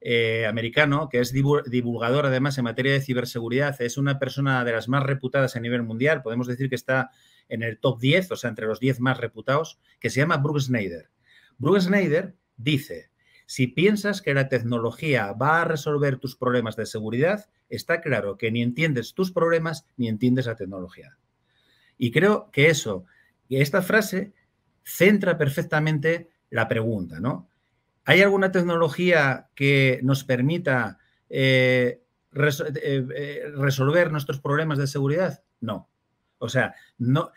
eh, 0.00 0.46
americano, 0.46 1.08
que 1.08 1.20
es 1.20 1.32
divulgador 1.32 2.26
además 2.26 2.58
en 2.58 2.64
materia 2.64 2.92
de 2.92 3.00
ciberseguridad, 3.00 3.80
es 3.80 3.96
una 3.96 4.18
persona 4.18 4.64
de 4.64 4.72
las 4.72 4.88
más 4.88 5.02
reputadas 5.02 5.56
a 5.56 5.60
nivel 5.60 5.82
mundial, 5.82 6.22
podemos 6.22 6.46
decir 6.46 6.68
que 6.68 6.74
está 6.74 7.10
en 7.48 7.62
el 7.62 7.78
top 7.78 8.00
10, 8.00 8.32
o 8.32 8.36
sea, 8.36 8.50
entre 8.50 8.66
los 8.66 8.80
10 8.80 9.00
más 9.00 9.18
reputados, 9.18 9.78
que 10.00 10.10
se 10.10 10.20
llama 10.20 10.36
Brooke 10.38 10.60
Snyder. 10.60 11.10
Brooke 11.58 11.80
Snyder 11.80 12.34
dice, 12.56 13.10
si 13.46 13.68
piensas 13.68 14.22
que 14.22 14.34
la 14.34 14.48
tecnología 14.48 15.32
va 15.32 15.62
a 15.62 15.64
resolver 15.64 16.18
tus 16.18 16.36
problemas 16.36 16.76
de 16.76 16.84
seguridad, 16.84 17.48
está 17.68 18.00
claro 18.00 18.36
que 18.36 18.50
ni 18.50 18.60
entiendes 18.60 19.14
tus 19.14 19.32
problemas 19.32 19.86
ni 19.96 20.08
entiendes 20.08 20.46
la 20.46 20.56
tecnología. 20.56 21.16
Y 21.96 22.10
creo 22.10 22.50
que 22.50 22.68
eso, 22.68 23.06
esta 23.48 23.82
frase 23.82 24.32
centra 24.82 25.38
perfectamente 25.38 26.30
la 26.50 26.68
pregunta, 26.68 27.20
¿no? 27.20 27.48
¿Hay 28.04 28.22
alguna 28.22 28.52
tecnología 28.52 29.48
que 29.54 30.00
nos 30.02 30.24
permita 30.24 30.98
eh, 31.28 32.02
eh, 32.34 33.06
eh, 33.14 33.42
resolver 33.56 34.12
nuestros 34.12 34.40
problemas 34.40 34.78
de 34.78 34.86
seguridad? 34.86 35.42
No. 35.60 35.88
O 36.38 36.48
sea, 36.48 36.74
no. 36.98 37.32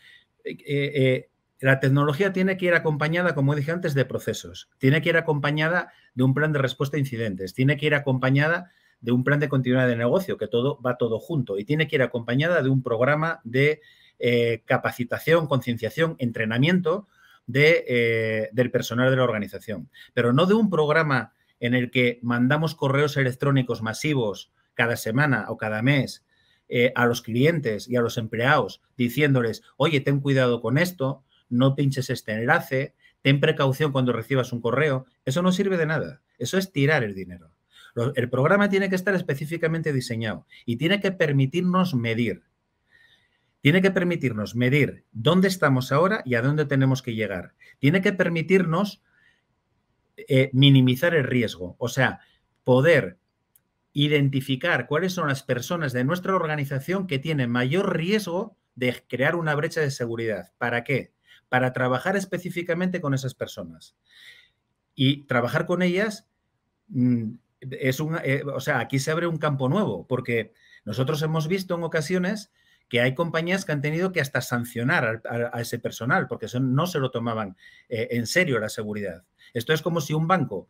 La 1.59 1.79
tecnología 1.79 2.33
tiene 2.33 2.57
que 2.57 2.67
ir 2.67 2.73
acompañada, 2.73 3.35
como 3.35 3.55
dije 3.55 3.71
antes, 3.71 3.93
de 3.93 4.05
procesos. 4.05 4.69
Tiene 4.77 5.01
que 5.01 5.09
ir 5.09 5.17
acompañada 5.17 5.91
de 6.13 6.23
un 6.23 6.33
plan 6.33 6.53
de 6.53 6.59
respuesta 6.59 6.97
a 6.97 6.99
incidentes. 6.99 7.53
Tiene 7.53 7.77
que 7.77 7.85
ir 7.85 7.95
acompañada 7.95 8.71
de 9.01 9.11
un 9.11 9.23
plan 9.23 9.39
de 9.39 9.49
continuidad 9.49 9.87
de 9.87 9.95
negocio, 9.95 10.37
que 10.37 10.47
todo 10.47 10.79
va 10.81 10.97
todo 10.97 11.19
junto. 11.19 11.57
Y 11.57 11.65
tiene 11.65 11.87
que 11.87 11.97
ir 11.97 12.01
acompañada 12.01 12.61
de 12.61 12.69
un 12.69 12.83
programa 12.83 13.41
de 13.43 13.81
capacitación, 14.65 15.47
concienciación, 15.47 16.17
entrenamiento 16.19 17.07
eh, 17.51 18.49
del 18.51 18.69
personal 18.69 19.09
de 19.09 19.15
la 19.15 19.23
organización, 19.23 19.89
pero 20.13 20.33
no 20.33 20.45
de 20.45 20.53
un 20.53 20.69
programa 20.69 21.33
en 21.59 21.73
el 21.73 21.89
que 21.89 22.19
mandamos 22.21 22.75
correos 22.75 23.17
electrónicos 23.17 23.81
masivos 23.81 24.51
cada 24.75 24.95
semana 24.95 25.45
o 25.49 25.57
cada 25.57 25.81
mes 25.81 26.23
eh, 26.67 26.91
a 26.95 27.07
los 27.07 27.23
clientes 27.23 27.89
y 27.89 27.95
a 27.95 28.01
los 28.01 28.19
empleados 28.19 28.83
diciéndoles, 28.97 29.63
oye, 29.77 29.99
ten 29.99 30.19
cuidado 30.19 30.61
con 30.61 30.77
esto, 30.77 31.23
no 31.49 31.75
pinches 31.75 32.09
este 32.09 32.33
enlace, 32.33 32.95
ten 33.21 33.39
precaución 33.39 33.91
cuando 33.91 34.13
recibas 34.13 34.53
un 34.53 34.61
correo. 34.61 35.05
Eso 35.25 35.41
no 35.41 35.51
sirve 35.51 35.77
de 35.77 35.85
nada. 35.85 36.21
Eso 36.37 36.57
es 36.57 36.71
tirar 36.71 37.03
el 37.03 37.15
dinero. 37.15 37.51
El 38.15 38.29
programa 38.29 38.69
tiene 38.69 38.89
que 38.89 38.95
estar 38.95 39.15
específicamente 39.15 39.91
diseñado 39.91 40.45
y 40.65 40.77
tiene 40.77 41.01
que 41.01 41.11
permitirnos 41.11 41.95
medir 41.95 42.43
tiene 43.61 43.81
que 43.81 43.91
permitirnos 43.91 44.55
medir 44.55 45.05
dónde 45.11 45.47
estamos 45.47 45.91
ahora 45.91 46.21
y 46.25 46.35
a 46.35 46.41
dónde 46.41 46.65
tenemos 46.65 47.01
que 47.01 47.15
llegar. 47.15 47.55
Tiene 47.79 48.01
que 48.01 48.13
permitirnos 48.13 49.03
eh, 50.15 50.49
minimizar 50.53 51.13
el 51.13 51.25
riesgo, 51.25 51.75
o 51.77 51.87
sea, 51.87 52.21
poder 52.63 53.17
identificar 53.91 54.87
cuáles 54.87 55.13
son 55.13 55.27
las 55.27 55.43
personas 55.43 55.93
de 55.93 56.03
nuestra 56.03 56.35
organización 56.35 57.07
que 57.07 57.19
tienen 57.19 57.49
mayor 57.49 57.97
riesgo 57.97 58.55
de 58.75 59.03
crear 59.07 59.35
una 59.35 59.55
brecha 59.55 59.81
de 59.81 59.91
seguridad. 59.91 60.53
¿Para 60.57 60.83
qué? 60.83 61.13
Para 61.49 61.73
trabajar 61.73 62.15
específicamente 62.15 63.01
con 63.01 63.13
esas 63.13 63.33
personas. 63.33 63.95
Y 64.95 65.23
trabajar 65.23 65.65
con 65.65 65.81
ellas 65.81 66.27
mm, 66.87 67.31
es 67.61 67.99
un, 67.99 68.17
eh, 68.23 68.43
o 68.45 68.59
sea, 68.59 68.79
aquí 68.79 68.99
se 68.99 69.11
abre 69.11 69.27
un 69.27 69.37
campo 69.37 69.67
nuevo, 69.67 70.07
porque 70.07 70.53
nosotros 70.85 71.21
hemos 71.21 71.47
visto 71.47 71.75
en 71.75 71.83
ocasiones 71.83 72.51
que 72.89 73.01
hay 73.01 73.13
compañías 73.13 73.65
que 73.65 73.71
han 73.71 73.81
tenido 73.81 74.11
que 74.11 74.19
hasta 74.19 74.41
sancionar 74.41 75.21
a, 75.25 75.61
ese 75.61 75.77
personal 75.77 76.27
porque 76.27 76.47
no 76.59 76.87
se 76.87 76.99
lo 76.99 77.11
tomaban 77.11 77.55
eh, 77.87 78.07
en 78.11 78.25
serio 78.25 78.59
la 78.59 78.69
seguridad. 78.69 79.23
Esto 79.53 79.73
es 79.73 79.81
como 79.81 80.01
si 80.01 80.13
un 80.13 80.27
banco, 80.27 80.67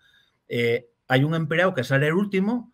eh, 0.50 0.90
hay 1.08 1.24
un 1.24 1.34
empleado 1.34 1.74
que 1.74 1.84
sale 1.84 2.08
el 2.08 2.14
último 2.14 2.74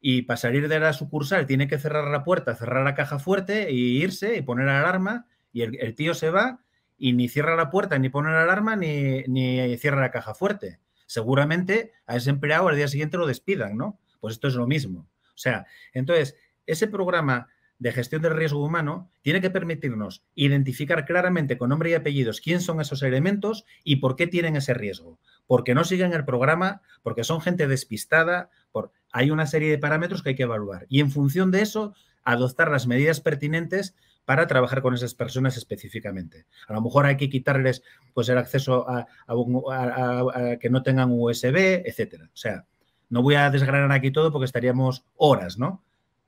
y 0.00 0.22
para 0.22 0.36
salir 0.36 0.68
de 0.68 0.78
la 0.78 0.92
sucursal 0.92 1.46
tiene 1.46 1.66
que 1.66 1.78
cerrar 1.78 2.08
la 2.08 2.22
puerta, 2.22 2.54
cerrar 2.54 2.84
la 2.84 2.94
caja 2.94 3.18
fuerte 3.18 3.72
y 3.72 4.02
irse 4.02 4.36
y 4.36 4.42
poner 4.42 4.68
alarma 4.68 5.26
y 5.52 5.62
el, 5.62 5.94
tío 5.94 6.14
se 6.14 6.30
va 6.30 6.60
y 7.04 7.12
ni 7.12 7.28
cierra 7.28 7.54
la 7.54 7.68
puerta, 7.68 7.98
ni 7.98 8.08
pone 8.08 8.30
la 8.30 8.44
alarma, 8.44 8.76
ni, 8.76 9.24
ni 9.24 9.76
cierra 9.76 10.00
la 10.00 10.10
caja 10.10 10.32
fuerte. 10.32 10.80
Seguramente 11.04 11.92
a 12.06 12.16
ese 12.16 12.30
empleado 12.30 12.68
al 12.68 12.76
día 12.76 12.88
siguiente 12.88 13.18
lo 13.18 13.26
despidan, 13.26 13.76
¿no? 13.76 14.00
Pues 14.20 14.36
esto 14.36 14.48
es 14.48 14.54
lo 14.54 14.66
mismo. 14.66 15.00
O 15.26 15.36
sea, 15.36 15.66
entonces, 15.92 16.34
ese 16.64 16.88
programa 16.88 17.48
de 17.78 17.92
gestión 17.92 18.22
del 18.22 18.34
riesgo 18.34 18.64
humano 18.64 19.10
tiene 19.20 19.42
que 19.42 19.50
permitirnos 19.50 20.24
identificar 20.34 21.04
claramente 21.04 21.58
con 21.58 21.68
nombre 21.68 21.90
y 21.90 21.92
apellidos 21.94 22.40
quién 22.40 22.62
son 22.62 22.80
esos 22.80 23.02
elementos 23.02 23.66
y 23.84 23.96
por 23.96 24.16
qué 24.16 24.26
tienen 24.26 24.56
ese 24.56 24.72
riesgo. 24.72 25.18
Porque 25.46 25.74
no 25.74 25.84
siguen 25.84 26.14
el 26.14 26.24
programa, 26.24 26.80
porque 27.02 27.22
son 27.22 27.42
gente 27.42 27.68
despistada, 27.68 28.48
por... 28.72 28.92
hay 29.12 29.30
una 29.30 29.44
serie 29.44 29.70
de 29.70 29.76
parámetros 29.76 30.22
que 30.22 30.30
hay 30.30 30.36
que 30.36 30.44
evaluar. 30.44 30.86
Y 30.88 31.00
en 31.00 31.10
función 31.10 31.50
de 31.50 31.60
eso, 31.60 31.94
adoptar 32.22 32.70
las 32.70 32.86
medidas 32.86 33.20
pertinentes 33.20 33.94
para 34.24 34.46
trabajar 34.46 34.82
con 34.82 34.94
esas 34.94 35.14
personas 35.14 35.56
específicamente. 35.56 36.46
A 36.68 36.72
lo 36.72 36.80
mejor 36.80 37.06
hay 37.06 37.16
que 37.16 37.28
quitarles 37.28 37.82
pues, 38.12 38.28
el 38.28 38.38
acceso 38.38 38.88
a, 38.88 39.06
a 39.26 40.56
que 40.58 40.70
no 40.70 40.82
tengan 40.82 41.10
USB, 41.12 41.82
etcétera. 41.84 42.24
O 42.26 42.36
sea, 42.36 42.64
no 43.10 43.22
voy 43.22 43.34
a 43.34 43.50
desgranar 43.50 43.92
aquí 43.92 44.10
todo 44.10 44.32
porque 44.32 44.46
estaríamos 44.46 45.04
horas, 45.16 45.58
¿no? 45.58 45.82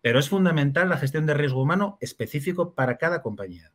pero 0.06 0.20
es 0.20 0.28
fundamental 0.28 0.88
la 0.88 0.98
gestión 0.98 1.26
de 1.26 1.34
riesgo 1.34 1.60
humano 1.60 1.98
específico 2.00 2.74
para 2.74 2.96
cada 2.96 3.22
compañía. 3.22 3.72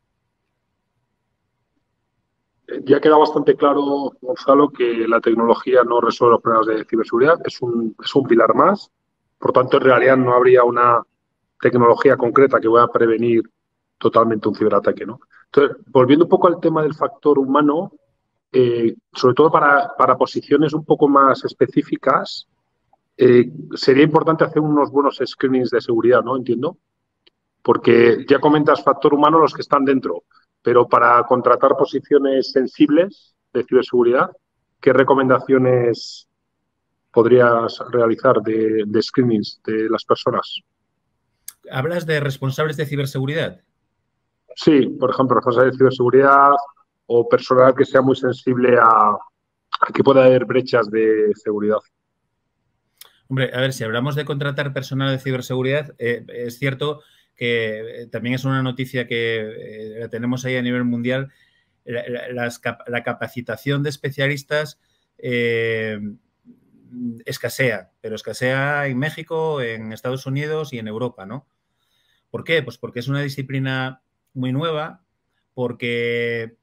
Ya 2.84 3.02
queda 3.02 3.18
bastante 3.18 3.54
claro, 3.54 4.12
Gonzalo, 4.18 4.70
que 4.70 5.06
la 5.06 5.20
tecnología 5.20 5.84
no 5.84 6.00
resuelve 6.00 6.32
los 6.32 6.40
problemas 6.40 6.66
de 6.68 6.86
ciberseguridad, 6.86 7.38
es 7.44 7.60
un, 7.60 7.94
es 8.02 8.14
un 8.14 8.26
pilar 8.26 8.54
más. 8.54 8.90
Por 9.38 9.52
tanto, 9.52 9.76
en 9.76 9.82
realidad 9.82 10.16
no 10.16 10.32
habría 10.32 10.64
una 10.64 11.02
tecnología 11.60 12.16
concreta 12.16 12.60
que 12.60 12.68
vaya 12.68 12.86
a 12.86 12.90
prevenir 12.90 13.42
totalmente 14.02 14.48
un 14.48 14.54
ciberataque. 14.56 15.06
¿no? 15.06 15.20
Entonces, 15.46 15.76
volviendo 15.86 16.24
un 16.24 16.28
poco 16.28 16.48
al 16.48 16.58
tema 16.58 16.82
del 16.82 16.94
factor 16.94 17.38
humano, 17.38 17.92
eh, 18.50 18.96
sobre 19.12 19.34
todo 19.34 19.50
para, 19.50 19.92
para, 19.96 20.16
posiciones 20.16 20.72
un 20.72 20.84
poco 20.84 21.08
más 21.08 21.44
específicas, 21.44 22.48
eh, 23.16 23.48
sería 23.74 24.02
importante 24.02 24.42
hacer 24.42 24.60
unos 24.60 24.90
buenos 24.90 25.22
screenings 25.24 25.70
de 25.70 25.80
seguridad, 25.80 26.22
¿no? 26.22 26.36
Entiendo. 26.36 26.78
Porque 27.62 28.24
ya 28.28 28.40
comentas 28.40 28.82
factor 28.82 29.14
humano 29.14 29.38
los 29.38 29.54
que 29.54 29.62
están 29.62 29.84
dentro, 29.84 30.24
pero 30.62 30.88
para 30.88 31.22
contratar 31.22 31.76
posiciones 31.76 32.50
sensibles 32.50 33.36
de 33.52 33.62
ciberseguridad, 33.62 34.30
¿qué 34.80 34.92
recomendaciones 34.92 36.28
podrías 37.12 37.78
realizar 37.90 38.42
de, 38.42 38.82
de 38.84 39.02
screenings 39.02 39.60
de 39.64 39.88
las 39.88 40.04
personas? 40.04 40.60
¿Hablas 41.70 42.04
de 42.04 42.18
responsables 42.18 42.76
de 42.76 42.86
ciberseguridad? 42.86 43.60
Sí, 44.56 44.86
por 44.98 45.10
ejemplo, 45.10 45.36
responsables 45.36 45.74
de 45.74 45.78
ciberseguridad 45.78 46.50
o 47.06 47.28
personal 47.28 47.74
que 47.74 47.84
sea 47.84 48.00
muy 48.00 48.16
sensible 48.16 48.78
a, 48.80 49.16
que 49.94 50.04
pueda 50.04 50.24
haber 50.24 50.44
brechas 50.44 50.90
de 50.90 51.32
seguridad. 51.34 51.78
Hombre, 53.28 53.50
a 53.54 53.60
ver, 53.60 53.72
si 53.72 53.84
hablamos 53.84 54.14
de 54.14 54.24
contratar 54.24 54.72
personal 54.72 55.10
de 55.10 55.18
ciberseguridad, 55.18 55.94
eh, 55.98 56.24
es 56.28 56.58
cierto 56.58 57.02
que 57.34 58.02
eh, 58.02 58.06
también 58.08 58.34
es 58.34 58.44
una 58.44 58.62
noticia 58.62 59.06
que 59.06 60.02
eh, 60.02 60.08
tenemos 60.10 60.44
ahí 60.44 60.56
a 60.56 60.62
nivel 60.62 60.84
mundial, 60.84 61.32
la, 61.84 63.02
capacitación 63.02 63.82
de 63.82 63.90
especialistas 63.90 64.78
escasea, 67.24 67.90
pero 68.00 68.14
escasea 68.14 68.86
en 68.86 68.98
México, 68.98 69.60
en 69.60 69.92
Estados 69.92 70.26
Unidos 70.26 70.72
y 70.72 70.78
en 70.78 70.86
Europa, 70.86 71.26
¿no? 71.26 71.48
¿Por 72.30 72.44
qué? 72.44 72.62
Pues 72.62 72.78
porque 72.78 73.00
es 73.00 73.08
una 73.08 73.20
disciplina 73.20 74.02
muy 74.34 74.52
nueva, 74.52 75.04
porque 75.54 76.56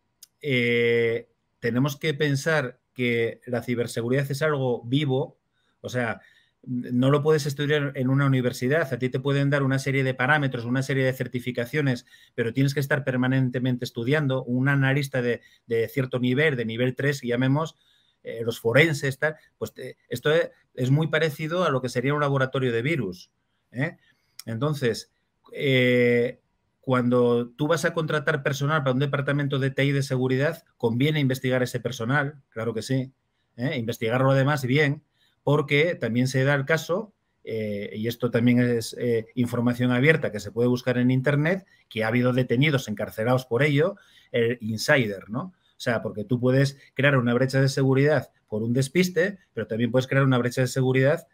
tenemos 1.60 1.98
que 1.98 2.14
pensar 2.14 2.80
que 2.94 3.42
la 3.46 3.62
ciberseguridad 3.64 4.30
es 4.30 4.42
algo 4.42 4.84
vivo, 4.84 5.40
o 5.82 5.90
sea, 5.90 6.22
no 6.64 7.10
lo 7.10 7.24
puedes 7.24 7.46
estudiar 7.46 7.94
en 7.96 8.10
una 8.10 8.26
universidad. 8.26 8.92
A 8.94 9.00
ti 9.00 9.10
te 9.10 9.20
pueden 9.20 9.50
dar 9.50 9.64
una 9.64 9.80
serie 9.80 10.04
de 10.04 10.14
parámetros, 10.14 10.66
una 10.66 10.84
serie 10.84 11.06
de 11.06 11.14
certificaciones, 11.14 12.06
pero 12.36 12.54
tienes 12.54 12.74
que 12.74 12.80
estar 12.80 13.04
permanentemente 13.04 13.86
estudiando. 13.86 14.44
Un 14.44 14.68
analista 14.68 15.22
de, 15.22 15.42
cierto 15.90 16.20
nivel, 16.20 16.56
de 16.56 16.66
nivel 16.66 16.96
3, 16.96 17.22
llamemos, 17.22 17.76
eh, 18.24 18.42
los 18.44 18.60
forenses, 18.60 19.18
tal, 19.18 19.38
pues 19.58 19.74
esto 20.10 20.32
es 20.74 20.92
muy 20.92 21.08
parecido 21.08 21.64
a 21.64 21.70
lo 21.70 21.82
que 21.82 21.90
sería 21.90 22.14
un 22.14 22.20
laboratorio 22.20 22.74
de 22.74 22.82
virus. 22.82 23.32
¿eh? 23.72 23.98
Entonces, 24.46 25.12
eh, 25.54 26.42
cuando 26.82 27.50
tú 27.50 27.68
vas 27.68 27.86
a 27.86 27.94
contratar 27.94 28.44
personal 28.44 28.84
para 28.84 28.94
un 28.94 29.00
departamento 29.00 29.60
de 29.60 29.72
TI 29.72 29.92
de 29.92 30.04
seguridad, 30.04 30.64
conviene 30.78 31.20
investigar 31.20 31.62
ese 31.64 31.80
personal, 31.80 32.42
claro 32.50 32.74
que 32.74 32.82
sí, 32.82 33.14
¿eh? 33.58 33.78
investigarlo 33.78 34.32
además 34.32 34.66
bien, 34.66 35.04
porque 35.44 35.96
también 35.96 36.28
se 36.28 36.44
da 36.44 36.56
el 36.56 36.66
caso, 36.66 37.14
y 37.44 38.08
esto 38.08 38.30
también 38.30 38.60
es 38.60 38.96
información 39.34 39.92
abierta 39.92 40.32
que 40.32 40.40
se 40.40 40.52
puede 40.52 40.68
buscar 40.68 41.00
en 41.00 41.10
Internet, 41.10 41.66
que 41.88 42.04
ha 42.04 42.08
habido 42.08 42.32
detenidos 42.32 42.88
encarcelados 42.88 43.46
por 43.46 43.64
ello, 43.64 43.96
el 44.32 44.60
insider, 44.62 45.30
¿no? 45.30 45.42
O 45.42 45.82
sea, 45.82 46.04
porque 46.04 46.26
tú 46.26 46.40
puedes 46.40 46.78
crear 46.94 47.18
una 47.18 47.34
brecha 47.34 47.60
de 47.60 47.70
seguridad 47.70 48.30
por 48.48 48.62
un 48.62 48.74
despiste, 48.74 49.40
pero 49.54 49.66
también 49.66 49.90
puedes 49.90 50.06
crear 50.06 50.26
una 50.26 50.38
brecha 50.38 50.62
de 50.62 50.68
seguridad 50.68 51.28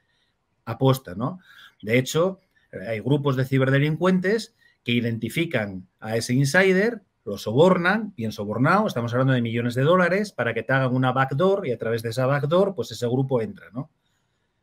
aposta, 0.63 1.15
¿no? 1.15 1.39
De 1.81 1.97
hecho, 1.97 2.39
hay 2.87 2.99
grupos 3.01 3.35
de 3.35 3.45
ciberdelincuentes 3.45 4.55
que 4.85 4.93
identifican 4.93 5.89
a 5.99 6.15
ese 6.15 6.33
insider, 6.33 7.01
lo 7.25 7.37
sobornan, 7.37 8.13
bien 8.15 8.31
sobornado, 8.31 8.87
estamos 8.87 9.11
hablando 9.11 9.33
de 9.33 9.41
millones 9.41 9.75
de 9.75 9.81
dólares, 9.81 10.31
para 10.31 10.53
que 10.53 10.63
te 10.63 10.71
hagan 10.71 10.95
una 10.95 11.11
backdoor 11.11 11.67
y 11.67 11.73
a 11.73 11.77
través 11.77 12.01
de 12.01 12.09
esa 12.09 12.25
backdoor, 12.25 12.73
pues 12.73 12.91
ese 12.91 13.07
grupo 13.07 13.41
entra, 13.41 13.69
¿no? 13.73 13.91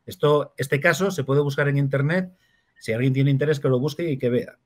Esto, 0.06 0.54
este 0.56 0.80
caso 0.80 1.10
se 1.10 1.24
puede 1.24 1.42
buscar 1.42 1.68
en 1.68 1.76
internet, 1.76 2.32
si 2.78 2.92
alguien 2.92 3.12
tiene 3.12 3.30
interés 3.30 3.60
que 3.60 3.68
lo 3.68 3.78
busque 3.78 4.10
y 4.10 4.16
que 4.16 4.30
vea. 4.30 4.58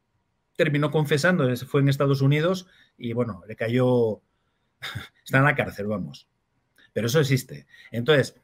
Terminó 0.54 0.92
confesando, 0.92 1.54
fue 1.56 1.80
en 1.80 1.88
Estados 1.88 2.20
Unidos 2.20 2.68
y 2.96 3.12
bueno, 3.12 3.42
le 3.48 3.56
cayó 3.56 4.22
Está 5.24 5.38
en 5.38 5.44
la 5.44 5.54
cárcel, 5.54 5.86
vamos. 5.86 6.28
Pero 6.92 7.08
eso 7.08 7.20
existe. 7.20 7.66
Entonces, 7.90 8.34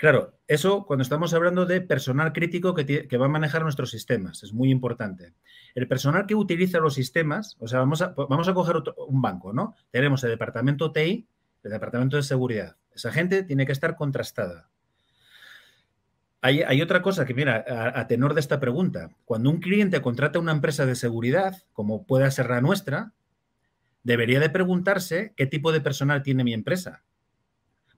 claro, 0.00 0.32
eso 0.48 0.86
cuando 0.86 1.02
estamos 1.02 1.34
hablando 1.34 1.66
de 1.66 1.82
personal 1.82 2.32
crítico 2.32 2.74
que, 2.74 3.06
va 3.18 3.26
a 3.26 3.28
manejar 3.28 3.62
nuestros 3.62 3.90
sistemas, 3.90 4.42
es 4.42 4.52
muy 4.52 4.70
importante. 4.70 5.34
El 5.74 5.86
personal 5.86 6.26
que 6.26 6.34
utiliza 6.34 6.78
los 6.78 6.94
sistemas, 6.94 7.56
o 7.60 7.68
sea, 7.68 7.80
vamos 7.80 8.00
a, 8.02 8.54
coger 8.54 8.76
un 9.08 9.20
banco, 9.20 9.52
¿no? 9.52 9.74
Tenemos 9.90 10.24
el 10.24 10.30
departamento 10.30 10.90
TI, 10.90 11.28
el 11.62 11.70
departamento 11.70 12.16
de 12.16 12.22
seguridad. 12.22 12.76
Esa 12.94 13.12
gente 13.12 13.42
tiene 13.42 13.66
que 13.66 13.72
estar 13.72 13.94
contrastada. 13.94 14.70
Hay, 16.40 16.80
otra 16.80 17.02
cosa 17.02 17.26
que, 17.26 17.34
mira, 17.34 17.62
a, 17.68 18.00
a, 18.00 18.06
tenor 18.06 18.32
de 18.32 18.40
esta 18.40 18.58
pregunta, 18.58 19.10
cuando 19.26 19.50
un 19.50 19.60
cliente 19.60 20.00
contrata 20.00 20.38
una 20.38 20.52
empresa 20.52 20.86
de 20.86 20.94
seguridad, 20.94 21.62
como 21.74 22.06
pueda 22.06 22.30
ser 22.30 22.48
la 22.48 22.62
nuestra, 22.62 23.12
debería 24.02 24.40
de 24.40 24.48
preguntarse 24.48 25.34
qué 25.36 25.44
tipo 25.44 25.70
de 25.70 25.82
personal 25.82 26.22
tiene 26.22 26.42
mi 26.42 26.54
empresa. 26.54 27.04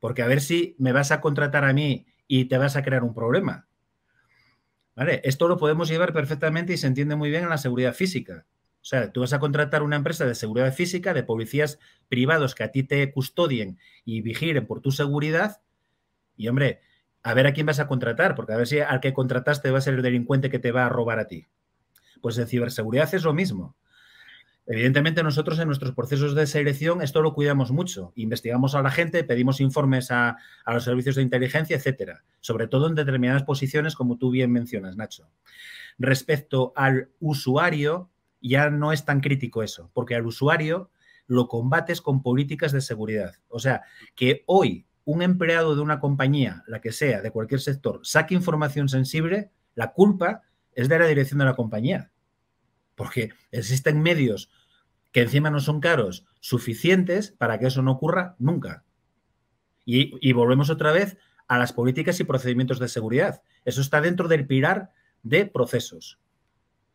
Porque 0.02 0.22
a 0.22 0.26
ver 0.26 0.40
si 0.40 0.74
me 0.80 0.90
vas 0.90 1.12
a 1.12 1.20
contratar 1.20 1.64
a 1.64 1.72
mí 1.72 2.08
y 2.26 2.46
te 2.46 2.58
vas 2.58 2.74
a 2.74 2.82
crear 2.82 3.04
un 3.04 3.14
problema. 3.14 3.68
¿Vale? 4.96 5.20
Esto 5.22 5.46
lo 5.46 5.58
podemos 5.58 5.88
llevar 5.88 6.12
perfectamente 6.12 6.72
y 6.72 6.76
se 6.76 6.88
entiende 6.88 7.14
muy 7.14 7.30
bien 7.30 7.44
en 7.44 7.50
la 7.50 7.56
seguridad 7.56 7.94
física. 7.94 8.44
O 8.80 8.84
sea, 8.84 9.12
tú 9.12 9.20
vas 9.20 9.32
a 9.32 9.38
contratar 9.38 9.84
una 9.84 9.94
empresa 9.94 10.26
de 10.26 10.34
seguridad 10.34 10.74
física, 10.74 11.14
de 11.14 11.22
policías 11.22 11.78
privados 12.08 12.56
que 12.56 12.64
a 12.64 12.72
ti 12.72 12.82
te 12.82 13.12
custodien 13.12 13.78
y 14.04 14.22
vigilen 14.22 14.66
por 14.66 14.80
tu 14.80 14.90
seguridad. 14.90 15.62
Y 16.36 16.48
hombre, 16.48 16.80
a 17.22 17.32
ver 17.34 17.46
a 17.46 17.52
quién 17.52 17.66
vas 17.66 17.78
a 17.78 17.86
contratar, 17.86 18.34
porque 18.34 18.54
a 18.54 18.56
ver 18.56 18.66
si 18.66 18.80
al 18.80 18.98
que 18.98 19.14
contrataste 19.14 19.70
va 19.70 19.78
a 19.78 19.82
ser 19.82 19.94
el 19.94 20.02
delincuente 20.02 20.50
que 20.50 20.58
te 20.58 20.72
va 20.72 20.84
a 20.84 20.88
robar 20.88 21.20
a 21.20 21.28
ti. 21.28 21.46
Pues 22.20 22.36
en 22.38 22.48
ciberseguridad 22.48 23.14
es 23.14 23.22
lo 23.22 23.34
mismo. 23.34 23.76
Evidentemente 24.66 25.24
nosotros 25.24 25.58
en 25.58 25.66
nuestros 25.66 25.92
procesos 25.92 26.36
de 26.36 26.46
selección 26.46 27.02
esto 27.02 27.20
lo 27.20 27.34
cuidamos 27.34 27.72
mucho. 27.72 28.12
Investigamos 28.14 28.74
a 28.74 28.82
la 28.82 28.90
gente, 28.90 29.24
pedimos 29.24 29.60
informes 29.60 30.10
a, 30.10 30.36
los 30.66 30.84
servicios 30.84 31.16
de 31.16 31.22
inteligencia, 31.22 31.76
etcétera. 31.76 32.22
Sobre 32.40 32.68
todo 32.68 32.86
en 32.86 32.94
determinadas 32.94 33.42
posiciones, 33.42 33.96
como 33.96 34.18
tú 34.18 34.30
bien 34.30 34.52
mencionas, 34.52 34.96
Nacho. 34.96 35.28
Respecto 35.98 36.72
al 36.76 37.10
usuario, 37.18 38.10
ya 38.40 38.70
no 38.70 38.92
es 38.92 39.04
tan 39.04 39.20
crítico 39.20 39.62
eso, 39.62 39.90
porque 39.94 40.14
al 40.14 40.26
usuario 40.26 40.90
lo 41.26 41.48
combates 41.48 42.00
con 42.00 42.22
políticas 42.22 42.70
de 42.72 42.80
seguridad. 42.80 43.34
O 43.48 43.58
sea, 43.58 43.82
que 44.14 44.44
hoy 44.46 44.86
un 45.04 45.22
empleado 45.22 45.74
de 45.74 45.82
una 45.82 45.98
compañía, 45.98 46.62
la 46.68 46.80
que 46.80 46.92
sea, 46.92 47.20
de 47.20 47.32
cualquier 47.32 47.60
sector, 47.60 48.00
saque 48.04 48.34
información 48.34 48.88
sensible, 48.88 49.50
la 49.74 49.92
culpa 49.92 50.42
es 50.74 50.88
de 50.88 50.98
la 51.00 51.06
dirección 51.06 51.40
de 51.40 51.46
la 51.46 51.56
compañía 51.56 52.11
porque 52.94 53.30
existen 53.50 54.02
medios 54.02 54.50
que 55.12 55.22
encima 55.22 55.50
no 55.50 55.60
son 55.60 55.80
caros 55.80 56.24
suficientes 56.40 57.30
para 57.30 57.58
que 57.58 57.66
eso 57.66 57.82
no 57.82 57.92
ocurra 57.92 58.34
nunca. 58.38 58.84
Y, 59.84 60.32
volvemos 60.32 60.70
otra 60.70 60.92
vez 60.92 61.18
a 61.48 61.58
las 61.58 61.72
políticas 61.72 62.18
y 62.20 62.24
procedimientos 62.24 62.78
de 62.78 62.88
seguridad. 62.88 63.42
Eso 63.64 63.80
está 63.80 64.00
dentro 64.00 64.28
del 64.28 64.46
pilar 64.46 64.90
de 65.22 65.44
procesos. 65.46 66.20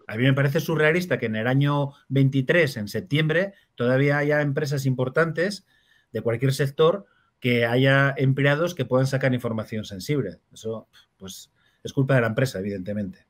A 0.07 0.15
mí 0.15 0.23
me 0.23 0.33
parece 0.33 0.61
surrealista 0.61 1.19
que 1.19 1.25
en 1.25 1.35
el 1.35 1.47
año 1.47 1.91
23, 2.07 2.77
en 2.77 2.87
septiembre, 2.87 3.53
todavía 3.75 4.17
haya 4.17 4.41
empresas 4.41 4.85
importantes 4.85 5.65
de 6.13 6.21
cualquier 6.21 6.53
sector 6.53 7.05
que 7.39 7.65
haya 7.65 8.13
empleados 8.17 8.73
que 8.73 8.85
puedan 8.85 9.05
sacar 9.05 9.33
información 9.33 9.83
sensible. 9.83 10.39
Eso, 10.51 10.87
pues, 11.17 11.51
es 11.83 11.93
culpa 11.93 12.15
de 12.15 12.21
la 12.21 12.27
empresa, 12.27 12.59
evidentemente. 12.59 13.26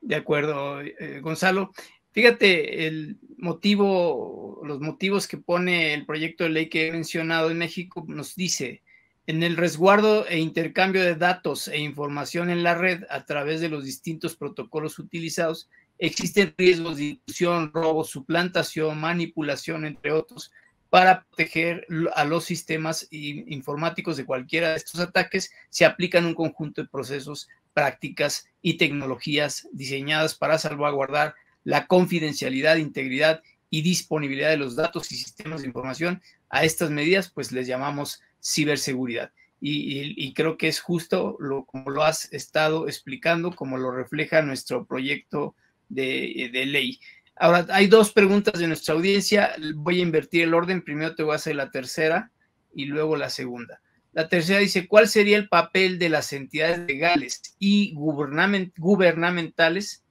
De 0.00 0.16
acuerdo, 0.16 0.80
eh, 0.80 1.20
Gonzalo. 1.20 1.72
Fíjate, 2.12 2.86
el 2.86 3.18
motivo, 3.36 4.60
los 4.64 4.80
motivos 4.80 5.28
que 5.28 5.36
pone 5.36 5.94
el 5.94 6.06
proyecto 6.06 6.44
de 6.44 6.50
ley 6.50 6.68
que 6.68 6.88
he 6.88 6.92
mencionado 6.92 7.50
en 7.50 7.58
México 7.58 8.04
nos 8.08 8.34
dice, 8.34 8.82
en 9.26 9.42
el 9.42 9.56
resguardo 9.56 10.26
e 10.26 10.38
intercambio 10.38 11.02
de 11.04 11.14
datos 11.14 11.68
e 11.68 11.78
información 11.78 12.48
en 12.48 12.62
la 12.62 12.74
red 12.74 13.04
a 13.10 13.26
través 13.26 13.60
de 13.60 13.68
los 13.68 13.84
distintos 13.84 14.36
protocolos 14.36 14.98
utilizados, 14.98 15.68
existen 15.98 16.54
riesgos 16.56 16.96
de 16.96 17.04
intrusión, 17.04 17.70
robo, 17.74 18.04
suplantación, 18.04 18.98
manipulación, 18.98 19.84
entre 19.84 20.12
otros, 20.12 20.50
para 20.90 21.24
proteger 21.24 21.86
a 22.14 22.24
los 22.24 22.44
sistemas 22.44 23.06
informáticos 23.10 24.16
de 24.16 24.24
cualquiera 24.24 24.70
de 24.70 24.76
estos 24.76 25.00
ataques, 25.00 25.50
se 25.68 25.84
aplican 25.84 26.24
un 26.24 26.34
conjunto 26.34 26.82
de 26.82 26.88
procesos 26.88 27.48
prácticas 27.74 28.48
y 28.62 28.78
tecnologías 28.78 29.68
diseñadas 29.72 30.34
para 30.34 30.58
salvaguardar 30.58 31.34
la 31.64 31.86
confidencialidad, 31.86 32.76
integridad 32.76 33.42
y 33.70 33.82
disponibilidad 33.82 34.48
de 34.50 34.56
los 34.56 34.76
datos 34.76 35.12
y 35.12 35.16
sistemas 35.16 35.60
de 35.60 35.68
información. 35.68 36.22
A 36.48 36.64
estas 36.64 36.90
medidas, 36.90 37.30
pues 37.30 37.52
les 37.52 37.66
llamamos 37.66 38.22
ciberseguridad. 38.42 39.30
Y, 39.60 40.32
creo 40.34 40.56
que 40.56 40.68
es 40.68 40.80
justo 40.80 41.36
lo, 41.40 41.64
como 41.64 41.90
lo 41.90 42.04
has 42.04 42.32
estado 42.32 42.86
explicando, 42.86 43.54
como 43.54 43.76
lo 43.76 43.90
refleja 43.90 44.40
nuestro 44.40 44.86
proyecto 44.86 45.56
de, 45.88 46.48
de 46.52 46.66
ley. 46.66 47.00
Ahora, 47.40 47.66
hay 47.70 47.86
dos 47.86 48.12
preguntas 48.12 48.58
de 48.58 48.66
nuestra 48.66 48.94
audiencia. 48.94 49.52
Voy 49.74 50.00
a 50.00 50.02
invertir 50.02 50.42
el 50.42 50.54
orden. 50.54 50.82
Primero 50.82 51.14
te 51.14 51.22
voy 51.22 51.32
a 51.32 51.36
hacer 51.36 51.56
la 51.56 51.70
tercera 51.70 52.30
y 52.74 52.86
luego 52.86 53.16
la 53.16 53.30
segunda. 53.30 53.80
La 54.12 54.28
tercera 54.28 54.58
dice, 54.58 54.88
¿cuál 54.88 55.08
sería 55.08 55.36
el 55.36 55.48
papel 55.48 55.98
de 55.98 56.08
las 56.08 56.32
entidades 56.32 56.80
legales 56.80 57.54
y 57.58 57.94
gubernamentales 57.94 60.04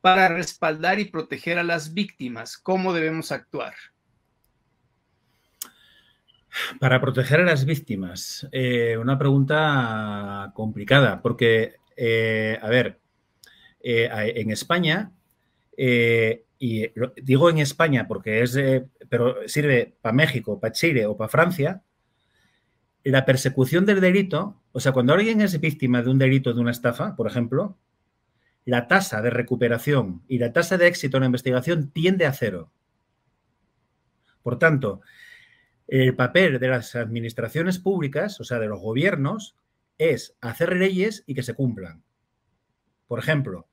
para 0.00 0.28
respaldar 0.28 1.00
y 1.00 1.06
proteger 1.06 1.58
a 1.58 1.64
las 1.64 1.92
víctimas? 1.92 2.56
¿Cómo 2.56 2.94
debemos 2.94 3.32
actuar? 3.32 3.74
Para 6.80 7.00
proteger 7.00 7.40
a 7.40 7.44
las 7.44 7.64
víctimas, 7.64 8.48
eh, 8.52 8.96
una 8.96 9.18
pregunta 9.18 10.50
complicada, 10.54 11.20
porque, 11.20 11.74
eh, 11.96 12.58
a 12.60 12.68
ver, 12.68 13.00
eh, 13.80 14.08
en 14.36 14.50
España, 14.50 15.12
y 15.80 16.90
digo 17.22 17.50
en 17.50 17.58
España 17.58 18.08
porque 18.08 18.42
es, 18.42 18.58
pero 19.08 19.36
sirve 19.46 19.96
para 20.00 20.12
México, 20.12 20.58
para 20.58 20.72
Chile 20.72 21.06
o 21.06 21.16
para 21.16 21.28
Francia, 21.28 21.82
la 23.04 23.24
persecución 23.24 23.86
del 23.86 24.00
delito, 24.00 24.60
o 24.72 24.80
sea, 24.80 24.92
cuando 24.92 25.14
alguien 25.14 25.40
es 25.40 25.60
víctima 25.60 26.02
de 26.02 26.10
un 26.10 26.18
delito, 26.18 26.52
de 26.52 26.60
una 26.60 26.72
estafa, 26.72 27.14
por 27.14 27.28
ejemplo, 27.28 27.78
la 28.64 28.88
tasa 28.88 29.22
de 29.22 29.30
recuperación 29.30 30.22
y 30.28 30.38
la 30.38 30.52
tasa 30.52 30.76
de 30.76 30.88
éxito 30.88 31.16
en 31.16 31.22
la 31.22 31.26
investigación 31.26 31.90
tiende 31.90 32.26
a 32.26 32.32
cero. 32.32 32.72
Por 34.42 34.58
tanto, 34.58 35.00
el 35.86 36.14
papel 36.16 36.58
de 36.58 36.68
las 36.68 36.96
administraciones 36.96 37.78
públicas, 37.78 38.40
o 38.40 38.44
sea, 38.44 38.58
de 38.58 38.66
los 38.66 38.80
gobiernos, 38.80 39.56
es 39.96 40.36
hacer 40.40 40.76
leyes 40.76 41.24
y 41.26 41.34
que 41.34 41.42
se 41.42 41.54
cumplan. 41.54 42.02
Por 43.06 43.20
ejemplo, 43.20 43.67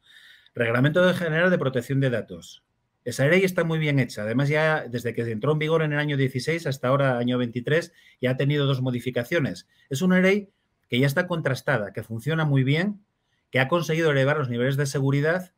Reglamento 0.56 1.14
General 1.14 1.52
de 1.52 1.58
Protección 1.58 2.00
de 2.00 2.10
Datos. 2.10 2.64
Esa 3.04 3.28
ley 3.28 3.44
está 3.44 3.66
muy 3.66 3.78
bien 3.78 4.00
hecha. 4.00 4.24
Además, 4.24 4.48
ya 4.48 4.86
desde 4.88 5.14
que 5.14 5.30
entró 5.30 5.52
en 5.52 5.60
vigor 5.60 5.84
en 5.84 5.92
el 5.92 6.00
año 6.00 6.16
16 6.16 6.66
hasta 6.66 6.88
ahora, 6.88 7.18
año 7.18 7.38
23, 7.38 7.92
ya 8.22 8.32
ha 8.32 8.38
tenido 8.38 8.66
dos 8.66 8.82
modificaciones. 8.82 9.68
Es 9.90 10.02
una 10.02 10.22
ley 10.22 10.50
que 10.90 11.00
ya 11.00 11.08
está 11.08 11.28
contrastada, 11.28 11.92
que 11.92 12.04
funciona 12.04 12.46
muy 12.46 12.64
bien, 12.64 13.04
que 13.52 13.60
ha 13.60 13.68
conseguido 13.68 14.12
elevar 14.12 14.38
los 14.38 14.50
niveles 14.50 14.78
de 14.78 14.86
seguridad 14.86 15.54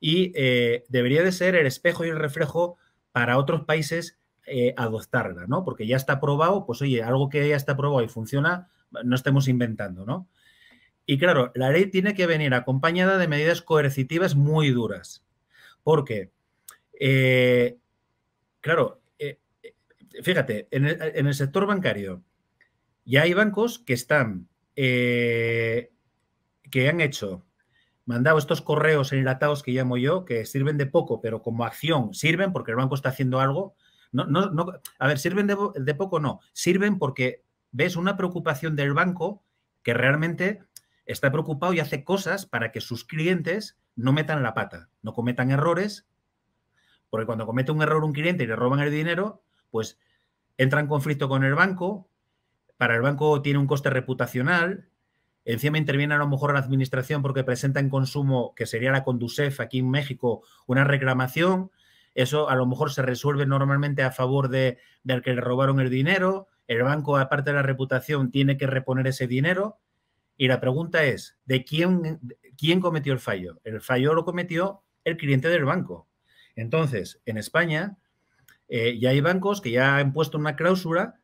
y 0.00 0.32
eh, 0.36 0.84
debería 0.88 1.24
de 1.24 1.32
ser 1.32 1.56
el 1.56 1.66
espejo 1.66 2.04
y 2.04 2.08
el 2.08 2.18
reflejo 2.18 2.76
para 3.10 3.38
otros 3.38 3.64
países 3.64 4.18
eh, 4.46 4.72
adoptarla, 4.76 5.46
¿no? 5.48 5.64
Porque 5.64 5.86
ya 5.86 5.96
está 5.96 6.20
probado, 6.20 6.64
pues 6.64 6.80
oye, 6.80 7.02
algo 7.02 7.28
que 7.28 7.48
ya 7.48 7.56
está 7.56 7.76
probado 7.76 8.04
y 8.04 8.08
funciona, 8.08 8.70
no 9.04 9.16
estemos 9.16 9.48
inventando, 9.48 10.06
¿no? 10.06 10.28
Y 11.10 11.16
claro, 11.18 11.52
la 11.54 11.70
ley 11.70 11.86
tiene 11.86 12.12
que 12.12 12.26
venir 12.26 12.52
acompañada 12.52 13.16
de 13.16 13.28
medidas 13.28 13.62
coercitivas 13.62 14.36
muy 14.36 14.68
duras. 14.68 15.24
Porque, 15.82 16.32
eh, 17.00 17.78
claro, 18.60 19.00
eh, 19.18 19.38
fíjate, 20.22 20.68
en 20.70 20.84
el, 20.84 21.32
sector 21.32 21.64
bancario 21.64 22.22
ya 23.06 23.22
hay 23.22 23.32
bancos 23.32 23.78
que 23.78 23.94
están, 23.94 24.50
eh, 24.76 25.92
que 26.70 26.90
han 26.90 27.00
hecho, 27.00 27.46
mandado 28.04 28.36
estos 28.36 28.60
correos 28.60 29.14
enlatados 29.14 29.62
que 29.62 29.72
llamo 29.72 29.96
yo, 29.96 30.26
que 30.26 30.44
sirven 30.44 30.76
de 30.76 30.84
poco, 30.84 31.22
pero 31.22 31.40
como 31.40 31.64
acción 31.64 32.12
sirven 32.12 32.52
porque 32.52 32.72
el 32.72 32.76
banco 32.76 32.96
está 32.96 33.08
haciendo 33.08 33.40
algo. 33.40 33.74
No, 34.12 34.26
no, 34.26 34.50
no, 34.50 34.74
a 34.98 35.06
ver, 35.06 35.18
sirven 35.18 35.46
de, 35.46 35.56
de 35.74 35.94
poco, 35.94 36.20
no, 36.20 36.40
sirven 36.52 36.98
porque 36.98 37.44
ves 37.72 37.96
una 37.96 38.18
preocupación 38.18 38.76
del 38.76 38.92
banco 38.92 39.42
que 39.88 39.94
realmente 39.94 40.60
está 41.08 41.32
preocupado 41.32 41.72
y 41.72 41.80
hace 41.80 42.04
cosas 42.04 42.46
para 42.46 42.70
que 42.70 42.80
sus 42.80 43.04
clientes 43.04 43.78
no 43.96 44.12
metan 44.12 44.42
la 44.42 44.54
pata, 44.54 44.90
no 45.02 45.14
cometan 45.14 45.50
errores, 45.50 46.06
porque 47.10 47.26
cuando 47.26 47.46
comete 47.46 47.72
un 47.72 47.82
error 47.82 48.04
un 48.04 48.12
cliente 48.12 48.44
y 48.44 48.46
le 48.46 48.54
roban 48.54 48.80
el 48.80 48.90
dinero, 48.90 49.42
pues 49.70 49.98
entra 50.58 50.80
en 50.80 50.86
conflicto 50.86 51.28
con 51.28 51.44
el 51.44 51.54
banco, 51.54 52.08
para 52.76 52.94
el 52.94 53.02
banco 53.02 53.40
tiene 53.40 53.58
un 53.58 53.66
coste 53.66 53.88
reputacional, 53.88 54.90
encima 55.46 55.78
interviene 55.78 56.14
a 56.14 56.18
lo 56.18 56.28
mejor 56.28 56.52
la 56.52 56.60
administración 56.60 57.22
porque 57.22 57.42
presenta 57.42 57.80
en 57.80 57.88
consumo, 57.88 58.54
que 58.54 58.66
sería 58.66 58.92
la 58.92 59.02
Conducef 59.02 59.60
aquí 59.60 59.78
en 59.78 59.90
México, 59.90 60.42
una 60.66 60.84
reclamación, 60.84 61.70
eso 62.14 62.50
a 62.50 62.54
lo 62.54 62.66
mejor 62.66 62.92
se 62.92 63.00
resuelve 63.00 63.46
normalmente 63.46 64.02
a 64.02 64.10
favor 64.10 64.48
de, 64.48 64.78
del 65.04 65.22
que 65.22 65.32
le 65.32 65.40
robaron 65.40 65.80
el 65.80 65.88
dinero, 65.88 66.48
el 66.66 66.82
banco, 66.82 67.16
aparte 67.16 67.50
de 67.50 67.56
la 67.56 67.62
reputación, 67.62 68.30
tiene 68.30 68.58
que 68.58 68.66
reponer 68.66 69.06
ese 69.06 69.26
dinero. 69.26 69.78
Y 70.38 70.48
la 70.48 70.60
pregunta 70.60 71.04
es, 71.04 71.36
¿de 71.44 71.64
quién, 71.64 72.20
quién 72.56 72.80
cometió 72.80 73.12
el 73.12 73.18
fallo? 73.18 73.60
El 73.64 73.82
fallo 73.82 74.14
lo 74.14 74.24
cometió 74.24 74.82
el 75.04 75.16
cliente 75.16 75.48
del 75.48 75.64
banco. 75.64 76.08
Entonces, 76.54 77.20
en 77.26 77.38
España 77.38 77.98
eh, 78.68 78.98
ya 79.00 79.10
hay 79.10 79.20
bancos 79.20 79.60
que 79.60 79.72
ya 79.72 79.98
han 79.98 80.12
puesto 80.12 80.38
una 80.38 80.56
cláusula 80.56 81.20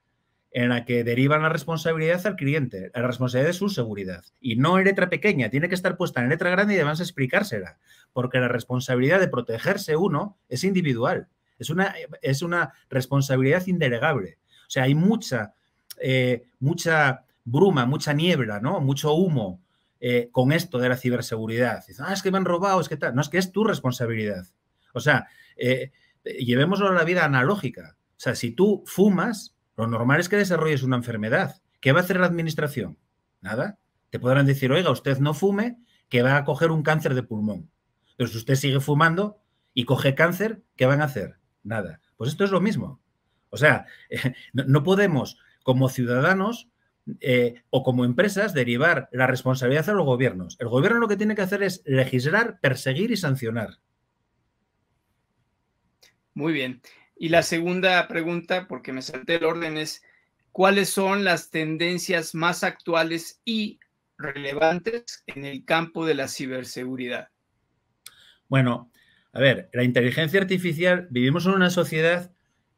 en 0.50 0.68
la 0.68 0.84
que 0.84 1.04
derivan 1.04 1.42
la 1.42 1.48
responsabilidad 1.48 2.24
al 2.26 2.36
cliente, 2.36 2.90
la 2.94 3.06
responsabilidad 3.06 3.50
de 3.50 3.58
su 3.58 3.68
seguridad. 3.68 4.24
Y 4.40 4.56
no 4.56 4.78
en 4.78 4.84
letra 4.84 5.10
pequeña, 5.10 5.48
tiene 5.48 5.68
que 5.68 5.74
estar 5.74 5.96
puesta 5.96 6.20
en 6.20 6.28
letra 6.28 6.50
grande 6.50 6.74
y 6.74 6.76
además 6.76 7.00
explicársela, 7.00 7.78
porque 8.12 8.38
la 8.38 8.48
responsabilidad 8.48 9.20
de 9.20 9.28
protegerse 9.28 9.96
uno 9.96 10.38
es 10.48 10.62
individual, 10.62 11.28
es 11.58 11.70
una, 11.70 11.94
es 12.22 12.42
una 12.42 12.72
responsabilidad 12.88 13.66
indelegable. 13.66 14.38
O 14.66 14.70
sea, 14.70 14.84
hay 14.84 14.94
mucha, 14.94 15.54
eh, 16.00 16.44
mucha 16.60 17.24
bruma, 17.44 17.86
mucha 17.86 18.12
niebla, 18.12 18.60
¿no? 18.60 18.80
Mucho 18.80 19.14
humo 19.14 19.62
eh, 20.00 20.28
con 20.32 20.52
esto 20.52 20.78
de 20.78 20.88
la 20.88 20.96
ciberseguridad. 20.96 21.84
ah, 22.00 22.12
es 22.12 22.22
que 22.22 22.30
me 22.30 22.38
han 22.38 22.44
robado, 22.44 22.80
es 22.80 22.88
que 22.88 22.96
tal. 22.96 23.14
No, 23.14 23.20
es 23.20 23.28
que 23.28 23.38
es 23.38 23.52
tu 23.52 23.64
responsabilidad. 23.64 24.46
O 24.92 25.00
sea, 25.00 25.28
eh, 25.56 25.92
llevémoslo 26.24 26.88
a 26.88 26.92
la 26.92 27.04
vida 27.04 27.24
analógica. 27.24 27.96
O 28.10 28.20
sea, 28.20 28.34
si 28.34 28.50
tú 28.50 28.84
fumas, 28.86 29.56
lo 29.76 29.86
normal 29.86 30.20
es 30.20 30.28
que 30.28 30.36
desarrolles 30.36 30.82
una 30.82 30.96
enfermedad. 30.96 31.60
¿Qué 31.80 31.92
va 31.92 32.00
a 32.00 32.02
hacer 32.02 32.18
la 32.18 32.26
administración? 32.26 32.98
Nada. 33.40 33.78
Te 34.10 34.18
podrán 34.18 34.46
decir, 34.46 34.72
oiga, 34.72 34.90
usted 34.90 35.18
no 35.18 35.34
fume, 35.34 35.78
que 36.08 36.22
va 36.22 36.36
a 36.36 36.44
coger 36.44 36.70
un 36.70 36.82
cáncer 36.82 37.14
de 37.14 37.22
pulmón. 37.22 37.70
Pero 38.16 38.28
si 38.28 38.38
usted 38.38 38.54
sigue 38.54 38.80
fumando 38.80 39.40
y 39.72 39.84
coge 39.84 40.14
cáncer, 40.14 40.62
¿qué 40.76 40.86
van 40.86 41.00
a 41.00 41.04
hacer? 41.06 41.38
Nada. 41.62 42.00
Pues 42.16 42.30
esto 42.30 42.44
es 42.44 42.50
lo 42.50 42.60
mismo. 42.60 43.00
O 43.50 43.56
sea, 43.56 43.86
no, 44.52 44.82
podemos 44.82 45.38
como 45.62 45.88
ciudadanos 45.88 46.68
eh, 47.20 47.62
o 47.70 47.82
como 47.82 48.04
empresas 48.04 48.54
derivar 48.54 49.08
la 49.12 49.26
responsabilidad 49.26 49.88
a 49.90 49.92
los 49.92 50.06
gobiernos. 50.06 50.56
El 50.58 50.68
gobierno 50.68 51.00
lo 51.00 51.08
que 51.08 51.16
tiene 51.16 51.34
que 51.34 51.42
hacer 51.42 51.62
es 51.62 51.82
legislar, 51.84 52.58
perseguir 52.60 53.10
y 53.10 53.16
sancionar. 53.16 53.78
Muy 56.32 56.52
bien. 56.52 56.80
Y 57.16 57.28
la 57.28 57.42
segunda 57.42 58.08
pregunta, 58.08 58.66
porque 58.68 58.92
me 58.92 59.02
salté 59.02 59.36
el 59.36 59.44
orden, 59.44 59.76
es 59.76 60.02
¿cuáles 60.50 60.88
son 60.88 61.24
las 61.24 61.50
tendencias 61.50 62.34
más 62.34 62.64
actuales 62.64 63.40
y 63.44 63.80
relevantes 64.16 65.24
en 65.26 65.44
el 65.44 65.64
campo 65.64 66.06
de 66.06 66.14
la 66.14 66.28
ciberseguridad? 66.28 67.28
Bueno, 68.48 68.90
a 69.32 69.40
ver, 69.40 69.68
la 69.72 69.84
inteligencia 69.84 70.40
artificial, 70.40 71.08
vivimos 71.10 71.44
en 71.46 71.52
una 71.52 71.70
sociedad 71.70 72.32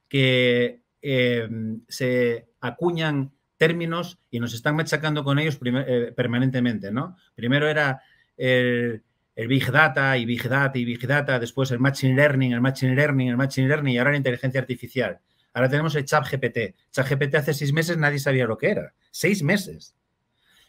que 0.08 0.82
em, 1.02 1.82
se 1.88 2.48
acuñan 2.60 3.36
términos 3.57 4.18
y 4.30 4.40
nos 4.40 4.54
están 4.54 4.76
machacando 4.76 5.24
con 5.24 5.38
ellos 5.38 5.59
eh, 5.64 6.12
permanentemente, 6.14 6.90
¿no? 6.90 7.16
Primero 7.34 7.68
era 7.68 8.02
el, 8.36 9.02
Big 9.34 9.70
Data 9.70 10.16
y 10.16 10.24
Big 10.24 10.48
Data 10.48 10.78
y 10.78 10.84
Big 10.84 11.07
Data, 11.07 11.38
después 11.38 11.70
el 11.70 11.78
Machine 11.78 12.14
Learning, 12.14 12.52
el 12.52 12.61
Machine 12.61 12.94
Learning, 12.94 13.28
el 13.28 13.36
Machine 13.36 13.68
Learning 13.68 13.94
y 13.94 13.98
ahora 13.98 14.12
la 14.12 14.16
inteligencia 14.18 14.61
artificial. 14.61 15.18
Ahora 15.52 15.68
tenemos 15.68 15.94
el 15.94 16.04
Chat 16.04 16.26
GPT. 16.30 16.74
Chat 16.90 17.09
GPT 17.09 17.34
hace 17.36 17.54
seis 17.54 17.72
meses 17.72 17.96
nadie 17.96 18.18
sabía 18.18 18.46
lo 18.46 18.59
que 18.59 18.70
era. 18.70 18.92
Seis 19.11 19.42
meses. 19.42 19.96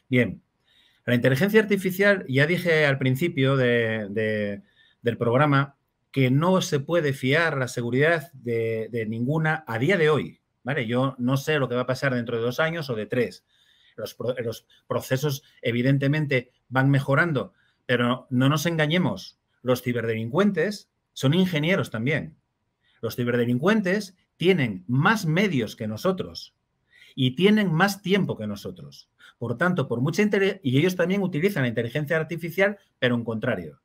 Bien, 0.10 0.42
la 1.08 1.16
inteligencia 1.16 1.62
artificial, 1.62 2.26
ya 2.28 2.46
dije 2.46 2.86
al 2.86 2.98
principio 2.98 3.56
del 3.56 4.62
programa, 5.18 5.78
que 6.12 6.30
no 6.32 6.62
se 6.62 6.82
puede 6.82 7.14
fiar 7.14 7.58
la 7.58 7.70
seguridad 7.70 8.32
de, 8.34 9.06
ninguna 9.08 9.64
a 9.68 9.80
día 9.80 9.98
de 9.98 10.10
hoy. 10.10 10.42
Yo 10.88 11.16
no 11.18 11.38
sé 11.38 11.60
lo 11.60 11.70
que 11.70 11.76
va 11.76 11.82
a 11.82 11.88
pasar 11.88 12.14
dentro 12.14 12.38
de 12.38 12.44
dos 12.44 12.60
años 12.60 12.90
o 12.90 12.96
de 12.96 13.06
tres. 13.06 13.46
Los, 13.96 14.16
los 14.44 14.68
procesos 14.88 15.44
evidentemente 15.62 16.52
van 16.70 16.90
mejorando, 16.90 17.54
pero 17.86 18.28
no 18.30 18.50
nos 18.50 18.66
engañemos. 18.66 19.40
Los 19.62 19.82
ciberdelincuentes 19.82 20.90
son 21.14 21.34
ingenieros 21.34 21.90
también. 21.90 22.38
Los 23.02 23.16
ciberdelincuentes 23.16 24.16
tienen 24.38 24.84
más 24.88 25.26
medios 25.26 25.76
que 25.76 25.88
nosotros 25.88 26.56
y 27.16 27.32
tienen 27.32 27.74
más 27.74 28.02
tiempo 28.02 28.38
que 28.38 28.46
nosotros. 28.46 29.10
Por 29.40 29.58
tanto, 29.58 29.88
por 29.88 30.02
mucha 30.02 30.24
y 30.64 30.78
ellos 30.78 30.96
también 30.96 31.22
utilizan 31.22 31.64
la 31.64 31.70
inteligencia 31.70 32.18
artificial, 32.18 32.78
pero 33.00 33.16
en 33.16 33.24
contrario, 33.24 33.82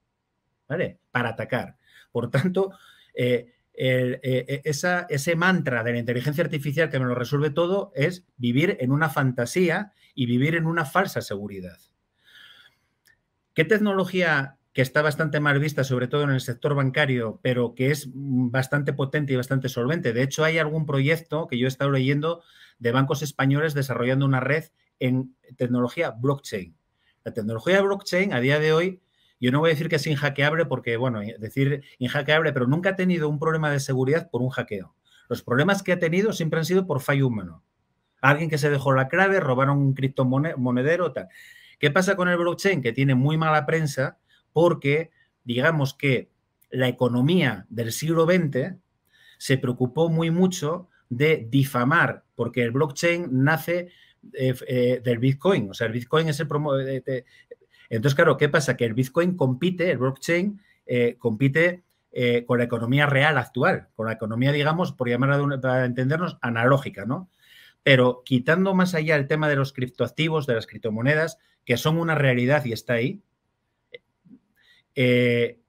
¿vale? 0.69 0.99
Para 1.11 1.31
atacar. 1.31 1.77
Por 2.11 2.31
tanto, 2.31 2.73
eh, 3.15 3.53
eh, 3.75 4.21
eh, 4.23 4.63
ese 4.65 5.37
mantra 5.37 5.83
de 5.83 5.93
la 5.93 5.99
inteligencia 5.99 6.45
artificial 6.45 6.91
que 6.91 6.99
me 6.99 7.07
lo 7.07 7.15
resuelve 7.15 7.51
todo 7.51 7.93
es 7.95 8.27
vivir 8.37 8.77
en 8.81 8.93
una 8.93 9.09
fantasía 9.09 9.93
y 10.15 10.27
vivir 10.27 10.55
en 10.55 10.67
una 10.67 10.85
falsa 10.85 11.23
seguridad. 11.23 11.79
¿Qué 13.55 13.65
tecnología 13.65 14.59
que 14.73 14.83
está 14.83 15.03
bastante 15.03 15.41
mal 15.41 15.59
vista, 15.59 15.85
sobre 15.85 16.09
todo 16.09 16.23
en 16.23 16.31
el 16.31 16.41
sector 16.41 16.75
bancario, 16.75 17.41
pero 17.43 17.75
que 17.75 17.91
es 17.91 18.09
bastante 18.13 18.93
potente 18.93 19.33
y 19.33 19.37
bastante 19.37 19.69
solvente? 19.69 20.13
De 20.13 20.23
hecho, 20.23 20.45
hay 20.45 20.59
algún 20.59 20.87
proyecto 20.87 21.47
que 21.47 21.59
yo 21.59 21.67
he 21.67 21.69
estado 21.69 21.91
leyendo 21.91 22.43
de 22.79 22.93
bancos 22.93 23.23
españoles 23.23 23.75
desarrollando 23.75 24.27
una 24.27 24.41
red 24.41 24.65
en 24.99 25.35
tecnología 25.57 26.11
blockchain. 26.11 26.77
La 27.25 27.33
tecnología 27.33 27.81
blockchain 27.83 28.33
a 28.33 28.41
día 28.41 28.59
de 28.59 28.73
hoy 28.73 29.03
yo 29.43 29.51
no 29.51 29.59
voy 29.59 29.71
a 29.71 29.73
decir 29.73 29.89
que 29.89 29.97
es 29.97 30.07
inhackeable 30.07 30.67
porque, 30.67 30.97
bueno, 30.97 31.21
decir 31.39 31.83
inhackeable, 31.99 32.53
pero 32.53 32.69
nunca 32.69 32.91
ha 32.91 32.97
tenido 32.97 33.29
un 33.29 33.41
problema 33.41 33.73
de 33.73 33.81
seguridad 33.81 34.31
por 34.31 34.41
un 34.41 34.51
hackeo. 34.51 34.95
Los 35.29 35.43
problemas 35.43 35.83
que 35.83 35.91
ha 35.91 35.99
tenido 35.99 36.33
siempre 36.33 36.61
han 36.61 36.65
sido 36.65 36.87
por 36.87 37.01
fallo 37.01 37.27
humano. 37.27 37.65
Alguien 38.21 38.49
que 38.49 38.57
se 38.57 38.71
dejó 38.71 38.93
la 38.93 39.09
clave, 39.09 39.41
robaron 39.41 39.79
un 39.79 39.95
criptomonedero, 39.95 41.13
tal. 41.13 41.27
¿Qué 41.81 41.91
pasa 41.91 42.15
con 42.15 42.29
el 42.29 42.37
blockchain? 42.37 42.83
Que 42.83 42.93
tiene 42.93 43.17
muy 43.17 43.37
mala 43.37 43.67
prensa 43.67 44.19
porque, 44.53 45.11
digamos 45.43 45.95
que 45.95 46.31
la 46.71 46.87
economía 46.87 47.67
del 47.69 47.91
siglo 47.91 48.27
XX 48.27 48.77
se 49.39 49.59
preocupó 49.59 50.09
muy 50.09 50.31
mucho 50.31 50.89
de 51.09 51.49
difamar, 51.51 52.23
porque 52.37 52.63
el 52.63 52.71
blockchain 52.71 53.27
nace 53.43 53.89
eh, 54.35 54.55
eh, 54.69 55.01
del 55.03 55.19
Bitcoin. 55.19 55.71
O 55.71 55.75
sea, 55.75 55.89
el 55.89 55.93
Bitcoin 55.95 56.29
es 56.29 56.39
el, 56.39 56.47
promo, 56.47 56.75
entonces, 57.97 58.15
claro, 58.15 58.39
¿qué 58.39 58.49
pasa? 58.49 58.77
Que 58.77 58.87
el 58.87 58.95
Bitcoin 58.95 59.37
compite, 59.37 59.91
el 59.91 59.99
blockchain 59.99 60.61
eh, 60.87 61.17
compite 61.19 61.83
eh, 62.11 62.45
con 62.47 62.57
la 62.59 62.65
economía 62.65 63.05
real 63.05 63.37
actual, 63.37 63.89
con 63.95 64.07
la 64.07 64.15
economía, 64.15 64.51
digamos, 64.51 64.93
por 64.93 65.11
llamarla 65.11 65.61
para 65.61 65.85
entendernos, 65.85 66.39
analógica, 66.41 67.05
¿no? 67.05 67.29
Pero 67.83 68.23
quitando 68.25 68.75
más 68.75 68.95
allá 68.95 69.17
el 69.17 69.27
tema 69.27 69.47
de 69.47 69.57
los 69.57 69.75
criptoactivos, 69.75 70.47
de 70.47 70.55
las 70.55 70.67
criptomonedas, 70.67 71.39
que 71.67 71.77
son 71.77 71.99
una 71.99 72.15
realidad 72.15 72.65
y 72.65 72.73
está 72.73 72.95
ahí, 72.95 73.23
eh, 74.95 75.61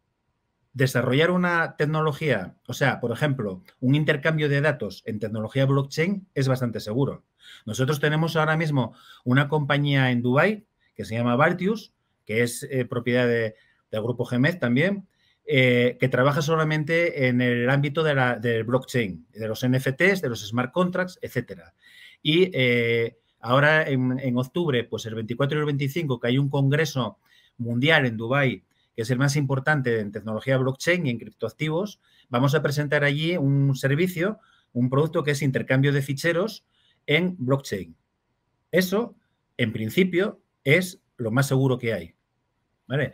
desarrollar 0.71 1.29
una 1.29 1.75
tecnología, 1.75 2.55
o 2.67 2.73
sea, 2.73 3.01
por 3.01 3.11
ejemplo, 3.11 3.63
un 3.81 3.95
intercambio 3.95 4.47
de 4.47 4.61
datos 4.61 5.03
en 5.05 5.19
tecnología 5.19 5.65
blockchain 5.65 6.27
es 6.35 6.47
bastante 6.47 6.79
seguro. 6.79 7.25
Nosotros 7.65 7.99
tenemos 7.99 8.37
ahora 8.37 8.55
mismo 8.55 8.95
una 9.25 9.49
compañía 9.49 10.09
en 10.11 10.21
Dubai 10.21 10.65
que 10.95 11.03
se 11.03 11.15
llama 11.15 11.35
Valtius, 11.35 11.93
que 12.25 12.43
es 12.43 12.67
eh, 12.69 12.85
propiedad 12.85 13.27
del 13.27 13.53
grupo 14.01 14.25
GMED 14.25 14.59
también, 14.59 15.07
eh, 15.45 15.97
que 15.99 16.09
trabaja 16.09 16.41
solamente 16.41 17.27
en 17.27 17.41
el 17.41 17.69
ámbito 17.69 18.03
de 18.03 18.15
la, 18.15 18.37
del 18.37 18.63
blockchain, 18.63 19.27
de 19.31 19.47
los 19.47 19.67
NFTs, 19.67 20.21
de 20.21 20.29
los 20.29 20.47
smart 20.47 20.71
contracts, 20.71 21.19
etc. 21.21 21.63
Y 22.21 22.49
eh, 22.53 23.17
Ahora 23.45 23.85
en, 23.89 24.37
octubre, 24.37 24.85
pues 24.85 25.05
el 25.05 25.15
24 25.15 25.57
y 25.57 25.59
el 25.59 25.65
25, 25.65 26.17
que 26.17 26.27
hay 26.27 26.37
un 26.37 26.49
congreso 26.49 27.19
mundial 27.57 28.05
en 28.05 28.15
Dubái, 28.15 28.63
que 28.95 29.01
es 29.01 29.09
el 29.09 29.17
más 29.17 29.35
importante 29.35 29.99
en 29.99 30.13
tecnología 30.13 30.57
blockchain 30.57 31.05
y 31.05 31.09
en 31.09 31.19
criptoactivos, 31.19 31.99
vamos 32.29 32.55
a 32.55 32.61
presentar 32.61 33.03
allí 33.03 33.35
un 33.35 33.75
servicio, 33.75 34.39
un 34.71 34.89
producto 34.89 35.25
que 35.25 35.31
es 35.31 35.41
intercambio 35.41 35.91
de 35.91 36.01
ficheros 36.01 36.65
en 37.05 37.35
blockchain. 37.37 37.97
Eso, 38.71 39.17
en 39.57 39.73
principio, 39.73 40.39
es 40.63 41.02
lo 41.17 41.31
más 41.31 41.47
seguro 41.47 41.77
que 41.77 41.93
hay. 41.93 42.15
¿Vale? 42.87 43.13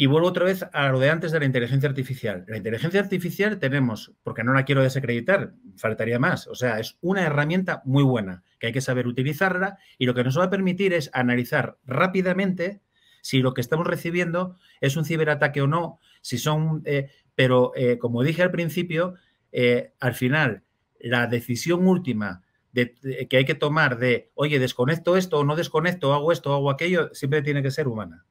Y 0.00 0.06
vuelvo 0.06 0.28
otra 0.28 0.44
vez 0.44 0.64
a 0.72 0.88
lo 0.90 1.00
de 1.00 1.10
antes 1.10 1.32
de 1.32 1.40
la 1.40 1.44
inteligencia 1.44 1.88
artificial. 1.88 2.44
La 2.46 2.56
inteligencia 2.56 3.00
artificial 3.00 3.58
tenemos, 3.58 4.12
porque 4.22 4.44
no 4.44 4.52
la 4.52 4.64
quiero 4.64 4.80
desacreditar, 4.82 5.54
faltaría 5.76 6.20
más. 6.20 6.46
O 6.46 6.54
sea, 6.54 6.78
es 6.78 6.96
una 7.00 7.22
herramienta 7.22 7.82
muy 7.84 8.04
buena, 8.04 8.44
que 8.60 8.68
hay 8.68 8.72
que 8.72 8.80
saber 8.80 9.08
utilizarla 9.08 9.76
y 9.98 10.06
lo 10.06 10.14
que 10.14 10.22
nos 10.22 10.38
va 10.38 10.44
a 10.44 10.50
permitir 10.50 10.92
es 10.92 11.10
analizar 11.12 11.78
rápidamente 11.84 12.80
si 13.22 13.40
lo 13.40 13.54
que 13.54 13.60
estamos 13.60 13.88
recibiendo 13.88 14.56
es 14.80 14.96
un 14.96 15.04
ciberataque 15.04 15.62
o 15.62 15.66
no, 15.66 15.98
si 16.20 16.38
son... 16.38 16.82
Eh, 16.84 17.10
pero, 17.34 17.72
eh, 17.74 17.98
como 17.98 18.22
dije 18.22 18.42
al 18.42 18.52
principio, 18.52 19.14
eh, 19.50 19.94
al 19.98 20.14
final, 20.14 20.62
la 21.00 21.26
decisión 21.26 21.86
última 21.88 22.42
de, 22.78 23.26
que 23.28 23.36
hay 23.36 23.44
que 23.44 23.54
tomar 23.54 23.98
de, 23.98 24.30
oye, 24.34 24.58
desconecto 24.58 25.16
esto 25.16 25.38
o 25.38 25.44
no 25.44 25.56
desconecto, 25.56 26.14
hago 26.14 26.32
esto 26.32 26.52
o 26.52 26.54
hago 26.54 26.70
aquello, 26.70 27.12
siempre 27.14 27.42
tiene 27.42 27.62
que 27.62 27.70
ser 27.70 27.88
humana 27.88 28.24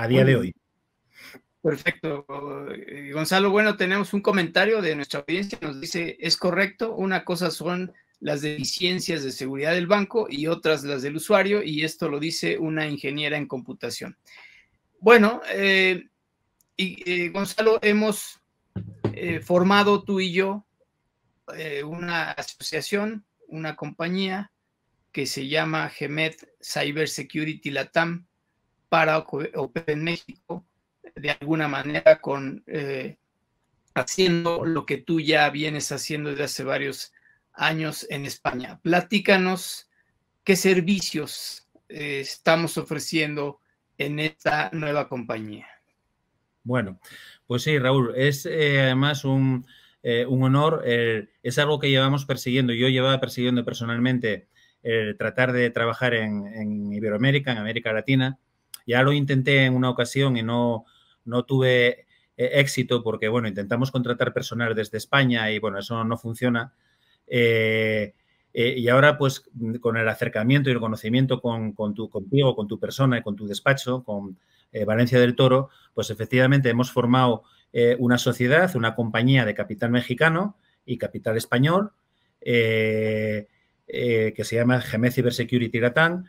a 0.00 0.08
día 0.08 0.24
de 0.24 0.36
hoy. 0.36 0.54
Perfecto. 1.62 2.26
Eh, 2.74 3.10
Gonzalo, 3.12 3.50
bueno, 3.50 3.76
tenemos 3.76 4.14
un 4.14 4.22
comentario 4.22 4.80
de 4.80 4.96
nuestra 4.96 5.20
audiencia, 5.20 5.58
nos 5.60 5.80
dice, 5.80 6.16
es 6.18 6.36
correcto, 6.36 6.94
una 6.94 7.24
cosa 7.24 7.50
son 7.50 7.92
las 8.18 8.40
deficiencias 8.40 9.22
de 9.22 9.32
seguridad 9.32 9.72
del 9.72 9.86
banco 9.86 10.26
y 10.28 10.46
otras 10.46 10.84
las 10.84 11.02
del 11.02 11.16
usuario, 11.16 11.62
y 11.62 11.84
esto 11.84 12.08
lo 12.08 12.18
dice 12.18 12.58
una 12.58 12.86
ingeniera 12.86 13.36
en 13.36 13.46
computación. 13.46 14.16
Bueno, 15.00 15.42
eh, 15.52 16.08
y, 16.76 17.10
eh, 17.10 17.28
Gonzalo, 17.28 17.78
hemos 17.82 18.38
formado 19.42 20.02
tú 20.02 20.18
y 20.20 20.32
yo 20.32 20.64
una 21.84 22.32
asociación, 22.32 23.24
una 23.48 23.76
compañía 23.76 24.52
que 25.12 25.26
se 25.26 25.48
llama 25.48 25.88
GEMET 25.88 26.48
Cyber 26.62 27.08
Security 27.08 27.70
Latam, 27.70 28.26
para 28.90 29.18
Open 29.18 30.04
México 30.04 30.66
de 31.14 31.30
alguna 31.30 31.68
manera 31.68 32.20
con 32.20 32.62
eh, 32.66 33.16
haciendo 33.94 34.66
lo 34.66 34.84
que 34.84 34.98
tú 34.98 35.20
ya 35.20 35.48
vienes 35.48 35.92
haciendo 35.92 36.30
desde 36.30 36.44
hace 36.44 36.64
varios 36.64 37.12
años 37.52 38.06
en 38.10 38.26
España. 38.26 38.80
Platícanos 38.82 39.88
qué 40.44 40.56
servicios 40.56 41.68
eh, 41.88 42.20
estamos 42.20 42.76
ofreciendo 42.78 43.60
en 43.96 44.18
esta 44.18 44.70
nueva 44.72 45.08
compañía. 45.08 45.68
Bueno, 46.64 47.00
pues 47.46 47.62
sí, 47.62 47.78
Raúl, 47.78 48.12
es 48.16 48.44
eh, 48.44 48.80
además 48.80 49.24
un, 49.24 49.66
un 50.02 50.42
honor, 50.42 50.82
es 50.84 51.58
algo 51.58 51.78
que 51.78 51.90
llevamos 51.90 52.24
persiguiendo, 52.24 52.72
yo 52.72 52.88
llevaba 52.88 53.20
persiguiendo 53.20 53.64
personalmente 53.64 54.48
tratar 55.18 55.52
de 55.52 55.68
trabajar 55.70 56.14
en, 56.14 56.92
Iberoamérica, 56.92 57.52
en 57.52 57.58
América 57.58 57.92
Latina, 57.92 58.38
ya 58.86 59.02
lo 59.02 59.12
intenté 59.12 59.64
en 59.64 59.74
una 59.74 59.90
ocasión 59.90 60.36
y 60.36 60.42
no, 60.42 60.84
no 61.24 61.44
tuve 61.44 62.06
eh, 62.40 62.60
éxito 62.60 63.02
porque, 63.02 63.28
bueno, 63.28 63.48
intentamos 63.48 63.90
contratar 63.90 64.32
personal 64.32 64.74
desde 64.74 64.96
España 64.96 65.50
y, 65.50 65.58
bueno, 65.58 65.78
eso 65.78 66.02
no 66.04 66.16
funciona. 66.16 66.72
Eh, 67.26 68.14
eh, 68.54 68.74
y 68.78 68.88
ahora, 68.88 69.18
pues, 69.18 69.42
con 69.80 69.98
el 69.98 70.08
acercamiento 70.08 70.70
y 70.70 70.72
el 70.72 70.80
conocimiento 70.80 71.42
con, 71.42 71.74
tu, 71.94 72.08
contigo, 72.08 72.56
con 72.56 72.66
tu 72.66 72.80
persona 72.80 73.18
y 73.18 73.22
con 73.22 73.36
tu 73.36 73.46
despacho, 73.46 74.02
con 74.04 74.38
Valencia 74.86 75.18
del 75.20 75.34
Toro, 75.34 75.68
pues 75.94 76.10
efectivamente 76.10 76.70
hemos 76.70 76.92
formado 76.92 77.42
una 77.98 78.18
sociedad, 78.18 78.74
una 78.74 78.94
compañía 78.94 79.44
de 79.44 79.54
capital 79.54 79.90
mexicano 79.90 80.56
y 80.84 80.98
capital 80.98 81.36
español, 81.36 81.92
que 82.40 83.46
se 83.86 84.56
llama 84.56 84.80
Gemet 84.80 85.12
Cybersecurity 85.12 85.78
Latam, 85.78 86.24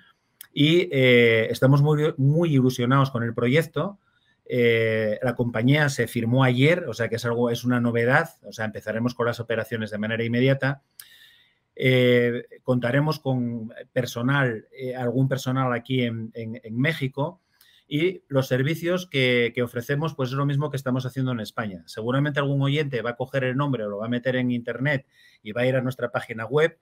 y 0.54 0.90
eh, 0.92 1.48
estamos 1.50 1.82
muy, 1.82 2.14
muy 2.18 2.54
ilusionados 2.54 3.12
con 3.12 3.24
el 3.24 3.34
proyecto. 3.34 4.00
Eh, 4.46 5.18
la 5.22 5.36
compañía 5.36 5.88
se 5.90 6.08
firmó 6.08 6.44
ayer, 6.44 6.86
o 6.88 6.94
sea 6.94 7.08
que 7.08 7.16
es 7.16 7.26
algo, 7.26 7.50
es 7.50 7.64
una 7.64 7.80
novedad, 7.80 8.32
o 8.44 8.52
sea, 8.52 8.66
empezaremos 8.66 9.14
con 9.14 9.26
las 9.26 9.40
operaciones 9.40 9.92
de 9.92 9.98
manera 9.98 10.24
inmediata. 10.24 10.82
Eh, 11.74 12.44
contaremos 12.64 13.20
con 13.20 13.74
personal, 13.94 14.68
algún 14.98 15.30
personal 15.30 15.72
aquí 15.74 16.04
en, 16.04 16.32
México 16.72 17.41
y 17.94 18.24
los 18.30 18.48
servicios 18.48 19.06
que, 19.06 19.54
ofrecemos 19.62 20.16
pues 20.16 20.30
es 20.30 20.36
lo 20.36 20.46
mismo 20.46 20.72
que 20.72 20.78
estamos 20.78 21.06
haciendo 21.06 21.34
en 21.34 21.42
España. 21.42 21.84
Seguramente 21.88 22.40
algún 22.40 22.62
oyente 22.62 23.02
va 23.02 23.10
a 23.10 23.16
coger 23.18 23.44
el 23.44 23.58
nombre 23.58 23.84
o 23.84 23.90
lo 23.90 23.98
va 23.98 24.06
a 24.06 24.10
meter 24.10 24.38
en 24.38 24.50
internet 24.50 25.06
y 25.44 25.52
va 25.52 25.64
a 25.64 25.66
ir 25.66 25.76
a 25.76 25.82
nuestra 25.82 26.10
página 26.10 26.46
web. 26.46 26.80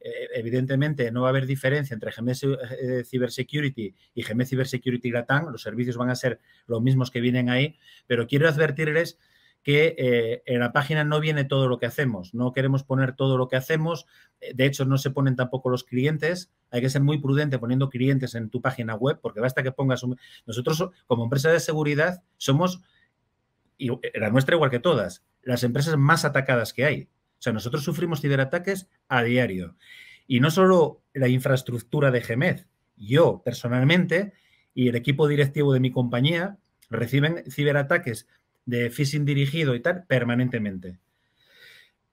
Eh, 0.00 0.28
evidentemente 0.34 1.10
no 1.12 1.22
va 1.22 1.28
a 1.28 1.30
haber 1.30 1.46
diferencia 1.46 1.94
entre 1.94 2.12
Gmail 2.12 2.36
eh, 2.78 3.04
Cybersecurity 3.06 3.94
y 4.12 4.22
Gmail 4.22 4.46
Cybersecurity 4.46 5.10
Latam, 5.10 5.50
los 5.50 5.62
servicios 5.62 5.96
van 5.96 6.10
a 6.10 6.14
ser 6.14 6.40
los 6.66 6.82
mismos 6.82 7.10
que 7.10 7.22
vienen 7.22 7.48
ahí, 7.48 7.78
pero 8.06 8.26
quiero 8.26 8.46
advertirles 8.46 9.18
que 9.62 9.94
eh, 9.98 10.42
en 10.46 10.60
la 10.60 10.72
página 10.72 11.04
no 11.04 11.20
viene 11.20 11.44
todo 11.44 11.68
lo 11.68 11.78
que 11.78 11.86
hacemos, 11.86 12.34
no 12.34 12.52
queremos 12.52 12.82
poner 12.82 13.14
todo 13.14 13.36
lo 13.36 13.48
que 13.48 13.56
hacemos, 13.56 14.06
de 14.54 14.64
hecho 14.64 14.84
no 14.84 14.96
se 14.96 15.10
ponen 15.10 15.36
tampoco 15.36 15.68
los 15.68 15.84
clientes, 15.84 16.50
hay 16.70 16.80
que 16.80 16.88
ser 16.88 17.02
muy 17.02 17.18
prudente 17.18 17.58
poniendo 17.58 17.90
clientes 17.90 18.34
en 18.34 18.48
tu 18.48 18.62
página 18.62 18.94
web, 18.94 19.18
porque 19.20 19.40
basta 19.40 19.62
que 19.62 19.72
pongas 19.72 20.02
un... 20.02 20.16
Nosotros 20.46 20.90
como 21.06 21.24
empresa 21.24 21.50
de 21.50 21.60
seguridad 21.60 22.22
somos, 22.38 22.80
y 23.76 23.90
la 24.14 24.30
nuestra 24.30 24.54
igual 24.54 24.70
que 24.70 24.78
todas, 24.78 25.24
las 25.42 25.62
empresas 25.64 25.96
más 25.96 26.24
atacadas 26.24 26.72
que 26.72 26.84
hay. 26.84 27.02
O 27.38 27.42
sea, 27.42 27.52
nosotros 27.52 27.84
sufrimos 27.84 28.20
ciberataques 28.20 28.88
a 29.08 29.22
diario. 29.22 29.76
Y 30.26 30.40
no 30.40 30.50
solo 30.50 31.02
la 31.12 31.28
infraestructura 31.28 32.10
de 32.10 32.20
GEMED, 32.20 32.66
yo 32.96 33.42
personalmente 33.44 34.32
y 34.74 34.88
el 34.88 34.94
equipo 34.94 35.26
directivo 35.26 35.72
de 35.72 35.80
mi 35.80 35.90
compañía 35.90 36.58
reciben 36.90 37.42
ciberataques 37.50 38.28
de 38.70 38.90
phishing 38.90 39.24
dirigido 39.24 39.74
y 39.74 39.80
tal 39.80 40.04
permanentemente. 40.06 40.98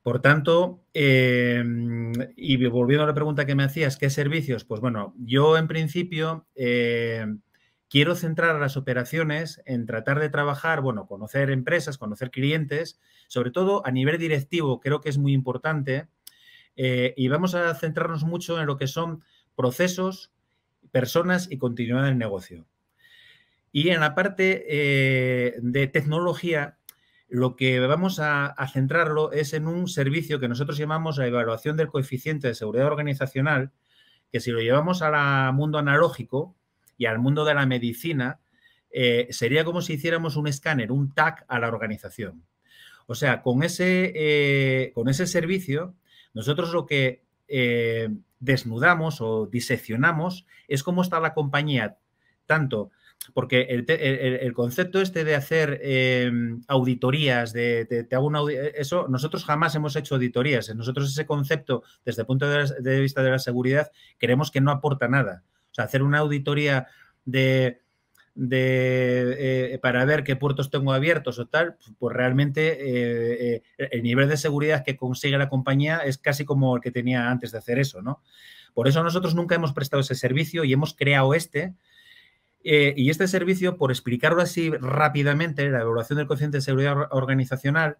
Por 0.07 0.21
tanto, 0.21 0.85
em, 0.93 2.13
y 2.37 2.65
volviendo 2.67 3.03
a 3.03 3.07
la 3.07 3.13
pregunta 3.13 3.45
que 3.45 3.55
me 3.55 3.63
hacías, 3.63 3.97
¿qué 3.97 4.09
servicios? 4.09 4.63
Pues 4.63 4.79
bueno, 4.79 5.13
yo 5.17 5.57
en 5.57 5.67
principio 5.67 6.47
em, 6.55 7.41
quiero 7.89 8.15
centrar 8.15 8.59
las 8.59 8.77
operaciones 8.77 9.61
en 9.65 9.85
tratar 9.85 10.19
de 10.19 10.29
trabajar, 10.29 10.81
bueno, 10.81 11.07
conocer 11.07 11.49
empresas, 11.49 11.97
conocer 11.97 12.31
clientes, 12.31 12.99
sobre 13.27 13.51
todo 13.51 13.85
a 13.85 13.91
nivel 13.91 14.17
directivo, 14.17 14.79
creo 14.79 15.01
que 15.01 15.09
es 15.09 15.17
muy 15.17 15.33
importante. 15.33 16.07
Eh, 16.77 17.13
y 17.17 17.27
vamos 17.27 17.55
a 17.55 17.73
centrarnos 17.75 18.23
mucho 18.23 18.59
en 18.61 18.67
lo 18.67 18.77
que 18.77 18.87
son 18.87 19.23
procesos, 19.55 20.31
personas 20.91 21.51
y 21.51 21.57
continuidad 21.57 22.05
del 22.05 22.17
negocio. 22.17 22.65
Y 23.77 23.91
en 23.91 23.99
la 23.99 24.15
parte 24.15 24.65
eh, 24.67 25.59
de 25.61 25.85
tecnología, 25.85 26.79
lo 27.29 27.55
que 27.55 27.79
vamos 27.79 28.19
a, 28.19 28.55
centrarlo 28.73 29.31
es 29.31 29.53
en 29.53 29.67
un 29.67 29.87
servicio 29.87 30.39
que 30.39 30.47
nosotros 30.47 30.79
llamamos 30.79 31.19
la 31.19 31.27
evaluación 31.27 31.77
del 31.77 31.87
coeficiente 31.87 32.47
de 32.47 32.55
seguridad 32.55 32.87
organizacional, 32.87 33.71
que 34.31 34.39
si 34.39 34.49
lo 34.49 34.61
llevamos 34.61 35.03
al 35.03 35.53
mundo 35.53 35.77
analógico, 35.77 36.55
y 36.97 37.05
al 37.05 37.19
mundo 37.19 37.45
de 37.45 37.53
la 37.53 37.67
medicina, 37.67 38.39
eh, 38.89 39.27
sería 39.29 39.63
como 39.63 39.83
si 39.83 39.93
hiciéramos 39.93 40.37
un 40.37 40.47
escáner, 40.47 40.91
un 40.91 41.13
tag 41.13 41.45
a 41.47 41.59
la 41.59 41.67
organización. 41.67 42.47
O 43.05 43.13
sea, 43.13 43.43
con 43.43 43.61
ese, 43.61 44.11
eh, 44.15 44.91
con 44.95 45.07
ese 45.07 45.27
servicio, 45.27 45.93
nosotros 46.33 46.73
lo 46.73 46.87
que 46.87 47.21
desnudamos 48.39 49.21
o 49.21 49.45
diseccionamos 49.45 50.47
es 50.67 50.81
cómo 50.81 51.03
está 51.03 51.19
la 51.19 51.35
compañía, 51.35 51.99
tanto 52.47 52.89
porque 53.33 53.63
el, 53.69 54.53
concepto 54.53 55.01
este 55.01 55.23
de 55.23 55.35
hacer 55.35 55.81
auditorías, 56.67 57.51
de, 57.51 57.85
te 57.85 58.15
hago 58.15 58.27
una, 58.27 58.39
eso, 58.75 59.07
nosotros 59.09 59.43
jamás 59.43 59.75
hemos 59.75 59.95
hecho 59.95 60.15
auditorías. 60.15 60.73
Nosotros 60.75 61.11
ese 61.11 61.25
concepto, 61.25 61.83
desde 62.05 62.21
el 62.21 62.25
punto 62.25 62.47
de 62.47 63.01
vista 63.01 63.21
de 63.21 63.31
la 63.31 63.39
seguridad, 63.39 63.91
creemos 64.17 64.49
que 64.49 64.61
no 64.61 64.71
aporta 64.71 65.07
nada 65.07 65.43
sea, 65.77 65.85
hacer 65.85 66.03
una 66.03 66.19
auditoría 66.19 66.87
de, 67.25 67.81
eh, 68.35 69.79
para 69.81 70.05
ver 70.05 70.23
qué 70.23 70.35
puertos 70.35 70.69
tengo 70.69 70.93
abiertos 70.93 71.39
o 71.39 71.47
tal, 71.47 71.77
pues 71.99 72.15
realmente 72.15 72.77
eh, 72.79 73.63
eh, 73.77 73.89
el 73.91 74.03
nivel 74.03 74.27
de 74.27 74.37
seguridad 74.37 74.83
que 74.83 74.97
consigue 74.97 75.37
la 75.37 75.49
compañía 75.49 75.99
es 75.99 76.17
casi 76.17 76.45
como 76.45 76.75
el 76.75 76.81
que 76.81 76.91
tenía 76.91 77.29
antes 77.29 77.51
de 77.51 77.59
hacer 77.59 77.79
eso, 77.79 78.01
¿no? 78.01 78.21
Por 78.73 78.87
eso 78.87 79.03
nosotros 79.03 79.33
nunca 79.33 79.55
hemos 79.55 79.73
prestado 79.73 80.01
ese 80.01 80.13
servicio 80.13 80.63
y 80.63 80.73
hemos 80.73 80.93
creado 80.93 81.33
este. 81.33 81.73
Y 82.69 83.09
este 83.09 83.27
servicio, 83.27 83.77
por 83.77 83.91
explicarlo 83.91 84.41
así 84.41 84.71
rápidamente, 84.71 85.69
la 85.69 85.81
evaluación 85.81 86.17
del 86.17 86.27
coeficiente 86.27 86.57
de 86.57 86.61
seguridad 86.61 87.07
organizacional, 87.11 87.97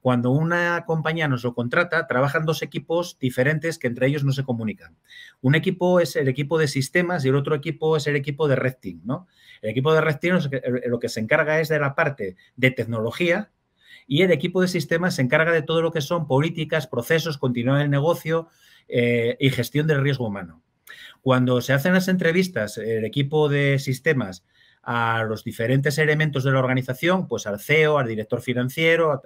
cuando 0.00 0.30
una 0.30 0.84
compañía 0.86 1.28
nos 1.28 1.42
lo 1.42 1.54
contrata, 1.54 2.06
trabajan 2.06 2.44
dos 2.44 2.62
equipos 2.62 3.18
diferentes 3.18 3.78
que 3.78 3.88
entre 3.88 4.06
ellos 4.06 4.24
no 4.24 4.32
se 4.32 4.44
comunican. 4.44 4.96
Un 5.40 5.54
equipo 5.54 6.00
es 6.00 6.14
el 6.16 6.28
equipo 6.28 6.58
de 6.58 6.68
sistemas 6.68 7.24
y 7.24 7.28
el 7.28 7.36
otro 7.36 7.54
equipo 7.54 7.96
es 7.96 8.06
el 8.06 8.16
equipo 8.16 8.46
de 8.46 8.56
red 8.56 8.74
team, 8.80 9.00
¿no? 9.04 9.26
El 9.60 9.70
equipo 9.70 9.92
de 9.92 10.00
red 10.00 10.16
team 10.16 10.38
lo 10.86 10.98
que 11.00 11.08
se 11.08 11.20
encarga 11.20 11.60
es 11.60 11.68
de 11.68 11.80
la 11.80 11.94
parte 11.94 12.36
de 12.56 12.70
tecnología 12.70 13.50
y 14.06 14.22
el 14.22 14.30
equipo 14.30 14.62
de 14.62 14.68
sistemas 14.68 15.16
se 15.16 15.22
encarga 15.22 15.52
de 15.52 15.62
todo 15.62 15.82
lo 15.82 15.92
que 15.92 16.00
son 16.00 16.28
políticas, 16.28 16.86
procesos, 16.86 17.38
continuar 17.38 17.82
el 17.82 17.90
negocio 17.90 18.48
eh, 18.88 19.36
y 19.40 19.50
gestión 19.50 19.86
del 19.86 20.02
riesgo 20.02 20.26
humano. 20.26 20.62
Cuando 21.20 21.60
se 21.60 21.72
hacen 21.72 21.92
las 21.92 22.08
entrevistas, 22.08 22.78
el 22.78 23.04
equipo 23.04 23.48
de 23.48 23.78
sistemas 23.78 24.44
a 24.82 25.24
los 25.24 25.44
diferentes 25.44 25.98
elementos 25.98 26.44
de 26.44 26.52
la 26.52 26.60
organización, 26.60 27.28
pues 27.28 27.46
al 27.46 27.60
CEO, 27.60 27.98
al 27.98 28.08
director 28.08 28.40
financiero, 28.40 29.20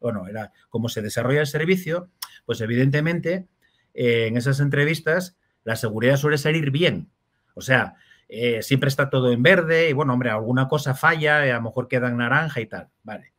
bueno, 0.00 0.28
era 0.28 0.52
cómo 0.68 0.88
se 0.88 1.00
desarrolla 1.00 1.40
el 1.40 1.46
servicio, 1.46 2.10
pues 2.44 2.60
evidentemente 2.60 3.46
eh, 3.94 4.26
en 4.26 4.36
esas 4.36 4.60
entrevistas 4.60 5.36
la 5.62 5.76
seguridad 5.76 6.16
suele 6.16 6.36
salir 6.36 6.70
bien. 6.70 7.10
O 7.54 7.62
sea, 7.62 7.94
eh, 8.28 8.62
siempre 8.62 8.88
está 8.88 9.10
todo 9.10 9.32
en 9.32 9.42
verde 9.42 9.88
y 9.88 9.92
bueno, 9.92 10.12
hombre, 10.12 10.30
alguna 10.30 10.68
cosa 10.68 10.94
falla, 10.94 11.42
a 11.42 11.46
lo 11.46 11.62
mejor 11.62 11.88
queda 11.88 12.08
en 12.08 12.18
naranja 12.18 12.60
y 12.60 12.66
tal. 12.66 12.88
Vale. 13.02 13.32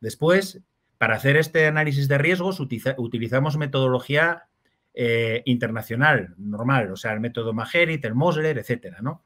Después, 0.00 0.62
para 0.98 1.16
hacer 1.16 1.36
este 1.36 1.66
análisis 1.66 2.06
de 2.08 2.18
riesgos, 2.18 2.60
utilizamos 2.60 3.56
metodología 3.56 4.44
eh, 4.98 5.42
internacional, 5.44 6.34
normal, 6.38 6.90
o 6.90 6.96
sea, 6.96 7.12
el 7.12 7.20
método 7.20 7.52
Magerit, 7.52 8.02
el 8.06 8.14
Mosler, 8.14 8.56
etcétera, 8.56 9.02
¿no? 9.02 9.24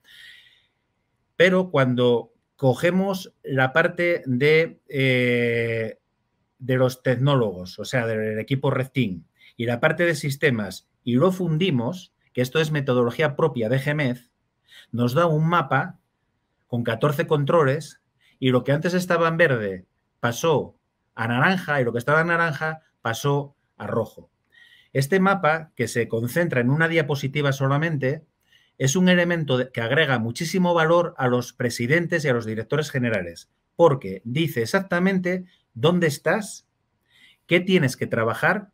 Pero 1.36 1.70
cuando 1.70 2.32
cogemos 2.56 3.32
la 3.44 3.72
parte 3.72 4.22
de, 4.26 4.80
eh, 4.88 6.00
de 6.58 6.76
los 6.76 7.04
tecnólogos, 7.04 7.78
o 7.78 7.84
sea, 7.84 8.08
del 8.08 8.40
equipo 8.40 8.72
Red 8.72 8.90
y 8.94 9.64
la 9.64 9.78
parte 9.78 10.04
de 10.04 10.16
sistemas, 10.16 10.88
y 11.04 11.14
lo 11.14 11.30
fundimos, 11.30 12.12
que 12.32 12.42
esto 12.42 12.58
es 12.58 12.72
metodología 12.72 13.36
propia 13.36 13.68
de 13.68 13.78
GMEZ, 13.78 14.32
nos 14.90 15.14
da 15.14 15.26
un 15.26 15.48
mapa 15.48 16.00
con 16.66 16.82
14 16.82 17.28
controles 17.28 18.00
y 18.40 18.50
lo 18.50 18.64
que 18.64 18.72
antes 18.72 18.94
estaba 18.94 19.28
en 19.28 19.36
verde 19.36 19.86
pasó 20.18 20.76
a 21.14 21.28
naranja 21.28 21.80
y 21.80 21.84
lo 21.84 21.92
que 21.92 21.98
estaba 21.98 22.22
en 22.22 22.26
naranja 22.26 22.80
pasó 23.02 23.54
a 23.76 23.86
rojo. 23.86 24.32
Este 24.92 25.20
mapa, 25.20 25.72
que 25.76 25.88
se 25.88 26.08
concentra 26.08 26.60
en 26.60 26.70
una 26.70 26.88
diapositiva 26.88 27.52
solamente, 27.52 28.24
es 28.78 28.96
un 28.96 29.08
elemento 29.08 29.70
que 29.72 29.80
agrega 29.80 30.18
muchísimo 30.18 30.72
valor 30.74 31.14
a 31.18 31.28
los 31.28 31.52
presidentes 31.52 32.24
y 32.24 32.28
a 32.28 32.32
los 32.32 32.46
directores 32.46 32.90
generales, 32.90 33.50
porque 33.76 34.22
dice 34.24 34.62
exactamente 34.62 35.44
dónde 35.74 36.06
estás, 36.06 36.66
qué 37.46 37.60
tienes 37.60 37.96
que 37.96 38.06
trabajar 38.06 38.70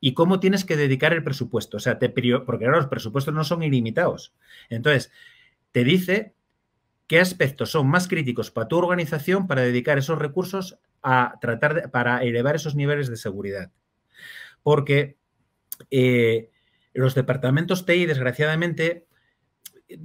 y 0.00 0.14
cómo 0.14 0.40
tienes 0.40 0.64
que 0.64 0.76
dedicar 0.76 1.12
el 1.12 1.22
presupuesto. 1.22 1.76
O 1.76 1.80
sea, 1.80 1.98
porque 1.98 2.64
ahora 2.64 2.78
los 2.78 2.86
presupuestos 2.88 3.34
no 3.34 3.44
son 3.44 3.62
ilimitados. 3.62 4.34
Entonces, 4.68 5.12
te 5.70 5.84
dice 5.84 6.34
qué 7.06 7.20
aspectos 7.20 7.70
son 7.70 7.88
más 7.88 8.08
críticos 8.08 8.50
para 8.50 8.68
tu 8.68 8.78
organización 8.78 9.46
para 9.46 9.62
dedicar 9.62 9.98
esos 9.98 10.18
recursos 10.18 10.78
a 11.02 11.34
tratar 11.40 11.74
de, 11.74 11.88
para 11.88 12.22
elevar 12.22 12.56
esos 12.56 12.74
niveles 12.74 13.08
de 13.08 13.16
seguridad. 13.16 13.70
Porque 14.62 15.18
eh, 15.90 16.50
los 16.94 17.14
departamentos 17.14 17.86
TI, 17.86 18.06
desgraciadamente, 18.06 19.06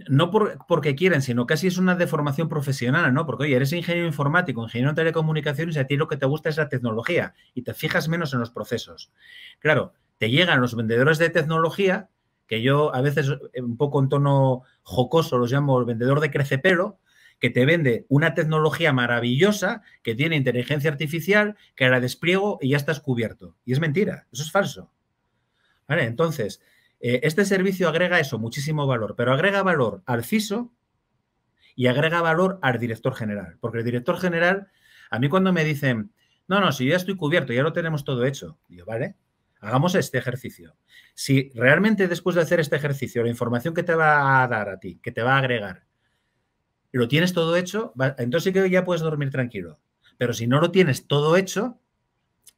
no 0.10 0.32
porque 0.68 0.96
quieren, 0.96 1.22
sino 1.22 1.46
casi 1.46 1.68
es 1.68 1.78
una 1.78 1.96
deformación 1.96 2.50
profesional, 2.50 3.14
¿no? 3.14 3.26
Porque, 3.26 3.46
oye, 3.46 3.56
eres 3.56 3.74
ingeniero 3.74 4.08
informático, 4.08 4.64
ingeniero 4.64 4.90
en 4.90 4.96
telecomunicaciones 4.96 5.76
y 5.76 5.80
a 5.80 5.88
ti 5.88 5.96
lo 5.96 6.08
que 6.08 6.18
te 6.18 6.26
gusta 6.26 6.50
es 6.50 6.58
la 6.58 6.70
tecnología 6.70 7.34
y 7.54 7.62
te 7.62 7.74
fijas 7.74 8.10
menos 8.10 8.34
en 8.34 8.40
los 8.40 8.52
procesos. 8.52 9.12
Claro, 9.60 9.94
te 10.18 10.30
llegan 10.30 10.62
los 10.62 10.76
vendedores 10.76 11.18
de 11.18 11.30
tecnología 11.30 12.10
que 12.48 12.62
yo 12.62 12.94
a 12.96 13.02
veces 13.02 13.30
eh, 13.54 13.62
un 13.62 13.78
poco 13.78 14.02
en 14.02 14.10
tono 14.10 14.64
jocoso 14.84 15.38
los 15.38 15.52
llamo 15.52 15.78
el 15.80 15.86
vendedor 15.86 16.20
de 16.20 16.32
crecepelo, 16.32 17.00
que 17.40 17.50
te 17.50 17.66
vende 17.66 18.06
una 18.10 18.34
tecnología 18.34 18.94
maravillosa 18.94 19.82
que 20.04 20.16
tiene 20.16 20.36
inteligencia 20.36 20.92
artificial, 20.92 21.56
que 21.76 21.90
la 21.90 22.00
despliego 22.00 22.58
y 22.62 22.70
ya 22.70 22.78
estás 22.78 23.00
cubierto. 23.00 23.56
Y 23.66 23.74
es 23.74 23.80
mentira, 23.80 24.28
eso 24.32 24.44
es 24.44 24.52
falso. 24.52 24.92
¿Vale? 25.88 26.04
Entonces, 26.04 26.62
eh, 27.00 27.22
este 27.24 27.46
servicio 27.46 27.88
agrega 27.88 28.20
eso, 28.20 28.40
muchísimo 28.40 28.88
valor, 28.88 29.16
pero 29.16 29.34
agrega 29.34 29.64
valor 29.64 30.02
al 30.06 30.24
CISO 30.24 30.74
y 31.76 31.88
agrega 31.88 32.22
valor 32.22 32.60
al 32.62 32.80
director 32.80 33.14
general, 33.14 33.58
porque 33.62 33.80
el 33.80 33.86
director 33.86 34.18
general, 34.18 34.68
a 35.12 35.20
mí 35.20 35.30
cuando 35.30 35.54
me 35.54 35.64
dicen, 35.64 36.12
no, 36.48 36.60
no, 36.60 36.72
si 36.72 36.88
ya 36.88 36.96
estoy 36.96 37.16
cubierto, 37.16 37.54
ya 37.54 37.62
lo 37.62 37.74
tenemos 37.74 38.04
todo 38.04 38.26
hecho, 38.26 38.58
digo, 38.68 38.86
vale, 38.86 39.16
hagamos 39.60 39.94
este 39.96 40.18
ejercicio. 40.18 40.76
Si 41.14 41.52
realmente 41.54 42.08
después 42.08 42.36
de 42.36 42.42
hacer 42.42 42.60
este 42.60 42.76
ejercicio, 42.76 43.22
la 43.22 43.30
información 43.30 43.74
que 43.74 43.84
te 43.84 43.94
va 43.94 44.44
a 44.44 44.48
dar 44.48 44.70
a 44.70 44.80
ti, 44.80 45.00
que 45.02 45.12
te 45.12 45.22
va 45.22 45.36
a 45.36 45.40
agregar, 45.40 45.87
lo 46.92 47.08
tienes 47.08 47.34
todo 47.34 47.56
hecho, 47.56 47.94
entonces 48.18 48.44
sí 48.44 48.54
que 48.54 48.70
ya 48.70 48.84
puedes 48.84 49.02
dormir 49.02 49.30
tranquilo. 49.30 49.80
Pero 50.18 50.34
si 50.34 50.48
no 50.48 50.60
lo 50.60 50.72
tienes 50.72 51.08
todo 51.08 51.38
hecho, 51.38 51.80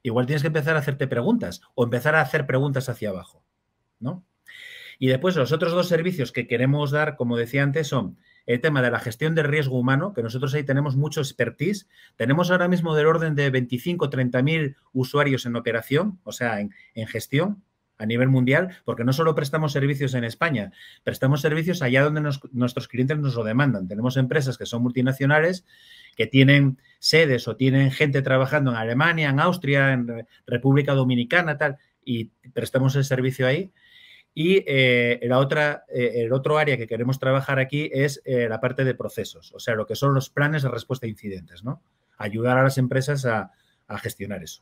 igual 0.03 0.25
tienes 0.25 0.41
que 0.41 0.47
empezar 0.47 0.75
a 0.75 0.79
hacerte 0.79 1.07
preguntas 1.07 1.61
o 1.75 1.83
empezar 1.83 2.15
a 2.15 2.21
hacer 2.21 2.45
preguntas 2.45 2.89
hacia 2.89 3.09
abajo, 3.09 3.43
¿no? 3.99 4.25
Y 4.97 5.07
después 5.07 5.35
los 5.37 5.53
otros 5.53 5.71
dos 5.71 5.87
servicios 5.87 6.31
que 6.33 6.45
queremos 6.45 6.91
dar, 6.91 7.15
como 7.15 7.37
decía 7.37 7.63
antes, 7.63 7.87
son 7.87 8.17
el 8.45 8.59
tema 8.61 8.81
de 8.81 8.91
la 8.91 8.99
gestión 8.99 9.35
del 9.35 9.45
riesgo 9.45 9.79
humano, 9.79 10.13
que 10.13 10.23
nosotros 10.23 10.53
ahí 10.53 10.63
tenemos 10.63 10.97
mucho 10.97 11.21
expertise. 11.21 11.87
Tenemos 12.17 12.51
ahora 12.51 12.67
mismo 12.67 12.95
del 12.95 13.05
orden 13.05 13.35
de 13.35 13.49
25, 13.49 14.09
30 14.09 14.41
mil 14.41 14.75
usuarios 14.91 15.45
en 15.45 15.55
operación, 15.55 16.19
o 16.23 16.31
sea, 16.31 16.59
en, 16.59 16.71
gestión 17.07 17.63
a 17.99 18.05
nivel 18.05 18.29
mundial, 18.29 18.77
porque 18.85 19.03
no 19.03 19.13
solo 19.13 19.35
prestamos 19.35 19.73
servicios 19.73 20.15
en 20.15 20.23
España, 20.23 20.71
prestamos 21.03 21.41
servicios 21.41 21.81
allá 21.81 22.03
donde 22.03 22.21
nuestros 22.51 22.87
clientes 22.87 23.19
nos 23.19 23.35
lo 23.35 23.43
demandan. 23.43 23.87
Tenemos 23.87 24.17
empresas 24.17 24.57
que 24.57 24.65
son 24.65 24.81
multinacionales, 24.81 25.65
que 26.15 26.25
tienen 26.25 26.79
sedes 26.97 27.47
o 27.47 27.55
tienen 27.55 27.91
gente 27.91 28.21
trabajando 28.21 28.71
en 28.71 28.77
Alemania, 28.77 29.29
en 29.29 29.39
Austria, 29.39 29.93
en 29.93 30.25
República 30.47 30.93
Dominicana, 30.93 31.57
tal, 31.57 31.77
y 32.03 32.31
prestamos 32.53 32.95
el 32.95 33.03
servicio 33.03 33.45
ahí. 33.45 33.71
Y 34.33 34.63
eh, 34.67 35.19
la 35.23 35.39
otra, 35.39 35.83
eh, 35.93 36.23
el 36.23 36.33
otro 36.33 36.57
área 36.57 36.77
que 36.77 36.87
queremos 36.87 37.19
trabajar 37.19 37.59
aquí 37.59 37.89
es 37.91 38.21
eh, 38.25 38.47
la 38.47 38.61
parte 38.61 38.85
de 38.85 38.95
procesos, 38.95 39.51
o 39.53 39.59
sea, 39.59 39.75
lo 39.75 39.85
que 39.85 39.95
son 39.95 40.13
los 40.13 40.29
planes 40.29 40.63
de 40.63 40.69
respuesta 40.69 41.05
a 41.05 41.09
incidentes, 41.09 41.63
¿no? 41.63 41.81
Ayudar 42.17 42.57
a 42.57 42.63
las 42.63 42.77
empresas 42.77 43.25
a, 43.25 43.51
gestionar 44.01 44.43
eso. 44.43 44.61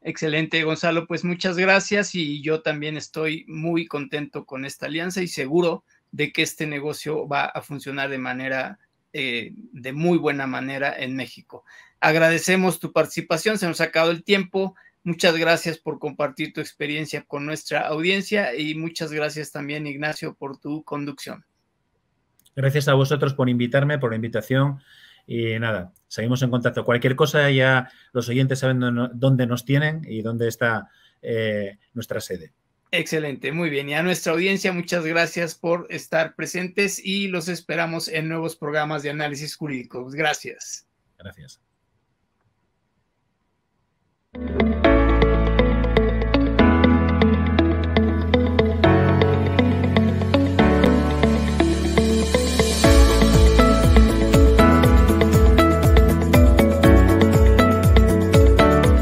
Excelente, 0.00 0.62
Gonzalo. 0.62 1.06
Pues 1.06 1.24
muchas 1.24 1.56
gracias 1.56 2.14
y 2.14 2.40
yo 2.42 2.62
también 2.62 2.96
estoy 2.96 3.44
muy 3.48 3.86
contento 3.86 4.44
con 4.46 4.64
esta 4.64 4.86
alianza 4.86 5.22
y 5.22 5.28
seguro 5.28 5.84
de 6.12 6.32
que 6.32 6.42
este 6.42 6.66
negocio 6.66 7.26
va 7.26 7.44
a 7.46 7.60
funcionar 7.62 8.08
de 8.08 8.18
manera, 8.18 8.78
de 9.12 9.92
muy 9.92 10.16
buena 10.18 10.46
manera 10.46 10.94
en 10.96 11.16
México. 11.16 11.64
Agradecemos 12.00 12.78
tu 12.78 12.92
participación, 12.92 13.58
se 13.58 13.66
nos 13.66 13.80
ha 13.80 13.84
acabado 13.84 14.12
el 14.12 14.22
tiempo. 14.22 14.76
Muchas 15.02 15.36
gracias 15.36 15.78
por 15.78 15.98
compartir 15.98 16.52
tu 16.52 16.60
experiencia 16.60 17.22
con 17.22 17.44
nuestra 17.44 17.88
audiencia 17.88 18.54
y 18.54 18.74
muchas 18.74 19.12
gracias 19.12 19.50
también, 19.50 19.86
Ignacio, 19.86 20.34
por 20.34 20.58
tu 20.58 20.84
conducción. 20.84 21.44
Gracias 22.54 22.88
a 22.88 22.94
vosotros 22.94 23.34
por 23.34 23.48
invitarme, 23.48 23.98
por 23.98 24.10
la 24.10 24.16
invitación. 24.16 24.80
Y 25.26 25.58
nada, 25.58 25.92
seguimos 26.08 26.42
en 26.42 26.50
contacto. 26.50 26.84
Cualquier 26.84 27.14
cosa 27.14 27.50
ya 27.50 27.90
los 28.12 28.28
oyentes 28.28 28.58
saben 28.58 28.80
dónde 29.14 29.46
nos 29.46 29.64
tienen 29.64 30.02
y 30.06 30.22
dónde 30.22 30.48
está 30.48 30.88
eh, 31.22 31.78
nuestra 31.94 32.20
sede. 32.20 32.52
Excelente, 32.90 33.52
muy 33.52 33.68
bien. 33.68 33.88
Y 33.88 33.94
a 33.94 34.02
nuestra 34.02 34.32
audiencia, 34.32 34.72
muchas 34.72 35.04
gracias 35.04 35.54
por 35.54 35.86
estar 35.90 36.34
presentes 36.34 37.04
y 37.04 37.28
los 37.28 37.48
esperamos 37.48 38.08
en 38.08 38.28
nuevos 38.28 38.56
programas 38.56 39.02
de 39.02 39.10
análisis 39.10 39.56
jurídico. 39.56 40.08
Gracias. 40.10 40.86
Gracias. 41.18 41.60